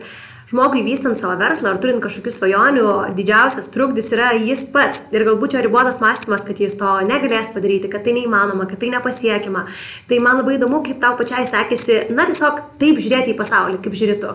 žmogui 0.49 0.82
vystant 0.86 1.17
savo 1.17 1.36
verslą 1.38 1.71
ar 1.73 1.82
turint 1.82 2.02
kažkokių 2.02 2.34
svajonių, 2.34 2.88
didžiausias 3.17 3.69
trukdis 3.73 4.10
yra 4.13 4.32
jis 4.38 4.63
pats. 4.73 5.02
Ir 5.13 5.26
galbūt 5.30 5.54
jo 5.54 5.62
ribotas 5.65 6.02
mąstymas, 6.02 6.45
kad 6.47 6.62
jis 6.62 6.78
to 6.80 6.95
negalės 7.06 7.52
padaryti, 7.54 7.91
kad 7.93 8.06
tai 8.06 8.15
neįmanoma, 8.17 8.65
kad 8.69 8.82
tai 8.82 8.89
nepasiekiama. 8.93 9.67
Tai 10.10 10.21
man 10.26 10.41
labai 10.41 10.58
įdomu, 10.58 10.82
kaip 10.86 11.02
tau 11.02 11.13
pačiai 11.19 11.45
sekėsi, 11.49 12.08
na 12.13 12.26
tiesiog 12.30 12.65
taip 12.82 12.97
žiūrėti 13.02 13.34
į 13.34 13.39
pasaulį, 13.39 13.82
kaip 13.86 14.02
žiūri 14.02 14.17
tu. 14.26 14.34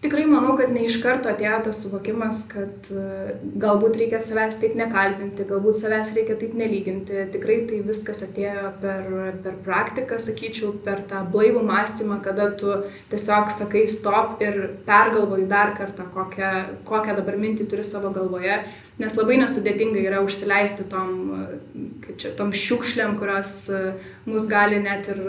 Tikrai 0.00 0.22
manau, 0.24 0.54
kad 0.56 0.70
ne 0.72 0.86
iš 0.86 0.94
karto 1.02 1.28
atėjo 1.28 1.58
tas 1.66 1.82
suvokimas, 1.84 2.38
kad 2.48 2.88
e, 2.88 3.34
galbūt 3.60 3.98
reikia 4.00 4.22
savęs 4.24 4.56
taip 4.62 4.72
nekaltinti, 4.78 5.44
galbūt 5.44 5.76
savęs 5.76 6.14
reikia 6.16 6.38
taip 6.40 6.54
nelyginti. 6.56 7.26
Tikrai 7.34 7.58
tai 7.68 7.82
viskas 7.84 8.22
atėjo 8.24 8.70
per, 8.80 9.10
per 9.44 9.58
praktiką, 9.66 10.16
sakyčiau, 10.24 10.72
per 10.86 11.02
tą 11.10 11.20
blaivų 11.34 11.66
mąstymą, 11.68 12.16
kada 12.24 12.48
tu 12.62 12.78
tiesiog 13.12 13.52
sakai 13.52 13.84
stop 13.92 14.40
ir 14.40 14.58
pergalvoji 14.88 15.44
dar 15.52 15.74
kartą, 15.76 16.08
kokią, 16.16 16.54
kokią 16.88 17.20
dabar 17.20 17.36
mintį 17.44 17.68
turi 17.68 17.84
savo 17.84 18.08
galvoje. 18.16 18.56
Nes 19.04 19.20
labai 19.20 19.36
nesudėtinga 19.44 20.00
yra 20.00 20.24
užsileisti 20.24 20.88
tom, 20.88 21.14
čia, 22.16 22.32
tom 22.40 22.56
šiukšliam, 22.56 23.18
kurios 23.20 23.66
e, 23.68 23.84
mus 24.24 24.48
gali 24.48 24.80
net 24.80 25.12
ir, 25.12 25.24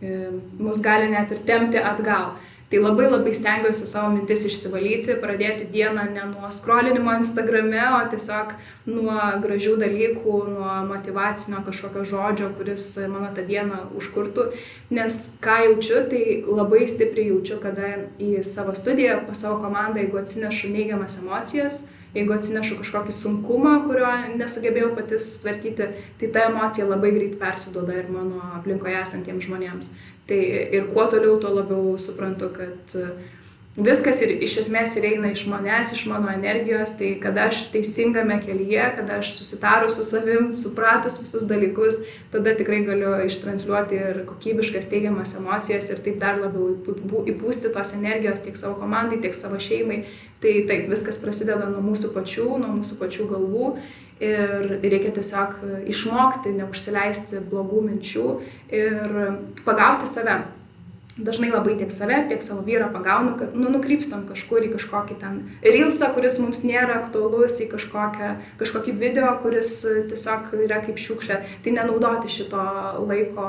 e, 0.00 0.28
mus 0.56 0.80
gali 0.80 1.12
net 1.12 1.36
ir 1.36 1.44
temti 1.52 1.84
atgal. 1.84 2.38
Tai 2.68 2.78
labai 2.84 3.06
labai 3.08 3.30
stengiuosi 3.32 3.86
savo 3.88 4.10
mintis 4.12 4.42
išsivalyti, 4.44 5.14
pradėti 5.22 5.64
dieną 5.72 6.02
ne 6.12 6.24
nuo 6.28 6.50
skrolinimo 6.52 7.14
Instagrame, 7.16 7.80
o 7.96 8.00
tiesiog 8.12 8.50
nuo 8.92 9.14
gražių 9.40 9.78
dalykų, 9.80 10.34
nuo 10.50 10.74
motivacinio 10.90 11.62
kažkokio 11.64 12.02
žodžio, 12.10 12.50
kuris 12.58 12.84
mano 13.08 13.30
tą 13.32 13.46
dieną 13.48 13.78
užkurtų. 13.96 14.50
Nes 14.92 15.16
ką 15.40 15.54
jaučiu, 15.64 16.02
tai 16.10 16.20
labai 16.44 16.82
stipriai 16.92 17.30
jaučiu, 17.30 17.56
kada 17.62 17.94
į 18.20 18.44
savo 18.44 18.76
studiją, 18.76 19.22
pas 19.30 19.40
savo 19.46 19.62
komandą, 19.64 20.02
jeigu 20.04 20.20
atsinešu 20.20 20.68
neigiamas 20.74 21.16
emocijas, 21.22 21.86
jeigu 22.12 22.36
atsinešu 22.36 22.82
kažkokį 22.82 23.16
sunkumą, 23.16 23.78
kurio 23.88 24.12
nesugebėjau 24.36 24.92
pati 25.00 25.16
susitvarkyti, 25.16 25.88
tai 26.20 26.30
ta 26.36 26.44
emocija 26.52 26.84
labai 26.84 27.16
greit 27.16 27.40
persiduoda 27.40 27.96
ir 27.96 28.12
mano 28.12 28.44
aplinkoje 28.60 29.00
esantiems 29.00 29.48
žmonėms. 29.48 29.92
Tai 30.28 30.38
ir 30.76 30.92
kuo 30.92 31.06
toliau, 31.08 31.38
tuo 31.40 31.54
labiau 31.56 31.94
suprantu, 31.96 32.50
kad 32.52 32.96
e, 33.00 33.06
viskas 33.80 34.18
ir 34.20 34.34
iš 34.44 34.58
esmės 34.60 34.92
ir 34.98 35.06
eina 35.08 35.30
iš 35.32 35.46
manęs, 35.48 35.94
iš 35.96 36.02
mano 36.10 36.28
energijos, 36.34 36.92
tai 36.98 37.14
kada 37.22 37.46
aš 37.48 37.62
teisingame 37.72 38.36
kelyje, 38.42 38.82
kada 38.98 39.22
aš 39.22 39.30
susitaru 39.38 39.88
su 39.88 40.04
savim, 40.04 40.50
supratus 40.52 41.16
visus 41.22 41.46
dalykus, 41.48 42.02
tada 42.34 42.52
tikrai 42.58 42.82
galiu 42.84 43.14
ištransliuoti 43.24 44.00
ir 44.02 44.20
kokybiškas 44.28 44.90
teigiamas 44.92 45.32
emocijas 45.40 45.88
ir 45.94 46.02
taip 46.04 46.20
dar 46.20 46.42
labiau 46.42 46.76
įpūsti 47.32 47.72
tos 47.72 47.94
energijos 47.96 48.44
tiek 48.44 48.60
savo 48.60 48.76
komandai, 48.82 49.22
tiek 49.24 49.36
savo 49.38 49.56
šeimai. 49.62 50.02
Tai 50.38 50.52
taip, 50.68 50.84
viskas 50.92 51.16
prasideda 51.18 51.66
nuo 51.66 51.80
mūsų 51.82 52.12
pačių, 52.14 52.50
nuo 52.60 52.76
mūsų 52.76 53.00
pačių 53.00 53.24
galvų 53.32 53.72
ir 54.20 54.78
reikia 54.82 55.12
tiesiog 55.16 55.58
išmokti, 55.90 56.54
neužsileisti 56.58 57.42
blogų 57.50 57.82
minčių 57.88 58.28
ir 58.74 59.18
pagauti 59.66 60.08
save. 60.10 60.40
Dažnai 61.18 61.48
labai 61.50 61.72
tiek 61.74 61.90
save, 61.90 62.20
tiek 62.30 62.44
savo 62.46 62.62
vyrą 62.62 62.92
pagaunu, 62.94 63.32
kad 63.40 63.56
nu, 63.58 63.72
nukrypstam 63.74 64.22
kažkur 64.28 64.68
į 64.68 64.70
kažkokį 64.76 65.16
ten 65.18 65.40
rilsą, 65.66 66.12
kuris 66.14 66.36
mums 66.38 66.62
nėra 66.62 67.00
aktualus, 67.00 67.56
į 67.58 67.66
kažkokią, 67.72 68.28
kažkokį 68.60 68.94
video, 69.00 69.32
kuris 69.42 69.80
tiesiog 69.82 70.52
yra 70.62 70.78
kaip 70.86 71.02
šiukšlė. 71.02 71.40
Tai 71.64 71.74
nenaudoti 71.74 72.30
šito 72.30 72.62
laiko 73.02 73.48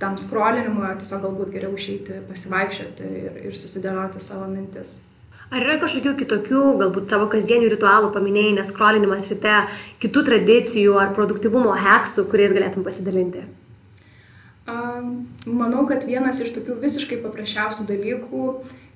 tam 0.00 0.16
skrolinimui, 0.16 0.94
tiesiog 1.02 1.26
galbūt 1.26 1.52
geriau 1.52 1.76
išeiti, 1.76 2.22
pasivaikščioti 2.30 3.12
ir, 3.20 3.38
ir 3.50 3.60
susidėlioti 3.60 4.24
savo 4.24 4.48
mintis. 4.48 4.96
Ar 5.48 5.64
yra 5.64 5.78
kažkokių 5.80 6.10
kitokių, 6.18 6.62
galbūt 6.82 7.08
savo 7.08 7.24
kasdienių 7.32 7.70
ritualų 7.72 8.10
paminėjai, 8.12 8.58
neskrolinimas 8.58 9.30
ryte, 9.32 9.54
kitų 10.02 10.26
tradicijų 10.26 10.98
ar 11.00 11.14
produktivumo 11.16 11.72
heksų, 11.72 12.26
kuriais 12.28 12.52
galėtum 12.52 12.84
pasidalinti? 12.84 13.46
Manau, 14.68 15.86
kad 15.88 16.04
vienas 16.04 16.42
iš 16.44 16.52
tokių 16.52 16.76
visiškai 16.82 17.22
paprasčiausių 17.22 17.86
dalykų, 17.88 18.42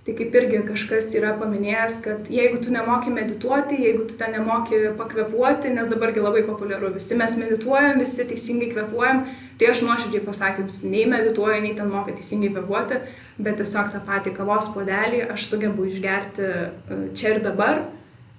tai 0.05 0.17
kaip 0.19 0.37
irgi 0.37 0.61
kažkas 0.67 1.09
yra 1.17 1.33
paminėjęs, 1.41 1.99
kad 2.05 2.29
jeigu 2.29 2.61
tu 2.61 2.75
nemoki 2.75 3.15
medituoti, 3.15 3.79
jeigu 3.87 4.05
tu 4.11 4.21
ten 4.21 4.37
nemoki 4.37 4.91
pakvepuoti, 4.99 5.73
nes 5.73 5.89
dabargi 5.89 6.21
labai 6.21 6.45
populiaru, 6.45 6.93
visi 6.99 7.17
mes 7.17 7.39
medituojam, 7.41 8.03
visi 8.03 8.29
teisingai 8.29 8.75
kvepuojam, 8.75 9.25
tai 9.57 9.73
aš 9.73 9.85
nuoširdžiai 9.87 10.27
pasakius, 10.27 10.83
nei 10.85 11.07
medituoju, 11.09 11.63
nei 11.65 11.77
ten 11.79 11.89
mokai 11.89 12.19
teisingai 12.19 12.53
kvepuoti, 12.53 13.01
bet 13.39 13.59
tiesiog 13.61 13.93
tą 13.95 14.03
patį 14.07 14.35
kavos 14.37 14.71
puodelį 14.75 15.27
aš 15.35 15.49
sugebu 15.51 15.89
išgerti 15.89 16.47
e, 16.47 17.03
čia 17.17 17.35
ir 17.35 17.43
dabar, 17.45 17.85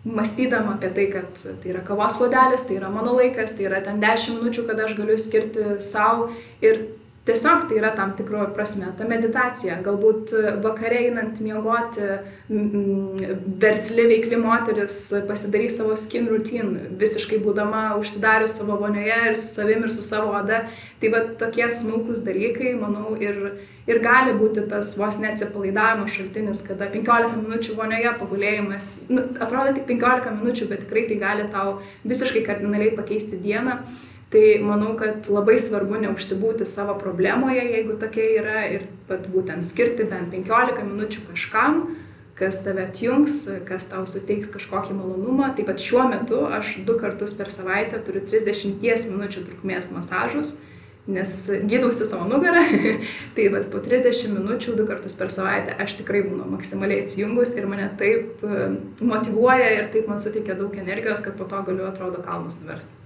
mąstydama 0.05 0.75
apie 0.75 0.89
tai, 0.95 1.07
kad 1.13 1.45
tai 1.61 1.71
yra 1.71 1.83
kavos 1.87 2.17
puodelis, 2.19 2.65
tai 2.67 2.79
yra 2.79 2.91
mano 2.91 3.15
laikas, 3.15 3.55
tai 3.55 3.69
yra 3.69 3.79
ten 3.85 4.03
10 4.03 4.35
minučių, 4.39 4.67
kada 4.67 4.89
aš 4.89 4.97
galiu 4.99 5.17
skirti 5.17 5.77
savo 5.83 6.29
ir 6.61 6.83
tiesiog 7.23 7.69
tai 7.69 7.77
yra 7.79 7.93
tam 7.95 8.11
tikro 8.17 8.43
prasme 8.55 8.89
ta 8.97 9.07
meditacija. 9.07 9.77
Galbūt 9.85 10.33
vakare 10.63 11.05
einant 11.05 11.39
miegoti, 11.43 12.09
versli 13.63 14.07
veikli 14.11 14.39
moteris 14.41 14.97
pasidarys 15.29 15.77
savo 15.79 15.95
skin 15.99 16.27
routine, 16.31 16.89
visiškai 16.99 17.39
būdama 17.43 17.93
užsidarius 18.01 18.57
savo 18.59 18.75
vonioje 18.81 19.21
ir 19.29 19.39
su 19.39 19.47
savim 19.47 19.87
ir 19.87 19.93
su 19.93 20.03
savo 20.03 20.35
oda. 20.35 20.65
Tai 20.99 21.13
va 21.15 21.23
tokie 21.39 21.69
smulkus 21.71 22.19
dalykai, 22.27 22.75
manau, 22.79 23.15
ir 23.15 23.55
ir 23.89 23.99
gali 24.03 24.35
būti 24.37 24.63
tas 24.69 24.93
vos 24.99 25.17
neatsipalaidavimo 25.19 26.07
šaltinis, 26.11 26.63
kada 26.67 26.87
15 26.93 27.35
minučių 27.41 27.75
vonioje 27.79 28.13
pagulėjimas, 28.21 28.89
nu, 29.11 29.25
atrodo 29.43 29.75
tik 29.75 29.87
15 29.91 30.39
minučių, 30.39 30.69
bet 30.71 30.85
tikrai 30.85 31.05
tai 31.09 31.19
gali 31.21 31.49
tau 31.51 31.77
visiškai 32.07 32.45
kardinaliai 32.47 32.95
pakeisti 32.97 33.39
dieną. 33.43 33.81
Tai 34.33 34.45
manau, 34.65 34.95
kad 34.97 35.27
labai 35.29 35.59
svarbu 35.61 35.99
neužsibūti 36.01 36.65
savo 36.65 36.95
problemoje, 36.97 37.61
jeigu 37.69 37.99
tokia 38.01 38.23
yra, 38.39 38.63
ir 38.65 38.87
pat 39.05 39.27
būtent 39.29 39.61
skirti 39.67 40.07
bent 40.09 40.33
15 40.33 40.87
minučių 40.87 41.27
kažkam, 41.27 41.83
kas 42.39 42.63
tave 42.65 42.87
atjungs, 42.87 43.43
kas 43.67 43.85
tau 43.91 44.07
suteiks 44.09 44.49
kažkokį 44.49 44.97
malonumą. 44.97 45.51
Taip 45.53 45.69
pat 45.69 45.83
šiuo 45.85 46.07
metu 46.09 46.39
aš 46.49 46.79
du 46.87 46.97
kartus 46.97 47.35
per 47.37 47.53
savaitę 47.53 48.01
turiu 48.01 48.23
30 48.25 48.81
minučių 49.13 49.45
trukmės 49.51 49.91
masažus 49.93 50.55
nes 51.07 51.51
gydausi 51.67 52.05
savo 52.07 52.27
nugarą, 52.29 52.63
tai 53.35 53.49
vat, 53.51 53.67
po 53.71 53.81
30 53.83 54.31
minučių 54.37 54.77
du 54.79 54.87
kartus 54.87 55.17
per 55.19 55.33
savaitę 55.35 55.75
aš 55.83 55.97
tikrai 55.99 56.23
būnu 56.29 56.47
maksimaliai 56.53 57.03
atsijungus 57.03 57.55
ir 57.59 57.67
mane 57.67 57.89
taip 57.99 58.43
e, 58.47 58.65
motivuoja 59.03 59.71
ir 59.79 59.91
taip 59.91 60.07
man 60.07 60.23
suteikia 60.23 60.55
daug 60.59 60.75
energijos, 60.79 61.23
kad 61.25 61.35
po 61.39 61.49
to 61.49 61.59
galiu 61.67 61.89
atrodo 61.89 62.23
kalnus 62.23 62.61
nuversti. 62.63 63.02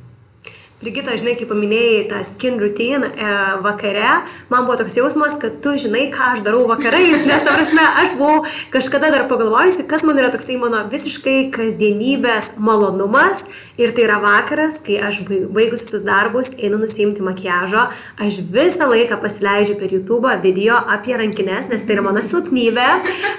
Brigita, 0.78 1.16
žinai, 1.18 1.32
kaip 1.34 1.50
paminėjai 1.50 2.02
tą 2.06 2.20
skin 2.30 2.60
routine 2.62 3.08
e, 3.10 3.30
vakare, 3.66 4.12
man 4.52 4.68
buvo 4.68 4.76
toks 4.78 4.94
jausmas, 5.00 5.34
kad 5.42 5.56
tu 5.64 5.72
žinai, 5.82 6.04
ką 6.14 6.28
aš 6.36 6.44
darau 6.46 6.68
vakarais, 6.70 7.24
nes, 7.26 7.42
ta 7.42 7.56
prasme, 7.56 7.82
aš 8.04 8.12
buvau 8.20 8.44
kažkada 8.70 9.10
dar 9.10 9.26
pagalvojusi, 9.26 9.88
kas 9.90 10.06
man 10.06 10.22
yra 10.22 10.30
toksai 10.30 10.60
mano 10.62 10.84
visiškai 10.92 11.48
kasdienybės 11.56 12.60
malonumas. 12.62 13.42
Ir 13.78 13.92
tai 13.94 14.08
yra 14.08 14.20
vakaras, 14.22 14.80
kai 14.82 14.96
aš 15.06 15.20
baigus 15.26 15.84
visus 15.86 16.02
darbus, 16.06 16.48
einu 16.58 16.80
nusimti 16.82 17.22
makiažo, 17.22 17.84
aš 18.22 18.40
visą 18.54 18.88
laiką 18.90 19.20
pasileidžiu 19.22 19.76
per 19.78 19.94
YouTube 19.94 20.32
video 20.42 20.80
apie 20.94 21.14
rankinės, 21.18 21.70
nes 21.70 21.86
tai 21.86 21.94
yra 21.94 22.06
mano 22.08 22.24
silpnybė, 22.26 22.88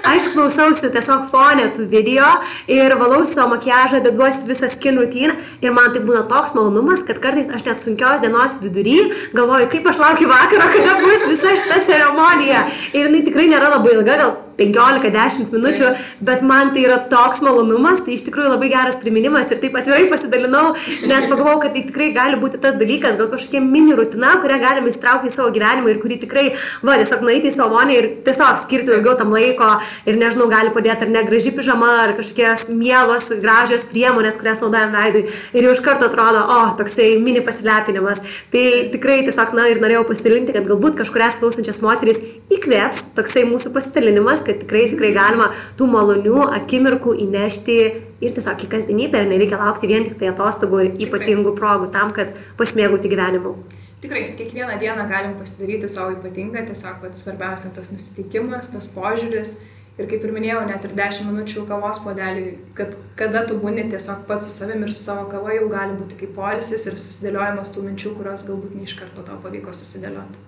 aš 0.07 0.29
klausausi 0.35 0.91
tiesiog 0.91 1.27
fonė 1.33 1.67
tų 1.75 1.89
video 1.91 2.29
ir 2.71 2.95
valau 2.99 3.25
savo 3.27 3.57
makiažą, 3.57 3.99
deduosi 4.03 4.47
visą 4.47 4.71
skin 4.71 4.99
routine. 4.99 5.35
Ir 5.59 5.75
man 5.75 5.91
tai 5.91 6.05
būna 6.07 6.23
toks 6.31 6.55
malonumas, 6.55 7.03
kad 7.03 7.19
kartais 7.29 7.49
aš 7.53 7.65
net 7.65 7.81
sunkios 7.83 8.21
dienos 8.25 8.57
vidury 8.63 8.97
galvoju, 9.37 9.69
kaip 9.69 9.87
aš 9.87 10.01
laukiu 10.01 10.29
vakaro, 10.29 10.69
kada 10.73 10.99
bus 11.03 11.25
visa 11.29 11.55
šita 11.61 11.81
ceremonija. 11.85 12.65
Ir 12.93 13.09
jinai 13.09 13.25
tikrai 13.27 13.49
nėra 13.51 13.69
labai 13.75 13.97
ilga, 13.99 14.17
gal 14.17 14.37
15-10 14.59 15.53
minučių, 15.55 15.93
bet 16.25 16.43
man 16.45 16.73
tai 16.75 16.85
yra 16.85 16.99
toks 17.11 17.41
malonumas, 17.45 18.03
tai 18.05 18.15
iš 18.17 18.25
tikrųjų 18.27 18.53
labai 18.53 18.71
geras 18.73 18.99
priminimas 19.01 19.51
ir 19.51 19.61
taip 19.63 19.77
atvirai 19.79 20.05
pasidalinau, 20.11 20.75
nes 21.09 21.27
pagalvojau, 21.29 21.63
kad 21.63 21.75
tai 21.75 21.85
tikrai 21.87 22.11
gali 22.15 22.39
būti 22.41 22.61
tas 22.61 22.77
dalykas, 22.79 23.17
gal 23.19 23.31
kažkokia 23.31 23.63
mini 23.63 23.95
rutina, 23.97 24.35
kurią 24.43 24.59
galime 24.61 24.91
įstraukti 24.91 25.31
į 25.31 25.35
savo 25.35 25.53
gyvenimą 25.55 25.93
ir 25.93 26.01
kuri 26.03 26.19
tikrai, 26.21 26.45
va, 26.83 26.97
tiesiog 26.99 27.23
nueiti 27.25 27.51
į 27.51 27.55
savo 27.55 27.77
vonį 27.77 27.97
ir 27.97 28.09
tiesiog 28.27 28.63
skirti 28.65 28.91
daugiau 28.93 29.15
tam 29.19 29.33
laiko 29.35 29.71
ir 30.09 30.19
nežinau, 30.19 30.49
gali 30.51 30.73
padėti 30.75 31.07
ar 31.07 31.13
ne 31.13 31.23
graži 31.27 31.53
pižama, 31.55 31.91
ar 32.05 32.15
kažkokios 32.17 32.67
mielos, 32.71 33.29
gražios 33.41 33.85
priemonės, 33.91 34.39
kurias 34.39 34.61
naudojam 34.63 34.93
veidui 34.95 35.25
ir 35.29 35.67
jau 35.67 35.75
iš 35.75 35.83
karto 35.85 36.09
atrodo, 36.09 36.43
o, 36.43 36.59
oh, 36.59 36.75
toksai 36.79 37.13
mini 37.21 37.43
pasilepinimas. 37.45 38.21
Tai 38.53 38.65
tikrai 38.93 39.21
tiesiog, 39.27 39.55
na 39.57 39.69
ir 39.71 39.81
norėjau 39.83 40.05
pasidalinti, 40.09 40.55
kad 40.55 40.67
galbūt 40.69 40.99
kažkurias 40.99 41.39
klausančias 41.39 41.81
moteris 41.85 42.21
įkvėps 42.53 43.11
toksai 43.17 43.45
mūsų 43.49 43.71
pasidalinimas, 43.75 44.43
kad 44.45 44.61
tikrai, 44.63 44.87
tikrai 44.93 45.11
galima 45.15 45.49
tų 45.79 45.89
malonių 45.93 46.45
akimirkų 46.59 47.15
įnešti 47.25 47.79
ir 48.19 48.35
tiesiog 48.35 48.65
į 48.65 48.69
kasdienybę 48.73 49.23
ir 49.23 49.29
nereikia 49.31 49.59
laukti 49.61 49.89
vien 49.91 50.07
tik 50.07 50.17
tai 50.21 50.31
atostogų 50.33 50.83
ir 50.85 51.03
ypatingų 51.07 51.55
progų 51.59 51.91
tam, 51.95 52.13
kad 52.15 52.33
pasimėgauti 52.59 53.11
gyvenimu. 53.11 53.55
Tikrai, 53.99 54.21
kiekvieną 54.39 54.77
dieną 54.79 55.09
galim 55.09 55.33
pasidaryti 55.35 55.89
savo 55.91 56.13
ypatingą, 56.15 56.63
tiesiog 56.69 57.01
pat 57.01 57.17
svarbiausia 57.19 57.73
tas 57.75 57.91
nusiteikimas, 57.91 58.71
tas 58.71 58.87
požiūris. 58.95 59.57
Ir 59.99 60.07
kaip 60.07 60.23
ir 60.23 60.31
minėjau, 60.31 60.61
net 60.69 60.85
ir 60.87 60.93
10 60.95 61.25
minučių 61.27 61.65
kavos 61.67 61.97
podeliui, 62.05 62.53
kad 62.77 62.93
kada 63.19 63.41
tu 63.47 63.57
būni 63.59 63.83
tiesiog 63.91 64.21
pats 64.29 64.47
su 64.47 64.53
savimi 64.55 64.87
ir 64.87 64.93
su 64.95 65.01
savo 65.03 65.25
kava 65.31 65.51
jau 65.57 65.65
gali 65.71 65.97
būti 65.97 66.21
kaip 66.21 66.37
polisis 66.37 66.85
ir 66.87 66.95
susidėliojimas 66.95 67.73
tų 67.75 67.83
minčių, 67.89 68.13
kurios 68.15 68.45
galbūt 68.47 68.77
ne 68.77 68.87
iš 68.87 68.95
karto 69.01 69.25
to 69.27 69.35
pavyko 69.43 69.75
susidėlioti. 69.75 70.45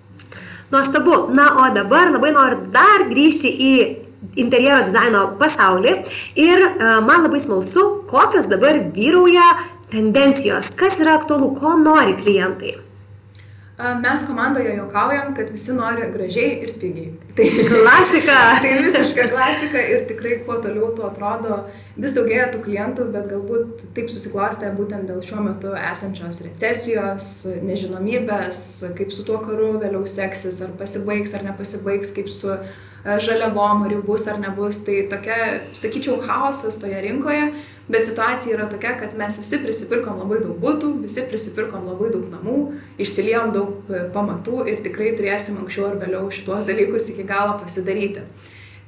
Nuostabu. 0.72 1.26
Na, 1.36 1.50
o 1.60 1.66
dabar 1.74 2.08
labai 2.14 2.32
noriu 2.32 2.64
dar 2.72 3.04
grįžti 3.10 3.52
į 3.52 3.74
interjero 4.40 4.86
dizaino 4.86 5.26
pasaulį 5.40 5.92
ir 6.40 6.64
uh, 6.70 7.02
man 7.04 7.26
labai 7.26 7.42
smalsu, 7.42 7.84
kokios 8.08 8.48
dabar 8.48 8.80
vyrauja 8.96 9.44
tendencijos, 9.92 10.70
kas 10.80 10.96
yra 11.02 11.18
aktualu, 11.20 11.52
ko 11.60 11.74
nori 11.76 12.16
klientai. 12.22 12.78
Mes 13.78 14.26
komandoje 14.26 14.76
juokaujam, 14.76 15.34
kad 15.34 15.50
visi 15.50 15.72
nori 15.72 16.04
gražiai 16.12 16.58
ir 16.62 16.74
pigiai. 16.80 17.14
Tai 17.36 17.46
klasika. 17.72 18.36
tai 18.62 18.72
visiška 18.84 19.24
klasika 19.32 19.80
ir 19.94 20.04
tikrai 20.10 20.36
kuo 20.44 20.58
toliau 20.60 20.90
tuo 20.96 21.08
atrodo, 21.08 21.62
vis 21.96 22.12
daugėja 22.12 22.50
tų 22.52 22.60
klientų, 22.66 23.08
bet 23.14 23.30
galbūt 23.32 23.82
taip 23.96 24.12
susiklostė 24.12 24.74
būtent 24.76 25.08
dėl 25.08 25.24
šiuo 25.24 25.40
metu 25.48 25.72
esančios 25.78 26.42
recesijos, 26.44 27.32
nežinomybės, 27.64 28.62
kaip 28.98 29.16
su 29.16 29.24
tuo 29.24 29.40
karu 29.40 29.72
vėliau 29.80 30.04
seksis, 30.04 30.60
ar 30.60 30.76
pasibaigs 30.78 31.32
ar 31.32 31.48
nepasibaigs, 31.48 32.12
kaip 32.12 32.28
su 32.28 32.52
žaliavom, 33.02 33.86
ar 33.86 33.96
jų 33.96 34.04
bus 34.04 34.28
ar 34.28 34.36
nebus. 34.38 34.84
Tai 34.84 35.00
tokia, 35.10 35.38
sakyčiau, 35.80 36.20
chaosas 36.28 36.76
toje 36.78 37.00
rinkoje 37.08 37.54
Bet 37.88 38.06
situacija 38.06 38.54
yra 38.54 38.68
tokia, 38.70 38.94
kad 39.00 39.16
mes 39.18 39.36
visi 39.40 39.58
prisipirkom 39.62 40.20
labai 40.22 40.38
daug 40.44 40.54
būtų, 40.62 40.92
visi 41.02 41.24
prisipirkom 41.28 41.88
labai 41.90 42.12
daug 42.14 42.28
namų, 42.30 42.56
išsiliejom 43.02 43.52
daug 43.56 43.90
e, 43.90 44.04
pamatų 44.14 44.66
ir 44.70 44.82
tikrai 44.84 45.12
turėsim 45.18 45.58
anksčiau 45.58 45.88
ar 45.90 45.98
vėliau 46.02 46.30
šituos 46.30 46.68
dalykus 46.68 47.10
iki 47.10 47.26
galo 47.26 47.58
pasidaryti. 47.62 48.22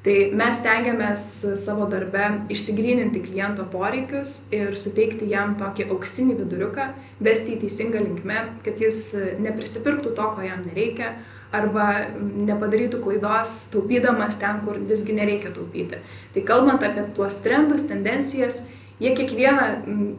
Tai 0.04 0.14
mes 0.36 0.58
stengiamės 0.60 1.22
savo 1.62 1.86
darbe 1.88 2.26
išsigryninti 2.52 3.22
kliento 3.24 3.64
poreikius 3.72 4.42
ir 4.52 4.74
suteikti 4.76 5.30
jam 5.30 5.54
tokį 5.56 5.88
auksinį 5.94 6.36
viduriuką, 6.42 6.90
vesti 7.24 7.54
į 7.54 7.62
teisingą 7.62 8.02
linkmę, 8.04 8.42
kad 8.66 8.82
jis 8.84 9.06
neprisipirktų 9.40 10.12
to, 10.12 10.26
ko 10.36 10.44
jam 10.44 10.66
nereikia, 10.68 11.14
arba 11.54 11.86
nepadarytų 12.20 13.00
klaidos 13.04 13.56
taupydamas 13.72 14.38
ten, 14.40 14.60
kur 14.66 14.78
visgi 14.88 15.16
nereikia 15.16 15.54
taupyti. 15.54 16.00
Tai 16.34 16.44
kalbant 16.48 16.84
apie 16.84 17.06
tuos 17.16 17.38
trendus, 17.44 17.86
tendencijas, 17.88 18.64
jie 19.04 19.12
kiekvieną, 19.18 19.68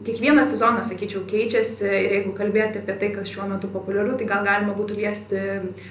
kiekvieną 0.06 0.44
sezoną, 0.46 0.84
sakyčiau, 0.86 1.24
keičiasi 1.30 1.86
ir 1.90 2.16
jeigu 2.20 2.34
kalbėti 2.38 2.82
apie 2.82 2.96
tai, 3.02 3.12
kas 3.16 3.32
šiuo 3.32 3.50
metu 3.50 3.70
populiaru, 3.74 4.16
tai 4.20 4.30
gal 4.30 4.46
galima 4.46 4.76
būtų 4.78 4.98
liesti 5.00 5.44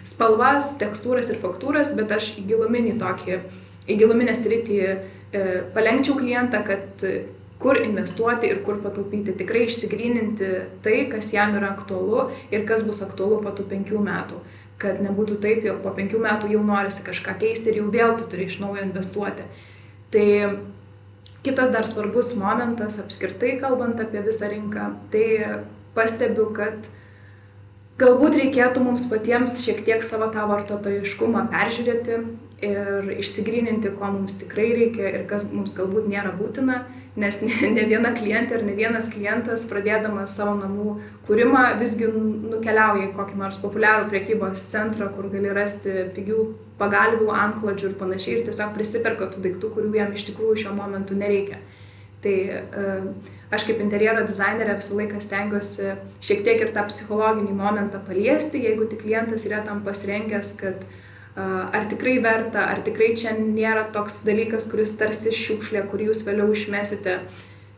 spalvas, 0.07 0.75
tekstūras 0.81 1.33
ir 1.33 1.41
faktūras, 1.43 1.95
bet 1.99 2.15
aš 2.15 2.35
į 2.41 2.47
giluminį 2.53 2.97
tokį, 3.03 3.39
į 3.91 3.99
giluminę 4.01 4.37
sritį 4.39 4.81
e, 4.87 4.97
palengčiau 5.75 6.19
klientą, 6.21 6.63
kad 6.67 7.07
kur 7.59 7.81
investuoti 7.81 8.51
ir 8.51 8.63
kur 8.67 8.79
pataupyti, 8.85 9.35
tikrai 9.39 9.67
išsigryninti 9.67 10.51
tai, 10.85 10.99
kas 11.11 11.33
jam 11.35 11.57
yra 11.59 11.73
aktualu 11.75 12.29
ir 12.53 12.67
kas 12.69 12.85
bus 12.87 13.03
aktualu 13.03 13.41
po 13.43 13.55
tų 13.57 13.67
penkių 13.71 14.03
metų 14.05 14.43
kad 14.85 15.01
nebūtų 15.01 15.39
taip, 15.43 15.65
jog 15.65 15.83
po 15.85 15.93
penkių 15.95 16.21
metų 16.21 16.51
jau 16.53 16.63
norisi 16.67 17.05
kažką 17.07 17.37
keisti 17.41 17.71
ir 17.71 17.81
jau 17.81 17.91
vėl 17.95 18.17
tu 18.19 18.27
turi 18.31 18.49
iš 18.51 18.59
naujo 18.63 18.83
investuoti. 18.83 19.47
Tai 20.13 20.27
Kitas 21.45 21.73
dar 21.75 21.87
svarbus 21.89 22.33
momentas 22.41 22.99
apskritai 23.03 23.59
kalbant 23.61 24.01
apie 24.01 24.23
visą 24.25 24.49
rinką, 24.49 24.91
tai 25.13 25.27
pastebiu, 25.97 26.49
kad 26.57 26.89
galbūt 28.01 28.39
reikėtų 28.41 28.83
mums 28.83 29.05
patiems 29.11 29.61
šiek 29.63 29.85
tiek 29.87 30.03
savo 30.07 30.31
tą 30.35 30.47
vartotojiškumą 30.51 31.47
peržiūrėti 31.53 32.19
ir 32.65 33.15
išsigryninti, 33.19 33.93
ko 33.99 34.11
mums 34.17 34.39
tikrai 34.41 34.71
reikia 34.81 35.11
ir 35.11 35.27
kas 35.31 35.45
mums 35.53 35.77
galbūt 35.77 36.09
nėra 36.11 36.33
būtina 36.39 36.83
nes 37.17 37.41
ne, 37.43 37.71
ne 37.71 37.87
viena 37.87 38.11
klientė 38.17 38.59
ar 38.59 38.65
ne 38.67 38.75
vienas 38.75 39.09
klientas 39.13 39.65
pradėdamas 39.71 40.35
savo 40.35 40.57
namų 40.59 40.97
kūrimą 41.29 41.65
visgi 41.79 42.09
nukeliauja 42.11 43.09
į 43.09 43.13
kokį 43.15 43.39
nors 43.39 43.61
populiarų 43.63 44.09
priekybos 44.11 44.65
centrą, 44.73 45.11
kur 45.15 45.31
gali 45.33 45.53
rasti 45.55 46.09
pigių 46.17 46.41
pagalbių, 46.81 47.29
antklodžių 47.31 47.93
ir 47.93 47.95
panašiai 48.01 48.39
ir 48.39 48.49
tiesiog 48.49 48.75
prisiperka 48.75 49.31
tų 49.31 49.45
daiktų, 49.45 49.71
kurių 49.77 49.95
jam 49.95 50.13
iš 50.15 50.27
tikrųjų 50.31 50.65
šiuo 50.65 50.75
momentu 50.77 51.17
nereikia. 51.19 51.61
Tai 52.25 52.35
uh, 52.51 53.07
aš 53.55 53.67
kaip 53.69 53.83
interjero 53.85 54.25
dizainerė 54.27 54.79
visą 54.81 54.97
laiką 54.99 55.21
stengiuosi 55.23 55.95
šiek 56.25 56.45
tiek 56.47 56.63
ir 56.65 56.75
tą 56.75 56.87
psichologinį 56.89 57.55
momentą 57.55 58.01
paliesti, 58.07 58.63
jeigu 58.65 58.89
tik 58.91 59.05
klientas 59.05 59.45
yra 59.47 59.61
tam 59.67 59.83
pasirengęs, 59.87 60.55
kad 60.59 60.87
uh, 60.89 61.69
ar 61.69 61.87
tikrai 61.93 62.17
verta, 62.25 62.65
ar 62.73 62.81
tikrai 62.87 63.13
čia 63.21 63.37
nėra 63.39 63.91
toks 63.95 64.23
dalykas, 64.27 64.71
kuris 64.73 64.97
tarsi 64.99 65.35
šiukšlė, 65.37 65.85
kurį 65.93 66.11
jūs 66.11 66.25
vėliau 66.27 66.49
išmesite. 66.57 67.21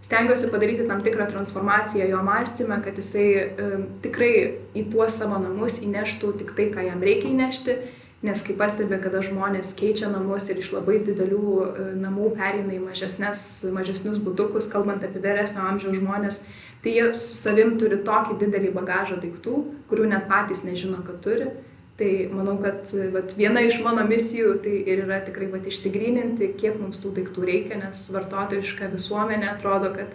Stengiuosi 0.06 0.52
padaryti 0.52 0.86
tam 0.86 1.00
tikrą 1.02 1.26
transformaciją 1.26 2.06
jo 2.06 2.22
mąstymę, 2.22 2.78
kad 2.84 2.96
jisai 3.00 3.28
um, 3.42 3.86
tikrai 4.04 4.32
į 4.78 4.86
tuos 4.92 5.18
savo 5.18 5.40
namus 5.42 5.80
įneštų 5.82 6.30
tik 6.38 6.52
tai, 6.54 6.70
ką 6.70 6.86
jam 6.86 7.02
reikia 7.02 7.32
įnešti, 7.32 7.80
nes 8.26 8.42
kai 8.44 8.56
pastebė, 8.58 8.98
kada 9.02 9.22
žmonės 9.24 9.72
keičia 9.78 10.10
namus 10.12 10.48
ir 10.50 10.60
iš 10.62 10.72
labai 10.74 10.98
didelių 11.06 11.42
uh, 11.62 11.78
namų 12.02 12.32
pereina 12.38 12.74
į 12.76 12.82
mažesnes, 12.88 13.46
mažesnius 13.74 14.18
būtukus, 14.22 14.70
kalbant 14.72 15.06
apie 15.06 15.22
vyresnio 15.22 15.64
amžiaus 15.70 16.00
žmonės, 16.00 16.42
tai 16.84 16.98
jie 16.98 17.06
su 17.14 17.38
savim 17.38 17.76
turi 17.80 18.02
tokį 18.06 18.40
didelį 18.44 18.74
bagažą 18.76 19.20
daiktų, 19.22 19.62
kurių 19.90 20.10
net 20.12 20.28
patys 20.30 20.66
nežino, 20.66 21.00
kad 21.06 21.22
turi 21.24 21.54
Tai 21.96 22.28
manau, 22.28 22.58
kad 22.60 22.90
vat, 23.12 23.30
viena 23.38 23.62
iš 23.64 23.78
mano 23.80 24.02
misijų 24.04 24.58
tai 24.60 24.74
ir 24.84 25.06
yra 25.06 25.22
tikrai 25.24 25.46
vat, 25.48 25.64
išsigryninti, 25.64 26.50
kiek 26.60 26.76
mums 26.76 27.00
tų 27.00 27.14
daiktų 27.16 27.46
reikia, 27.48 27.78
nes 27.80 28.02
vartotojiška 28.12 28.90
visuomenė 28.92 29.48
atrodo, 29.54 29.94
kad 29.96 30.12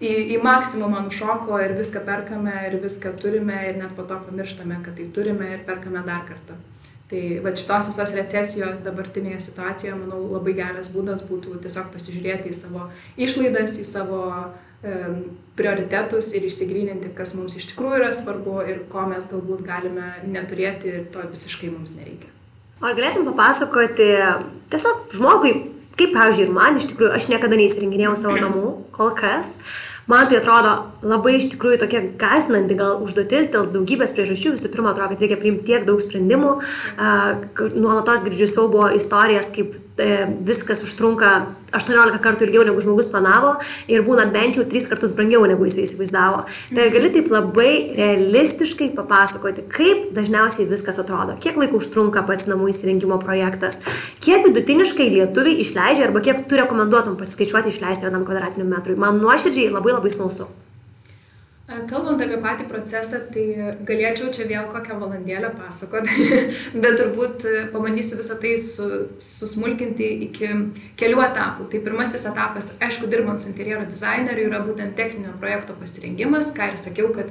į, 0.00 0.08
į 0.08 0.38
maksimumą 0.40 1.02
nušoko 1.10 1.60
ir 1.60 1.76
viską 1.76 2.00
perkame 2.06 2.54
ir 2.70 2.78
viską 2.80 3.12
turime 3.20 3.58
ir 3.68 3.76
net 3.82 3.92
po 3.98 4.08
to 4.08 4.16
pamirštame, 4.30 4.80
kad 4.86 4.96
tai 4.96 5.10
turime 5.12 5.52
ir 5.58 5.66
perkame 5.68 6.00
dar 6.08 6.24
kartą. 6.30 6.56
Tai 7.10 7.20
va 7.42 7.50
šitos 7.58 7.88
visos 7.90 8.12
recesijos 8.14 8.82
dabartinėje 8.86 9.40
situacijoje, 9.48 9.96
manau, 9.98 10.20
labai 10.30 10.54
geras 10.54 10.92
būdas 10.94 11.24
būtų 11.26 11.56
tiesiog 11.64 11.88
pasižiūrėti 11.90 12.52
į 12.52 12.58
savo 12.58 12.84
išlaidas, 13.18 13.80
į 13.82 13.86
savo 13.88 14.20
prioritetus 15.58 16.30
ir 16.38 16.46
išsigryninti, 16.48 17.10
kas 17.16 17.34
mums 17.36 17.56
iš 17.58 17.66
tikrųjų 17.72 17.98
yra 17.98 18.12
svarbu 18.16 18.62
ir 18.64 18.84
ko 18.92 19.04
mes 19.10 19.26
galbūt 19.28 19.66
galime 19.66 20.14
neturėti 20.24 20.88
ir 20.88 21.02
to 21.12 21.26
visiškai 21.28 21.68
mums 21.72 21.92
nereikia. 21.98 22.30
Ar 22.80 22.96
galėtum 22.96 23.26
papasakoti 23.28 24.06
tiesiog 24.72 25.12
žmogui, 25.12 25.52
kaip, 26.00 26.14
pavyzdžiui, 26.14 26.46
ir 26.46 26.54
man 26.56 26.80
iš 26.80 26.88
tikrųjų, 26.88 27.12
aš 27.18 27.28
niekada 27.28 27.58
neįsirenginėjau 27.60 28.14
savo 28.22 28.38
namų, 28.40 28.70
kol 28.96 29.12
kas. 29.18 29.58
Man 30.10 30.30
tai 30.30 30.40
atrodo 30.40 30.72
labai 31.06 31.36
iš 31.38 31.50
tikrųjų 31.52 31.80
tokia 31.84 32.02
gazinanti 32.18 32.78
gal 32.78 32.98
užduotis 33.04 33.50
dėl 33.52 33.68
daugybės 33.74 34.14
priežasčių. 34.16 34.56
Visų 34.56 34.72
pirma, 34.72 34.94
atrodo, 34.94 35.14
kad 35.14 35.22
reikia 35.22 35.38
priimti 35.40 35.68
tiek 35.70 35.86
daug 35.86 36.02
sprendimų. 36.02 36.56
Nuolatos 37.76 38.26
girdžiu 38.26 38.50
siaubo 38.50 38.88
istorijas, 38.96 39.52
kaip 39.54 39.78
E, 40.00 40.26
viskas 40.46 40.80
užtrunka 40.82 41.30
18 41.76 42.20
kartų 42.22 42.46
ilgiau 42.46 42.64
negu 42.66 42.82
žmogus 42.82 43.10
planavo 43.10 43.56
ir 43.90 44.04
būna 44.06 44.26
bent 44.32 44.58
jau 44.58 44.64
3 44.68 44.88
kartus 44.90 45.14
brangiau 45.16 45.44
negu 45.48 45.66
jis 45.68 45.78
įsivaizdavo. 45.84 46.44
Tai 46.76 46.88
gali 46.94 47.12
taip 47.14 47.30
labai 47.32 47.72
realistiškai 47.98 48.90
papasakoti, 48.96 49.66
kaip 49.72 50.10
dažniausiai 50.16 50.68
viskas 50.70 51.00
atrodo, 51.02 51.36
kiek 51.42 51.58
laiko 51.60 51.80
užtrunka 51.80 52.24
pats 52.28 52.48
namų 52.50 52.72
įsirengimo 52.74 53.20
projektas, 53.22 53.80
kiek 54.24 54.46
vidutiniškai 54.48 55.10
lietuviai 55.14 55.60
išleidžia 55.64 56.08
arba 56.08 56.24
kiek 56.24 56.42
tu 56.48 56.58
rekomenduotum 56.60 57.18
pasiskaičiuoti 57.20 57.74
išleisti 57.74 58.08
vienam 58.08 58.26
kvadratiniam 58.28 58.70
metrui. 58.70 58.98
Man 58.98 59.22
nuoširdžiai 59.22 59.72
labai 59.74 59.96
labai 59.98 60.12
smalsu. 60.14 60.50
Kalbant 61.70 62.18
apie 62.18 62.38
patį 62.42 62.64
procesą, 62.66 63.20
tai 63.30 63.44
galėčiau 63.86 64.32
čia 64.34 64.46
vėl 64.48 64.70
kokią 64.72 64.96
valandėlę 64.98 65.52
pasakoti, 65.54 66.26
bet 66.82 66.96
turbūt 66.98 67.44
e, 67.46 67.52
pabandysiu 67.70 68.18
visą 68.18 68.36
tai 68.42 68.56
su, 68.64 68.88
susmulkinti 69.22 70.08
iki 70.26 70.50
kelių 70.98 71.22
etapų. 71.28 71.68
Tai 71.70 71.82
pirmasis 71.86 72.26
etapas, 72.26 72.72
aišku, 72.82 73.06
dirbant 73.12 73.42
su 73.42 73.52
interjero 73.52 73.86
dizaineriu, 73.86 74.48
yra 74.50 74.64
būtent 74.66 74.98
techninio 74.98 75.36
projekto 75.38 75.78
pasirengimas, 75.78 76.50
ką 76.56 76.72
ir 76.72 76.80
sakiau, 76.82 77.12
kad 77.14 77.30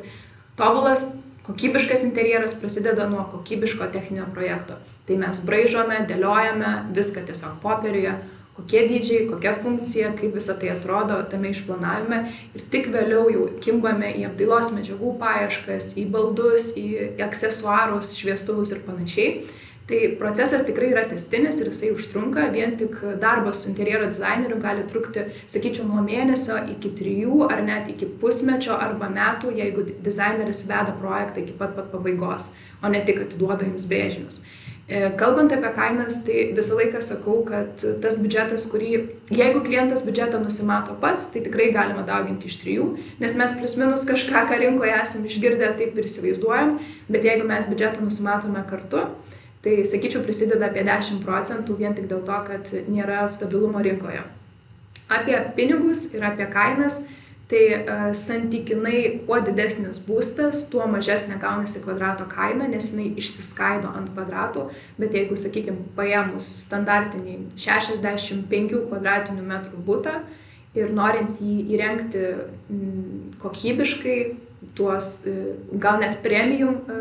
tobulas 0.59 1.03
kokybiškas 1.49 2.07
interjeras 2.07 2.55
prasideda 2.55 3.09
nuo 3.11 3.27
kokybiško 3.33 3.91
techninio 3.91 4.29
projekto. 4.31 4.79
Tai 5.09 5.19
mes 5.19 5.43
braižome, 5.43 6.05
dėliojame 6.07 6.73
viską 6.95 7.27
tiesiog 7.27 7.59
popieriuje 7.65 8.15
kokie 8.59 8.83
dydžiai, 8.89 9.27
kokia 9.31 9.55
funkcija, 9.63 10.11
kaip 10.19 10.35
visa 10.35 10.55
tai 10.59 10.73
atrodo 10.75 11.17
tame 11.31 11.53
išplanavime 11.53 12.19
ir 12.53 12.65
tik 12.73 12.91
vėliau 12.93 13.29
jau 13.33 13.47
kimbame 13.63 14.11
į 14.19 14.27
apdailos 14.29 14.73
medžiagų 14.75 15.15
paieškas, 15.21 15.95
į 15.99 16.05
baldus, 16.13 16.73
į 16.79 17.15
aksesuarus, 17.25 18.13
šviestuvus 18.19 18.75
ir 18.75 18.85
panašiai. 18.85 19.31
Tai 19.89 19.99
procesas 20.19 20.61
tikrai 20.67 20.91
yra 20.91 21.01
testinis 21.09 21.57
ir 21.63 21.71
jisai 21.71 21.87
užtrunka, 21.95 22.43
vien 22.53 22.75
tik 22.77 22.99
darbas 23.23 23.63
su 23.63 23.71
interjero 23.71 24.05
dizaineriu 24.11 24.59
gali 24.61 24.83
trukti, 24.85 25.23
sakyčiau, 25.49 25.87
nuo 25.89 26.03
mėnesio 26.05 26.59
iki 26.75 26.91
trijų 26.99 27.47
ar 27.47 27.63
net 27.65 27.89
iki 27.89 28.05
pusmečio 28.21 28.77
arba 28.77 29.09
metų, 29.09 29.55
jeigu 29.57 29.87
dizaineris 30.05 30.61
veda 30.69 30.93
projektą 31.01 31.41
iki 31.41 31.57
pat 31.57 31.73
pat 31.73 31.89
pabaigos, 31.89 32.51
o 32.85 32.93
ne 32.93 33.01
tik 33.07 33.23
atiduoda 33.25 33.65
jums 33.65 33.89
brėžinius. 33.89 34.43
E, 34.89 35.11
kalbant 35.17 35.51
apie 35.53 35.69
kainas, 35.75 36.15
tai 36.25 36.47
visą 36.57 36.73
laiką 36.79 36.97
sakau, 37.05 37.43
kad 37.45 37.83
tas 38.01 38.15
biudžetas, 38.17 38.63
kurį, 38.71 38.87
jeigu 39.29 39.59
klientas 39.67 40.01
biudžetą 40.01 40.39
nusimato 40.41 40.95
pats, 41.03 41.27
tai 41.29 41.43
tikrai 41.45 41.67
galima 41.75 42.01
dauginti 42.07 42.49
iš 42.49 42.55
trijų, 42.63 42.87
nes 43.21 43.35
mes 43.37 43.53
plus 43.59 43.75
minus 43.77 44.07
kažką, 44.09 44.47
ką 44.49 44.57
rinkoje 44.63 44.95
esame 44.97 45.29
išgirdę, 45.29 45.69
taip 45.77 45.93
ir 45.93 46.09
įsivaizduojam, 46.09 46.73
bet 47.05 47.27
jeigu 47.29 47.45
mes 47.51 47.69
biudžetą 47.69 48.01
nusimatome 48.01 48.65
kartu, 48.71 49.05
tai 49.61 49.75
sakyčiau 49.85 50.23
prisideda 50.25 50.71
apie 50.71 50.81
10 50.87 51.21
procentų 51.21 51.77
vien 51.77 51.93
tik 51.93 52.09
dėl 52.09 52.25
to, 52.25 52.41
kad 52.49 52.73
nėra 52.89 53.27
stabilumo 53.29 53.85
rinkoje. 53.85 54.25
Apie 55.05 55.37
pinigus 55.53 56.07
ir 56.15 56.25
apie 56.25 56.49
kainas 56.49 57.03
Tai 57.49 57.61
uh, 57.65 58.01
santykinai, 58.13 59.21
kuo 59.25 59.39
didesnis 59.41 59.97
būstas, 60.05 60.67
tuo 60.69 60.85
mažesnė 60.85 61.39
gaunasi 61.41 61.81
kvadrato 61.81 62.27
kaina, 62.29 62.67
nes 62.69 62.91
jinai 62.91 63.07
išsiskaido 63.17 63.89
ant 63.89 64.11
kvadratų, 64.13 64.67
bet 65.01 65.15
jeigu, 65.17 65.37
sakykime, 65.39 65.87
paėmus 65.97 66.45
standartinį 66.67 67.39
65 67.57 68.83
kvadratinių 68.91 69.47
metrų 69.49 69.81
būtą 69.87 70.19
ir 70.77 70.93
norint 70.93 71.41
jį 71.41 71.55
įrengti 71.73 72.21
m, 72.69 73.33
kokybiškai, 73.41 74.19
tuos 74.75 75.23
e, 75.25 75.33
gal 75.81 75.99
net 76.01 76.19
premium 76.23 76.81
e, 76.85 76.97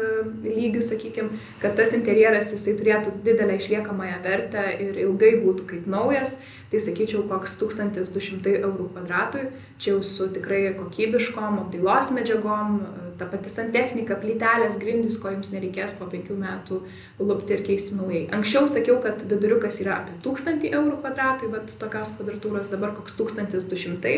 lygių, 0.46 0.82
sakykime, 0.84 1.40
kad 1.62 1.76
tas 1.78 1.92
interjeras 1.96 2.52
jisai 2.54 2.76
turėtų 2.78 3.14
didelę 3.26 3.58
išliekamąją 3.58 4.20
vertę 4.24 4.64
ir 4.84 5.00
ilgai 5.04 5.34
būtų 5.42 5.66
kaip 5.72 5.90
naujas, 5.90 6.38
tai 6.68 6.80
sakyčiau 6.84 7.22
koks 7.30 7.56
1200 7.60 8.58
eurų 8.60 8.90
kvadratui, 8.92 9.46
čia 9.80 9.94
jau 9.94 10.02
su 10.04 10.26
tikrai 10.34 10.74
kokybiškom, 10.76 11.62
apdailos 11.62 12.10
medžiagom, 12.12 12.80
ta 13.18 13.26
pati 13.30 13.50
santechnika, 13.50 14.18
plytelės, 14.20 14.76
grindys, 14.80 15.16
ko 15.22 15.32
jums 15.32 15.50
nereikės 15.54 15.96
po 15.98 16.06
penkių 16.12 16.36
metų 16.38 16.82
lupti 17.22 17.56
ir 17.56 17.64
keisti 17.66 17.96
naujai. 17.98 18.26
Anksčiau 18.36 18.68
sakiau, 18.70 18.98
kad 19.04 19.24
viduriukas 19.30 19.80
yra 19.82 20.02
apie 20.02 20.18
1000 20.24 20.68
eurų 20.68 21.00
kvadratui, 21.00 21.50
bet 21.54 21.72
tokios 21.80 22.12
kvadratūros 22.18 22.70
dabar 22.72 22.94
koks 22.98 23.16
1200 23.18 24.14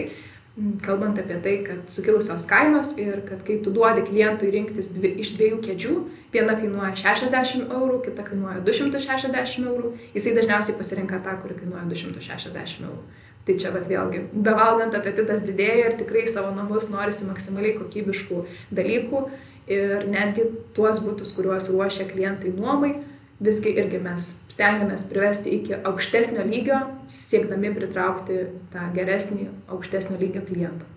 kalbant 0.84 1.18
apie 1.20 1.36
tai, 1.44 1.54
kad 1.66 1.90
sukilusios 1.92 2.44
kainos 2.48 2.92
ir 3.00 3.22
kad 3.28 3.42
kai 3.46 3.60
tu 3.64 3.72
duodi 3.74 4.04
klientui 4.08 4.50
rinktis 4.52 4.92
dvi, 4.96 5.14
iš 5.22 5.34
dviejų 5.38 5.60
kėdžių, 5.64 5.94
viena 6.34 6.56
kainuoja 6.58 6.92
60 6.98 7.72
eurų, 7.74 8.00
kita 8.06 8.26
kainuoja 8.26 8.60
260 8.66 9.66
eurų, 9.70 9.94
jisai 10.14 10.34
dažniausiai 10.36 10.78
pasirinka 10.78 11.20
tą, 11.24 11.36
kuri 11.42 11.58
kainuoja 11.62 11.86
260 11.90 12.86
eurų. 12.88 13.02
Tai 13.46 13.56
čia 13.58 13.70
bet 13.72 13.86
vėlgi, 13.88 14.24
bevalgant 14.46 14.94
apetitas 14.94 15.44
didėja 15.46 15.88
ir 15.88 15.96
tikrai 15.98 16.26
savo 16.28 16.52
namus 16.54 16.90
norisi 16.92 17.24
maksimaliai 17.26 17.78
kokybiškų 17.78 18.42
dalykų 18.76 19.22
ir 19.70 20.04
netgi 20.10 20.44
tuos 20.76 21.00
būtus, 21.04 21.32
kuriuos 21.36 21.70
ruošia 21.72 22.04
klientai 22.10 22.52
nuomai, 22.52 22.98
visgi 23.40 23.72
irgi 23.80 24.00
mes 24.04 24.30
stengiamės 24.52 25.06
privesti 25.08 25.54
iki 25.56 25.78
aukštesnio 25.80 26.44
lygio, 26.46 26.80
siekdami 27.10 27.72
pritraukti 27.76 28.46
tą 28.72 28.88
geresnį, 28.96 29.48
aukštesnio 29.72 30.20
lygio 30.20 30.44
klientą. 30.46 30.88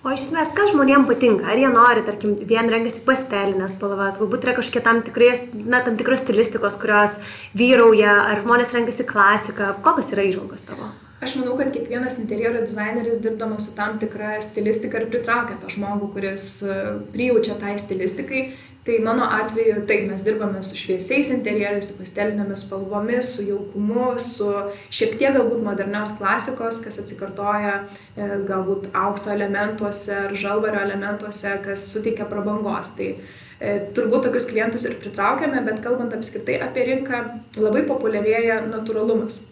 O 0.00 0.08
iš 0.14 0.22
esmės, 0.24 0.48
kas 0.56 0.70
žmonėms 0.72 1.04
patinka? 1.10 1.44
Ar 1.52 1.60
jie 1.60 1.68
nori, 1.68 2.00
tarkim, 2.06 2.32
vien 2.48 2.70
renkasi 2.72 3.02
pastelinės 3.04 3.74
spalvas, 3.76 4.16
galbūt 4.16 4.46
yra 4.46 4.54
kažkokie 4.56 4.80
tam, 4.86 5.02
tikrais, 5.04 5.44
na, 5.52 5.82
tam 5.84 5.98
tikros 6.00 6.22
stilistikos, 6.24 6.78
kurios 6.80 7.18
vyrauja, 7.52 8.14
ar 8.30 8.40
žmonės 8.40 8.72
renkasi 8.72 9.04
klasiką, 9.04 9.74
kokios 9.84 10.08
yra 10.16 10.24
įžvalgos 10.30 10.64
tavo? 10.64 10.88
Aš 11.20 11.34
manau, 11.36 11.52
kad 11.60 11.68
kiekvienas 11.74 12.16
interjero 12.16 12.62
dizaineris 12.64 13.20
dirbdamas 13.20 13.66
su 13.68 13.74
tam 13.76 13.98
tikra 14.00 14.38
stilistika 14.40 15.02
ir 15.02 15.10
pritraukia 15.12 15.58
tą 15.60 15.68
žmogų, 15.68 16.08
kuris 16.14 16.46
e, 16.64 16.76
prijaučia 17.12 17.58
tai 17.60 17.74
stilistikai 17.82 18.46
Tai 18.84 18.94
mano 19.04 19.26
atveju 19.28 19.82
taip 19.84 20.06
mes 20.08 20.22
dirbame 20.24 20.62
su 20.64 20.76
šviesiais 20.78 21.28
interjerais, 21.34 21.90
su 21.90 21.98
pastelinėmis 21.98 22.62
spalvomis, 22.64 23.26
su 23.34 23.42
jaukumu, 23.44 24.14
su 24.24 24.46
šiek 24.88 25.18
tiek 25.20 25.34
galbūt 25.36 25.60
modernios 25.66 26.14
klasikos, 26.16 26.78
kas 26.80 26.96
atsikartoja 27.02 27.74
e, 27.76 28.28
galbūt 28.48 28.86
aukso 28.96 29.34
elementuose 29.34 30.14
ar 30.22 30.32
žalvario 30.32 30.80
elementuose, 30.86 31.52
kas 31.66 31.84
suteikia 31.92 32.24
prabangos. 32.30 32.94
Tai 32.96 33.10
e, 33.12 33.74
turbūt 33.98 34.24
tokius 34.30 34.48
klientus 34.48 34.86
ir 34.88 34.96
pritraukiame, 35.02 35.60
bet 35.66 35.82
kalbant 35.84 36.16
apskritai 36.16 36.56
apie 36.64 36.86
rinką, 36.88 37.20
labai 37.60 37.82
populiarėja 37.90 38.62
natūralumas. 38.70 39.42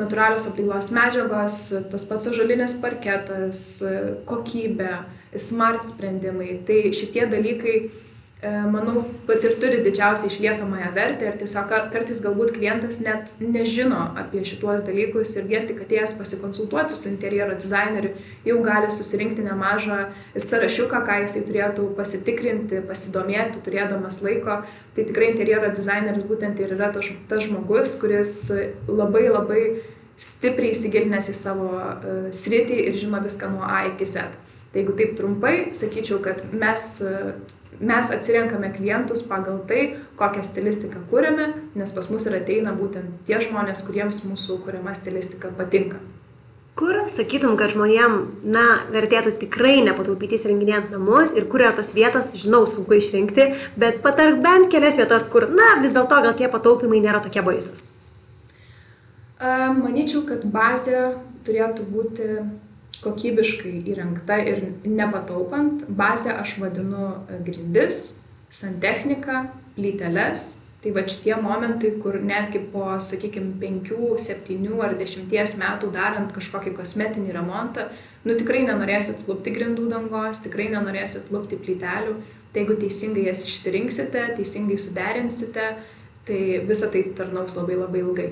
Natūralios 0.00 0.46
apdailos 0.48 0.88
medžiagos, 0.96 1.58
tas 1.92 2.08
pats 2.08 2.30
žalinis 2.32 2.78
parketas, 2.80 3.82
kokybė, 4.24 5.02
smart 5.36 5.84
sprendimai. 5.84 6.54
Tai 6.64 6.80
šitie 6.96 7.26
dalykai 7.28 7.76
E, 7.82 8.11
manau, 8.42 9.04
pat 9.28 9.44
ir 9.46 9.52
turi 9.62 9.84
didžiausią 9.84 10.26
išliekamąją 10.26 10.88
vertę 10.96 11.28
ir 11.28 11.36
tiesiog 11.38 11.68
kartais 11.92 12.18
galbūt 12.24 12.50
klientas 12.56 12.98
net 12.98 13.30
nežino 13.38 14.00
apie 14.18 14.42
šituos 14.48 14.82
dalykus 14.82 15.36
ir 15.36 15.46
vien 15.46 15.68
tik 15.68 15.84
atėjęs 15.84 16.16
pasikonsultuoti 16.18 16.98
su 16.98 17.06
interjero 17.12 17.54
dizaineriu 17.54 18.10
jau 18.48 18.58
gali 18.66 18.90
susirinkti 18.90 19.46
nemažą 19.46 20.00
sąrašiuką, 20.34 21.04
ką 21.06 21.20
jisai 21.22 21.44
turėtų 21.46 21.86
pasitikrinti, 21.94 22.82
pasidomėti, 22.88 23.62
turėdamas 23.62 24.18
laiko. 24.26 24.64
Tai 24.96 25.06
tikrai 25.08 25.30
interjero 25.30 25.70
dizaineris 25.72 26.26
būtent 26.26 26.58
ir 26.60 26.74
yra 26.74 26.90
tas, 26.92 27.06
žmogus, 27.46 27.94
kuris 28.02 28.34
labai 28.90 29.28
labai 29.30 29.62
stipriai 30.18 30.74
įsigilinęs 30.74 31.30
į 31.30 31.36
savo 31.36 31.70
uh, 31.78 32.26
sritį 32.34 32.88
ir 32.88 32.98
žino 32.98 33.22
viską 33.22 33.54
nuo 33.54 33.62
A 33.62 33.86
iki 33.94 34.06
Z. 34.06 34.26
Tai 34.72 34.80
jeigu 34.80 34.94
taip 34.96 35.18
trumpai, 35.18 35.56
sakyčiau, 35.76 36.22
kad 36.24 36.40
mes 36.56 36.86
mes 37.82 38.10
atsirenkame 38.10 38.72
klientus 38.76 39.22
pagal 39.26 39.60
tai, 39.68 39.96
kokią 40.18 40.44
stilistiką 40.46 41.02
kūrėme, 41.10 41.48
nes 41.78 41.94
pas 41.96 42.08
mus 42.12 42.26
ir 42.28 42.38
ateina 42.38 42.74
būtent 42.76 43.24
tie 43.26 43.40
žmonės, 43.42 43.82
kuriems 43.86 44.22
mūsų 44.28 44.60
kūriama 44.66 44.94
stilistika 44.96 45.50
patinka. 45.56 45.98
Kur 46.78 47.02
sakytum, 47.12 47.58
kad 47.60 47.74
žmonėm, 47.74 48.14
na, 48.48 48.64
vertėtų 48.94 49.34
tikrai 49.42 49.82
nepataupyti 49.84 50.38
įsirenginėjant 50.38 50.94
namus 50.94 51.34
ir 51.36 51.44
kur 51.52 51.60
yra 51.66 51.74
tos 51.76 51.90
vietos, 51.92 52.30
žinau, 52.32 52.62
sunku 52.70 52.96
išrinkti, 52.96 53.50
bet 53.76 54.00
patark 54.04 54.40
bent 54.44 54.70
kelias 54.72 54.96
vietas, 54.96 55.26
kur, 55.28 55.50
na, 55.52 55.74
vis 55.82 55.92
dėlto 55.92 56.22
gal 56.24 56.38
tie 56.38 56.48
pataupimai 56.52 57.02
nėra 57.04 57.20
tokie 57.24 57.44
baisus. 57.44 57.90
Manyčiau, 59.42 60.22
kad 60.24 60.46
bazė 60.48 61.10
turėtų 61.44 61.84
būti 61.92 62.28
kokybiškai 63.02 63.74
įrengta 63.92 64.38
ir 64.46 64.64
nepataupant. 64.86 65.84
Bazę 65.88 66.34
aš 66.38 66.56
vadinu 66.62 67.12
e, 67.26 67.38
grindis, 67.46 68.12
santechniką, 68.52 69.46
plyteles. 69.76 70.52
Tai 70.82 70.90
va 70.96 71.04
šitie 71.06 71.36
momentai, 71.38 71.92
kur 72.02 72.16
netgi 72.18 72.58
po, 72.72 72.88
sakykime, 72.98 73.52
5, 73.60 73.92
7 74.18 74.80
ar 74.82 74.96
10 74.98 75.60
metų 75.60 75.90
darant 75.94 76.32
kažkokį 76.34 76.72
kosmetinį 76.74 77.36
remontą, 77.36 77.84
nu 78.26 78.34
tikrai 78.34 78.64
nenorėsit 78.66 79.22
lūpti 79.28 79.54
grindų 79.54 79.86
dangos, 79.92 80.42
tikrai 80.42 80.72
nenorėsit 80.74 81.30
lūpti 81.30 81.60
plytelių. 81.62 82.16
Tai 82.52 82.64
jeigu 82.64 82.74
teisingai 82.82 83.28
jas 83.28 83.46
išsirinksite, 83.46 84.24
teisingai 84.36 84.80
suderinsite, 84.82 85.68
tai 86.26 86.40
visa 86.66 86.90
tai 86.90 87.06
tarnaus 87.16 87.54
labai 87.56 87.78
labai 87.78 88.02
ilgai. 88.02 88.26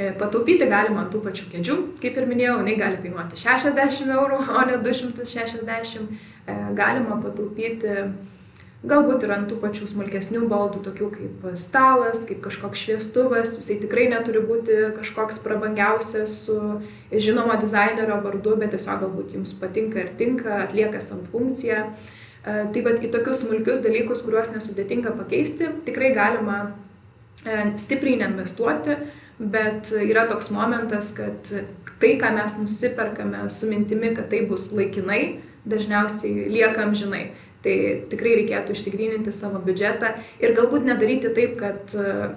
E, 0.00 0.08
pataupyti 0.16 0.64
galima 0.70 1.02
tų 1.12 1.20
pačių 1.26 1.46
kėdžių, 1.52 1.74
kaip 2.00 2.16
ir 2.16 2.26
minėjau, 2.28 2.56
jinai 2.62 2.76
gali 2.80 3.00
kainuoti 3.02 3.36
60 3.36 4.12
eurų, 4.14 4.38
o 4.56 4.62
ne 4.70 4.78
260. 4.80 6.06
E, 6.48 6.54
galima 6.78 7.18
pataupyti 7.20 7.98
galbūt 8.80 9.26
ir 9.26 9.34
ant 9.34 9.50
tų 9.50 9.58
pačių 9.60 9.90
smulkesnių 9.90 10.46
baldų, 10.48 10.80
tokių 10.86 11.10
kaip 11.18 11.44
stalas, 11.60 12.24
kaip 12.24 12.40
kažkoks 12.46 12.86
šviestuvas. 12.86 13.52
Jisai 13.58 13.76
tikrai 13.82 14.08
neturi 14.08 14.40
būti 14.40 14.80
kažkoks 14.96 15.42
prabangiausias 15.44 16.38
su 16.46 16.56
žinomo 17.12 17.60
dizainerio 17.60 18.22
vardu, 18.24 18.56
bet 18.56 18.72
tiesiog 18.72 19.04
galbūt 19.04 19.36
jums 19.36 19.52
patinka 19.60 20.00
ir 20.00 20.14
tinka, 20.16 20.62
atlieka 20.64 21.04
savo 21.04 21.28
funkciją. 21.34 21.90
E, 22.40 22.58
taip 22.72 22.88
pat 22.88 23.04
į 23.04 23.12
tokius 23.12 23.44
smulkius 23.44 23.84
dalykus, 23.84 24.24
kuriuos 24.24 24.54
nesudėtinga 24.56 25.12
pakeisti, 25.20 25.74
tikrai 25.84 26.14
galima 26.16 26.70
stipriai 27.40 28.18
neinvestuoti 28.20 28.96
bet 29.40 29.90
yra 29.96 30.26
toks 30.28 30.50
momentas, 30.52 31.14
kad 31.16 31.48
tai, 32.00 32.14
ką 32.20 32.32
mes 32.36 32.56
nusiperkame 32.60 33.46
su 33.52 33.68
mintimi, 33.70 34.12
kad 34.16 34.28
tai 34.32 34.44
bus 34.48 34.70
laikinai, 34.76 35.40
dažniausiai 35.68 36.48
lieka 36.52 36.84
amžinai. 36.84 37.30
Tai 37.60 37.74
tikrai 38.08 38.38
reikėtų 38.38 38.72
išsigryninti 38.72 39.32
savo 39.36 39.60
biudžetą 39.64 40.14
ir 40.40 40.54
galbūt 40.56 40.86
nedaryti 40.88 41.28
taip, 41.36 41.58
kad 41.60 41.92
e, 41.92 42.30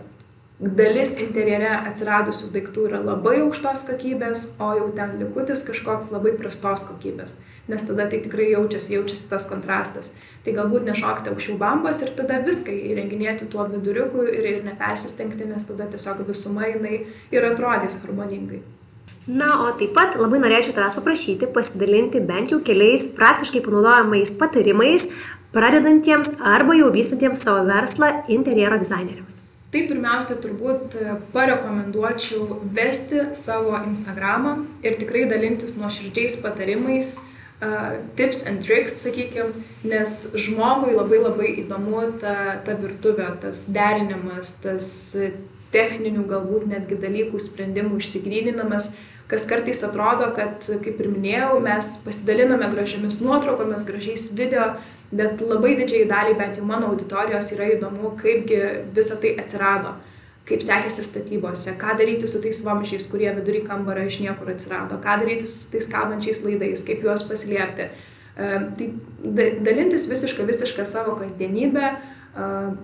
dalis 0.59 1.15
interjere 1.23 1.69
atsiradusių 1.77 2.49
daiktų 2.51 2.89
yra 2.89 2.99
labai 3.03 3.37
aukštos 3.45 3.85
kokybės, 3.87 4.49
o 4.59 4.73
jau 4.75 4.89
ten 4.97 5.15
likutis 5.21 5.63
kažkoks 5.67 6.11
labai 6.11 6.35
prastos 6.35 6.83
kokybės. 6.89 7.37
Nes 7.68 7.88
tada 7.88 8.07
tai 8.11 8.20
tikrai 8.24 8.51
jaučiasi, 8.51 8.93
jaučiasi 8.97 9.30
tas 9.32 9.47
kontrastas. 9.49 10.11
Tai 10.43 10.53
galbūt 10.57 10.88
nešokti 10.89 11.32
aukščiau 11.32 11.57
bambos 11.59 12.01
ir 12.03 12.11
tada 12.18 12.41
viską 12.43 12.74
įrenginėti 12.91 13.47
tuo 13.51 13.66
viduriuku 13.72 14.26
ir, 14.28 14.47
ir 14.51 14.64
nepersistengti, 14.68 15.47
nes 15.47 15.64
tada 15.68 15.88
tiesiog 15.91 16.26
visuma 16.28 16.68
jinai 16.68 17.05
ir 17.32 17.47
atrodys 17.47 17.99
harmoningai. 18.03 18.59
Na, 19.24 19.53
o 19.64 19.70
taip 19.80 19.93
pat 19.95 20.18
labai 20.20 20.41
norėčiau 20.43 20.76
tavęs 20.76 20.97
paprašyti 20.99 21.47
pasidalinti 21.55 22.20
bent 22.28 22.51
jau 22.51 22.59
keliais 22.59 23.05
praktiškai 23.16 23.61
panaudojamais 23.64 24.34
patarimais 24.41 25.07
pradedantiems 25.55 26.34
arba 26.43 26.76
jau 26.76 26.91
vystantiems 26.91 27.45
savo 27.45 27.64
verslą 27.70 28.09
interjero 28.28 28.82
dizaineriams. 28.82 29.39
Tai 29.74 29.82
pirmiausia, 29.89 30.36
turbūt 30.43 30.97
e, 30.99 31.16
parekomenduočiau 31.34 32.59
vesti 32.76 33.24
savo 33.34 33.74
Instagramą 33.80 34.57
ir 34.86 34.99
tikrai 34.99 35.24
dalintis 35.32 35.80
nuoširdžiais 35.80 36.36
patarimais, 36.43 37.16
tips 38.18 38.43
and 38.49 38.64
tricks, 38.66 38.95
sakykime, 39.03 39.64
nes 39.88 40.34
žmogui 40.39 40.93
labai 40.95 41.22
labai 41.22 41.49
įdomu 41.64 42.05
ta, 42.22 42.59
ta 42.66 42.76
virtuvė, 42.80 43.32
tas 43.43 43.66
derinimas, 43.74 44.55
tas 44.64 44.88
techninių 45.74 46.28
galbūt 46.30 46.68
netgi 46.70 46.99
dalykų 47.01 47.41
sprendimų 47.41 47.99
išsigryninamas, 48.01 48.91
kas 49.32 49.45
kartais 49.49 49.82
atrodo, 49.86 50.30
kad, 50.38 50.66
kaip 50.84 50.99
ir 51.01 51.09
minėjau, 51.09 51.57
mes 51.64 51.95
pasidaliname 52.05 52.70
gražiamis 52.74 53.20
nuotraukomis, 53.24 53.86
gražiais 53.88 54.28
video, 54.38 54.74
bet 55.14 55.41
labai 55.41 55.76
didžiai 55.80 56.07
daliai, 56.09 56.38
bent 56.38 56.59
jau 56.59 56.66
mano 56.68 56.91
auditorijos, 56.93 57.51
yra 57.55 57.72
įdomu, 57.76 58.14
kaipgi 58.22 58.59
visa 58.93 59.18
tai 59.22 59.36
atsirado, 59.41 59.95
kaip 60.47 60.63
sekėsi 60.63 61.03
statybose, 61.05 61.71
ką 61.79 61.95
daryti 61.99 62.27
su 62.27 62.41
tais 62.43 62.59
vamžiais, 62.65 63.05
kurie 63.11 63.29
vidury 63.35 63.61
kambario 63.67 64.09
iš 64.09 64.19
niekur 64.25 64.51
atsirado, 64.51 64.97
ką 65.03 65.19
daryti 65.21 65.47
su 65.47 65.69
tais 65.71 65.87
kabančiais 65.91 66.43
laidais, 66.43 66.83
kaip 66.83 67.05
juos 67.05 67.23
paslėpti. 67.29 67.87
Tai 68.35 68.87
dalintis 69.63 70.09
visišką, 70.09 70.43
visišką 70.49 70.87
savo 70.89 71.15
kasdienybę, 71.19 71.93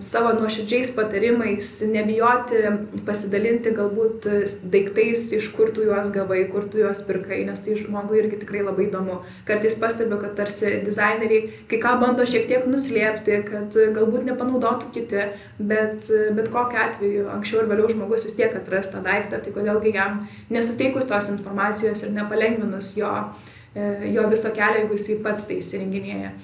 savo 0.00 0.30
nuoširdžiais 0.38 0.92
patarimais, 0.94 1.68
nebijoti 1.90 2.60
pasidalinti 3.06 3.72
galbūt 3.74 4.28
daiktais, 4.70 5.24
iš 5.34 5.48
kur 5.56 5.72
tu 5.74 5.82
juos 5.82 6.12
gavai, 6.14 6.44
kur 6.52 6.68
tu 6.70 6.78
juos 6.78 7.00
pirkai, 7.08 7.40
nes 7.48 7.64
tai 7.64 7.74
žmogui 7.74 8.20
irgi 8.20 8.38
tikrai 8.44 8.62
labai 8.62 8.86
įdomu. 8.86 9.18
Kartais 9.48 9.74
pastebiu, 9.82 10.20
kad 10.22 10.36
tarsi 10.38 10.76
dizaineriai 10.86 11.66
kai 11.70 11.80
ką 11.82 11.96
bando 11.98 12.28
šiek 12.30 12.46
tiek 12.46 12.70
nuslėpti, 12.70 13.40
kad 13.48 13.80
galbūt 13.98 14.30
nepanaudotų 14.30 14.92
kiti, 14.94 15.26
bet, 15.58 16.06
bet 16.38 16.52
kokiu 16.54 16.82
atveju 16.86 17.26
anksčiau 17.34 17.64
ir 17.64 17.72
vėliau 17.74 17.90
žmogus 17.90 18.28
vis 18.28 18.38
tiek 18.38 18.54
atras 18.54 18.92
tą 18.94 19.02
daiktą, 19.02 19.42
tai 19.42 19.56
kodėlgi 19.56 19.96
jam 19.98 20.24
nesuteikus 20.54 21.10
tos 21.10 21.32
informacijos 21.34 22.06
ir 22.06 22.14
nepalengvinus 22.14 22.94
jo, 23.02 23.10
e, 23.74 24.14
jo 24.14 24.30
viso 24.30 24.54
kelio, 24.54 24.84
jeigu 24.84 24.94
jisai 24.94 25.20
pats 25.26 25.50
tai 25.50 25.58
įsirenginėja. 25.58 26.36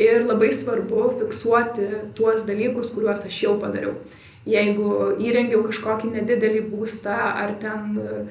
Ir 0.00 0.24
labai 0.24 0.48
svarbu 0.56 1.10
fiksuoti 1.20 1.86
tuos 2.16 2.46
dalykus, 2.48 2.94
kuriuos 2.96 3.26
aš 3.28 3.42
jau 3.44 3.56
padariau. 3.60 3.98
Jeigu 4.48 5.16
įrengiau 5.20 5.60
kažkokį 5.66 6.14
nedidelį 6.14 6.62
būstą 6.70 7.16
ar 7.42 7.52
ten 7.60 7.98
e, 8.00 8.22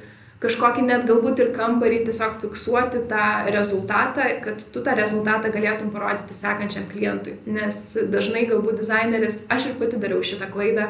kažkokį 0.42 0.88
net 0.88 1.06
galbūt 1.06 1.44
ir 1.44 1.52
kambarį, 1.54 2.00
tiesiog 2.08 2.40
fiksuoti 2.42 3.04
tą 3.12 3.28
rezultatą, 3.54 4.26
kad 4.46 4.66
tu 4.74 4.82
tą 4.86 4.96
rezultatą 4.98 5.52
galėtum 5.54 5.94
parodyti 5.94 6.34
sekančiam 6.34 6.90
klientui. 6.90 7.38
Nes 7.46 7.94
dažnai 8.10 8.48
galbūt 8.50 8.82
dizaineris, 8.82 9.44
aš 9.54 9.70
ir 9.70 9.78
pati 9.82 10.02
dariau 10.02 10.26
šitą 10.26 10.50
klaidą, 10.50 10.90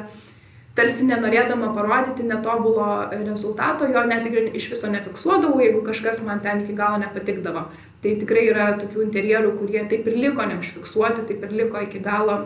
tarsi 0.80 1.10
nenorėdama 1.10 1.74
parodyti 1.76 2.24
netobulo 2.30 3.10
rezultato, 3.12 3.90
jo 3.92 4.06
net 4.08 4.32
ir 4.32 4.54
iš 4.54 4.72
viso 4.72 4.96
nefiksuodavau, 4.96 5.60
jeigu 5.60 5.84
kažkas 5.88 6.24
man 6.24 6.40
ten 6.46 6.64
iki 6.64 6.78
galo 6.78 7.02
nepatikdavo. 7.04 7.68
Tai 8.00 8.16
tikrai 8.22 8.46
yra 8.48 8.72
tokių 8.80 9.04
interjerų, 9.10 9.58
kurie 9.60 9.82
taip 9.92 10.08
ir 10.08 10.18
liko 10.24 10.46
neužfiksuoti, 10.48 11.26
taip 11.28 11.44
ir 11.44 11.56
liko 11.64 11.82
iki 11.84 12.00
galo 12.04 12.38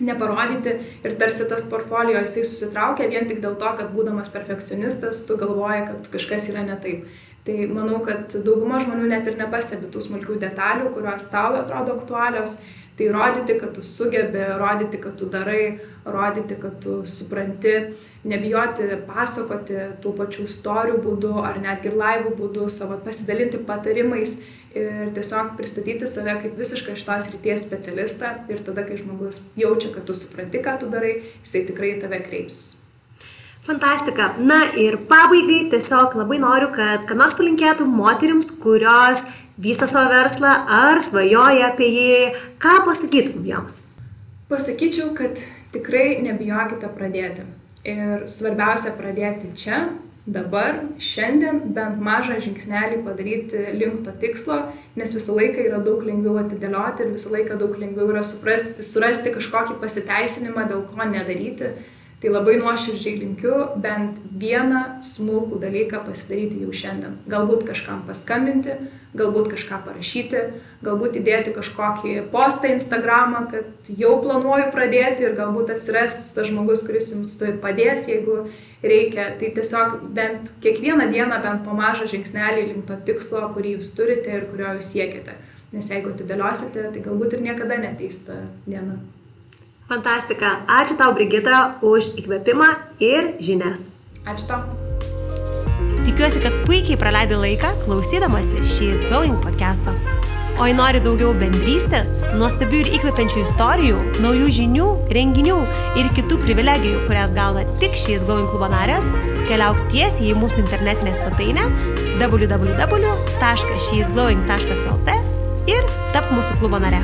neparodyti 0.00 0.74
ir 1.06 1.14
tarsi 1.20 1.46
tas 1.48 1.64
portfolio 1.70 2.18
jisai 2.18 2.44
susitraukia 2.44 3.06
vien 3.08 3.28
tik 3.30 3.40
dėl 3.44 3.54
to, 3.60 3.70
kad 3.78 3.92
būdamas 3.94 4.32
perfekcionistas, 4.34 5.22
tu 5.28 5.38
galvoji, 5.40 5.86
kad 5.88 6.10
kažkas 6.16 6.50
yra 6.52 6.66
ne 6.66 6.76
taip. 6.82 7.06
Tai 7.44 7.56
manau, 7.68 7.98
kad 8.04 8.32
dauguma 8.44 8.78
žmonių 8.80 9.10
net 9.10 9.26
ir 9.28 9.36
nepastebi 9.36 9.90
tų 9.92 10.00
smulkių 10.00 10.38
detalių, 10.40 10.94
kurios 10.94 11.26
tau 11.28 11.52
atrodo 11.58 11.98
aktualios. 11.98 12.56
Tai 12.96 13.08
rodyti, 13.10 13.56
kad 13.58 13.72
tu 13.74 13.82
sugebi, 13.82 14.44
rodyti, 14.60 15.00
kad 15.02 15.16
tu 15.18 15.26
darai, 15.26 15.80
rodyti, 16.06 16.56
kad 16.62 16.76
tu 16.80 17.00
supranti, 17.10 17.72
nebijoti 18.24 18.86
pasakoti 19.08 19.80
tų 20.00 20.12
pačių 20.20 20.46
istorijų 20.46 21.00
būdu 21.02 21.32
ar 21.42 21.58
netgi 21.60 21.90
laivų 21.90 22.36
būdu, 22.38 22.68
savo 22.70 23.00
pasidalinti 23.04 23.60
patarimais 23.66 24.38
ir 24.74 25.10
tiesiog 25.14 25.54
pristatyti 25.58 26.06
save 26.10 26.34
kaip 26.42 26.56
visišką 26.58 26.96
šitos 26.98 27.30
ryties 27.32 27.66
specialistą 27.66 28.32
ir 28.50 28.62
tada, 28.66 28.84
kai 28.86 28.98
žmogus 28.98 29.44
jaučia, 29.58 29.92
kad 29.94 30.06
tu 30.08 30.16
supranti, 30.18 30.62
ką 30.62 30.78
tu 30.80 30.90
darai, 30.90 31.20
jisai 31.44 31.64
tikrai 31.68 31.94
tave 32.02 32.20
kreipsis. 32.26 32.74
Fantastika. 33.64 34.34
Na 34.44 34.66
ir 34.76 34.98
pabaigai 35.08 35.70
tiesiog 35.72 36.18
labai 36.18 36.36
noriu, 36.42 36.68
kad 36.74 37.06
ką 37.08 37.16
nors 37.16 37.36
palinkėtų 37.38 37.86
moterims, 37.88 38.50
kurios 38.60 39.22
vysto 39.56 39.88
savo 39.88 40.10
verslą 40.12 40.50
ar 40.68 41.00
svajoja 41.00 41.70
apie 41.70 41.88
jį, 41.88 42.16
ką 42.60 42.80
pasakytum 42.84 43.46
joms? 43.48 43.84
Pasakyčiau, 44.50 45.14
kad 45.16 45.40
tikrai 45.72 46.20
nebijokite 46.26 46.90
pradėti. 46.92 47.46
Ir 47.88 48.26
svarbiausia 48.32 48.92
pradėti 48.96 49.50
čia, 49.60 49.86
dabar, 50.26 50.80
šiandien 51.02 51.60
bent 51.76 52.00
mažą 52.00 52.38
žingsnelį 52.40 53.02
padaryti 53.04 53.60
link 53.76 54.04
to 54.06 54.12
tikslo, 54.22 54.56
nes 54.96 55.12
visą 55.12 55.36
laiką 55.36 55.66
yra 55.68 55.80
daug 55.84 56.04
lengviau 56.06 56.38
atidėlioti 56.40 57.04
ir 57.04 57.12
visą 57.12 57.32
laiką 57.34 57.58
daug 57.60 57.76
lengviau 57.80 58.08
yra 58.14 58.22
suprasti, 58.24 58.86
surasti 58.86 59.34
kažkokį 59.34 59.76
pasiteisinimą, 59.82 60.64
dėl 60.70 60.86
ko 60.88 61.10
nedaryti. 61.10 61.74
Tai 62.24 62.30
labai 62.32 62.54
nuoširdžiai 62.56 63.18
linkiu 63.20 63.56
bent 63.84 64.16
vieną 64.40 65.02
smulkų 65.04 65.58
dalyką 65.60 66.06
pasidaryti 66.06 66.62
jau 66.62 66.72
šiandien. 66.72 67.18
Galbūt 67.28 67.66
kažkam 67.68 68.00
paskambinti, 68.08 68.78
galbūt 69.14 69.52
kažką 69.54 69.80
parašyti, 69.86 70.42
galbūt 70.84 71.18
įdėti 71.20 71.54
kažkokį 71.54 72.16
postą 72.32 72.72
Instagramą, 72.74 73.46
kad 73.52 73.90
jau 73.94 74.16
planuoju 74.24 74.68
pradėti 74.74 75.28
ir 75.28 75.36
galbūt 75.38 75.74
atsiras 75.76 76.28
tas 76.34 76.50
žmogus, 76.50 76.84
kuris 76.86 77.12
jums 77.14 77.36
padės, 77.62 78.08
jeigu 78.10 78.44
reikia. 78.84 79.30
Tai 79.40 79.50
tiesiog 79.56 79.96
bent 80.14 80.52
kiekvieną 80.64 81.10
dieną 81.14 81.40
bent 81.46 81.64
po 81.66 81.76
mažą 81.78 82.08
žingsnelį 82.10 82.68
link 82.70 82.86
to 82.90 82.98
tikslo, 83.06 83.46
kurį 83.54 83.78
jūs 83.78 83.94
turite 83.96 84.34
ir 84.34 84.48
kurio 84.50 84.76
jūs 84.78 84.92
siekiate. 84.94 85.36
Nes 85.74 85.90
jeigu 85.90 86.12
atidėliosite, 86.12 86.90
tai 86.94 87.02
galbūt 87.02 87.34
ir 87.34 87.44
niekada 87.48 87.78
neteis 87.82 88.20
ta 88.26 88.44
diena. 88.66 89.00
Fantastika. 89.90 90.62
Ačiū 90.70 90.96
tau, 90.96 91.12
Brigita, 91.16 91.76
už 91.84 92.14
įkvėpimą 92.22 92.70
ir 93.04 93.34
žinias. 93.42 93.90
Ačiū 94.24 94.48
tau. 94.48 94.93
Tikiuosi, 96.04 96.36
kad 96.44 96.52
puikiai 96.66 96.98
praleidai 97.00 97.38
laiką 97.40 97.68
klausydamasi 97.84 98.56
She's 98.68 99.00
Going 99.08 99.38
podcast'o. 99.40 99.92
O 100.60 100.66
jei 100.68 100.74
nori 100.76 101.00
daugiau 101.02 101.32
bendrystės, 101.34 102.20
nuostabių 102.36 102.76
ir 102.82 102.88
įkvepiančių 102.98 103.38
istorijų, 103.40 103.98
naujų 104.22 104.48
žinių, 104.58 104.88
renginių 105.16 105.58
ir 105.98 106.06
kitų 106.14 106.34
privilegijų, 106.44 106.98
kurias 107.08 107.30
gauna 107.34 107.62
tik 107.80 107.92
šiais 107.98 108.22
Going 108.28 108.48
klubo 108.52 108.68
narės, 108.70 109.06
keliauk 109.48 109.78
tiesiai 109.90 110.30
į 110.30 110.38
mūsų 110.44 110.56
internetinę 110.68 111.12
svetainę 111.18 111.64
www.sheisglowing.lt 112.20 115.08
ir 115.74 115.82
tap 116.12 116.24
mūsų 116.36 116.52
klubo 116.60 116.78
nare. 116.84 117.02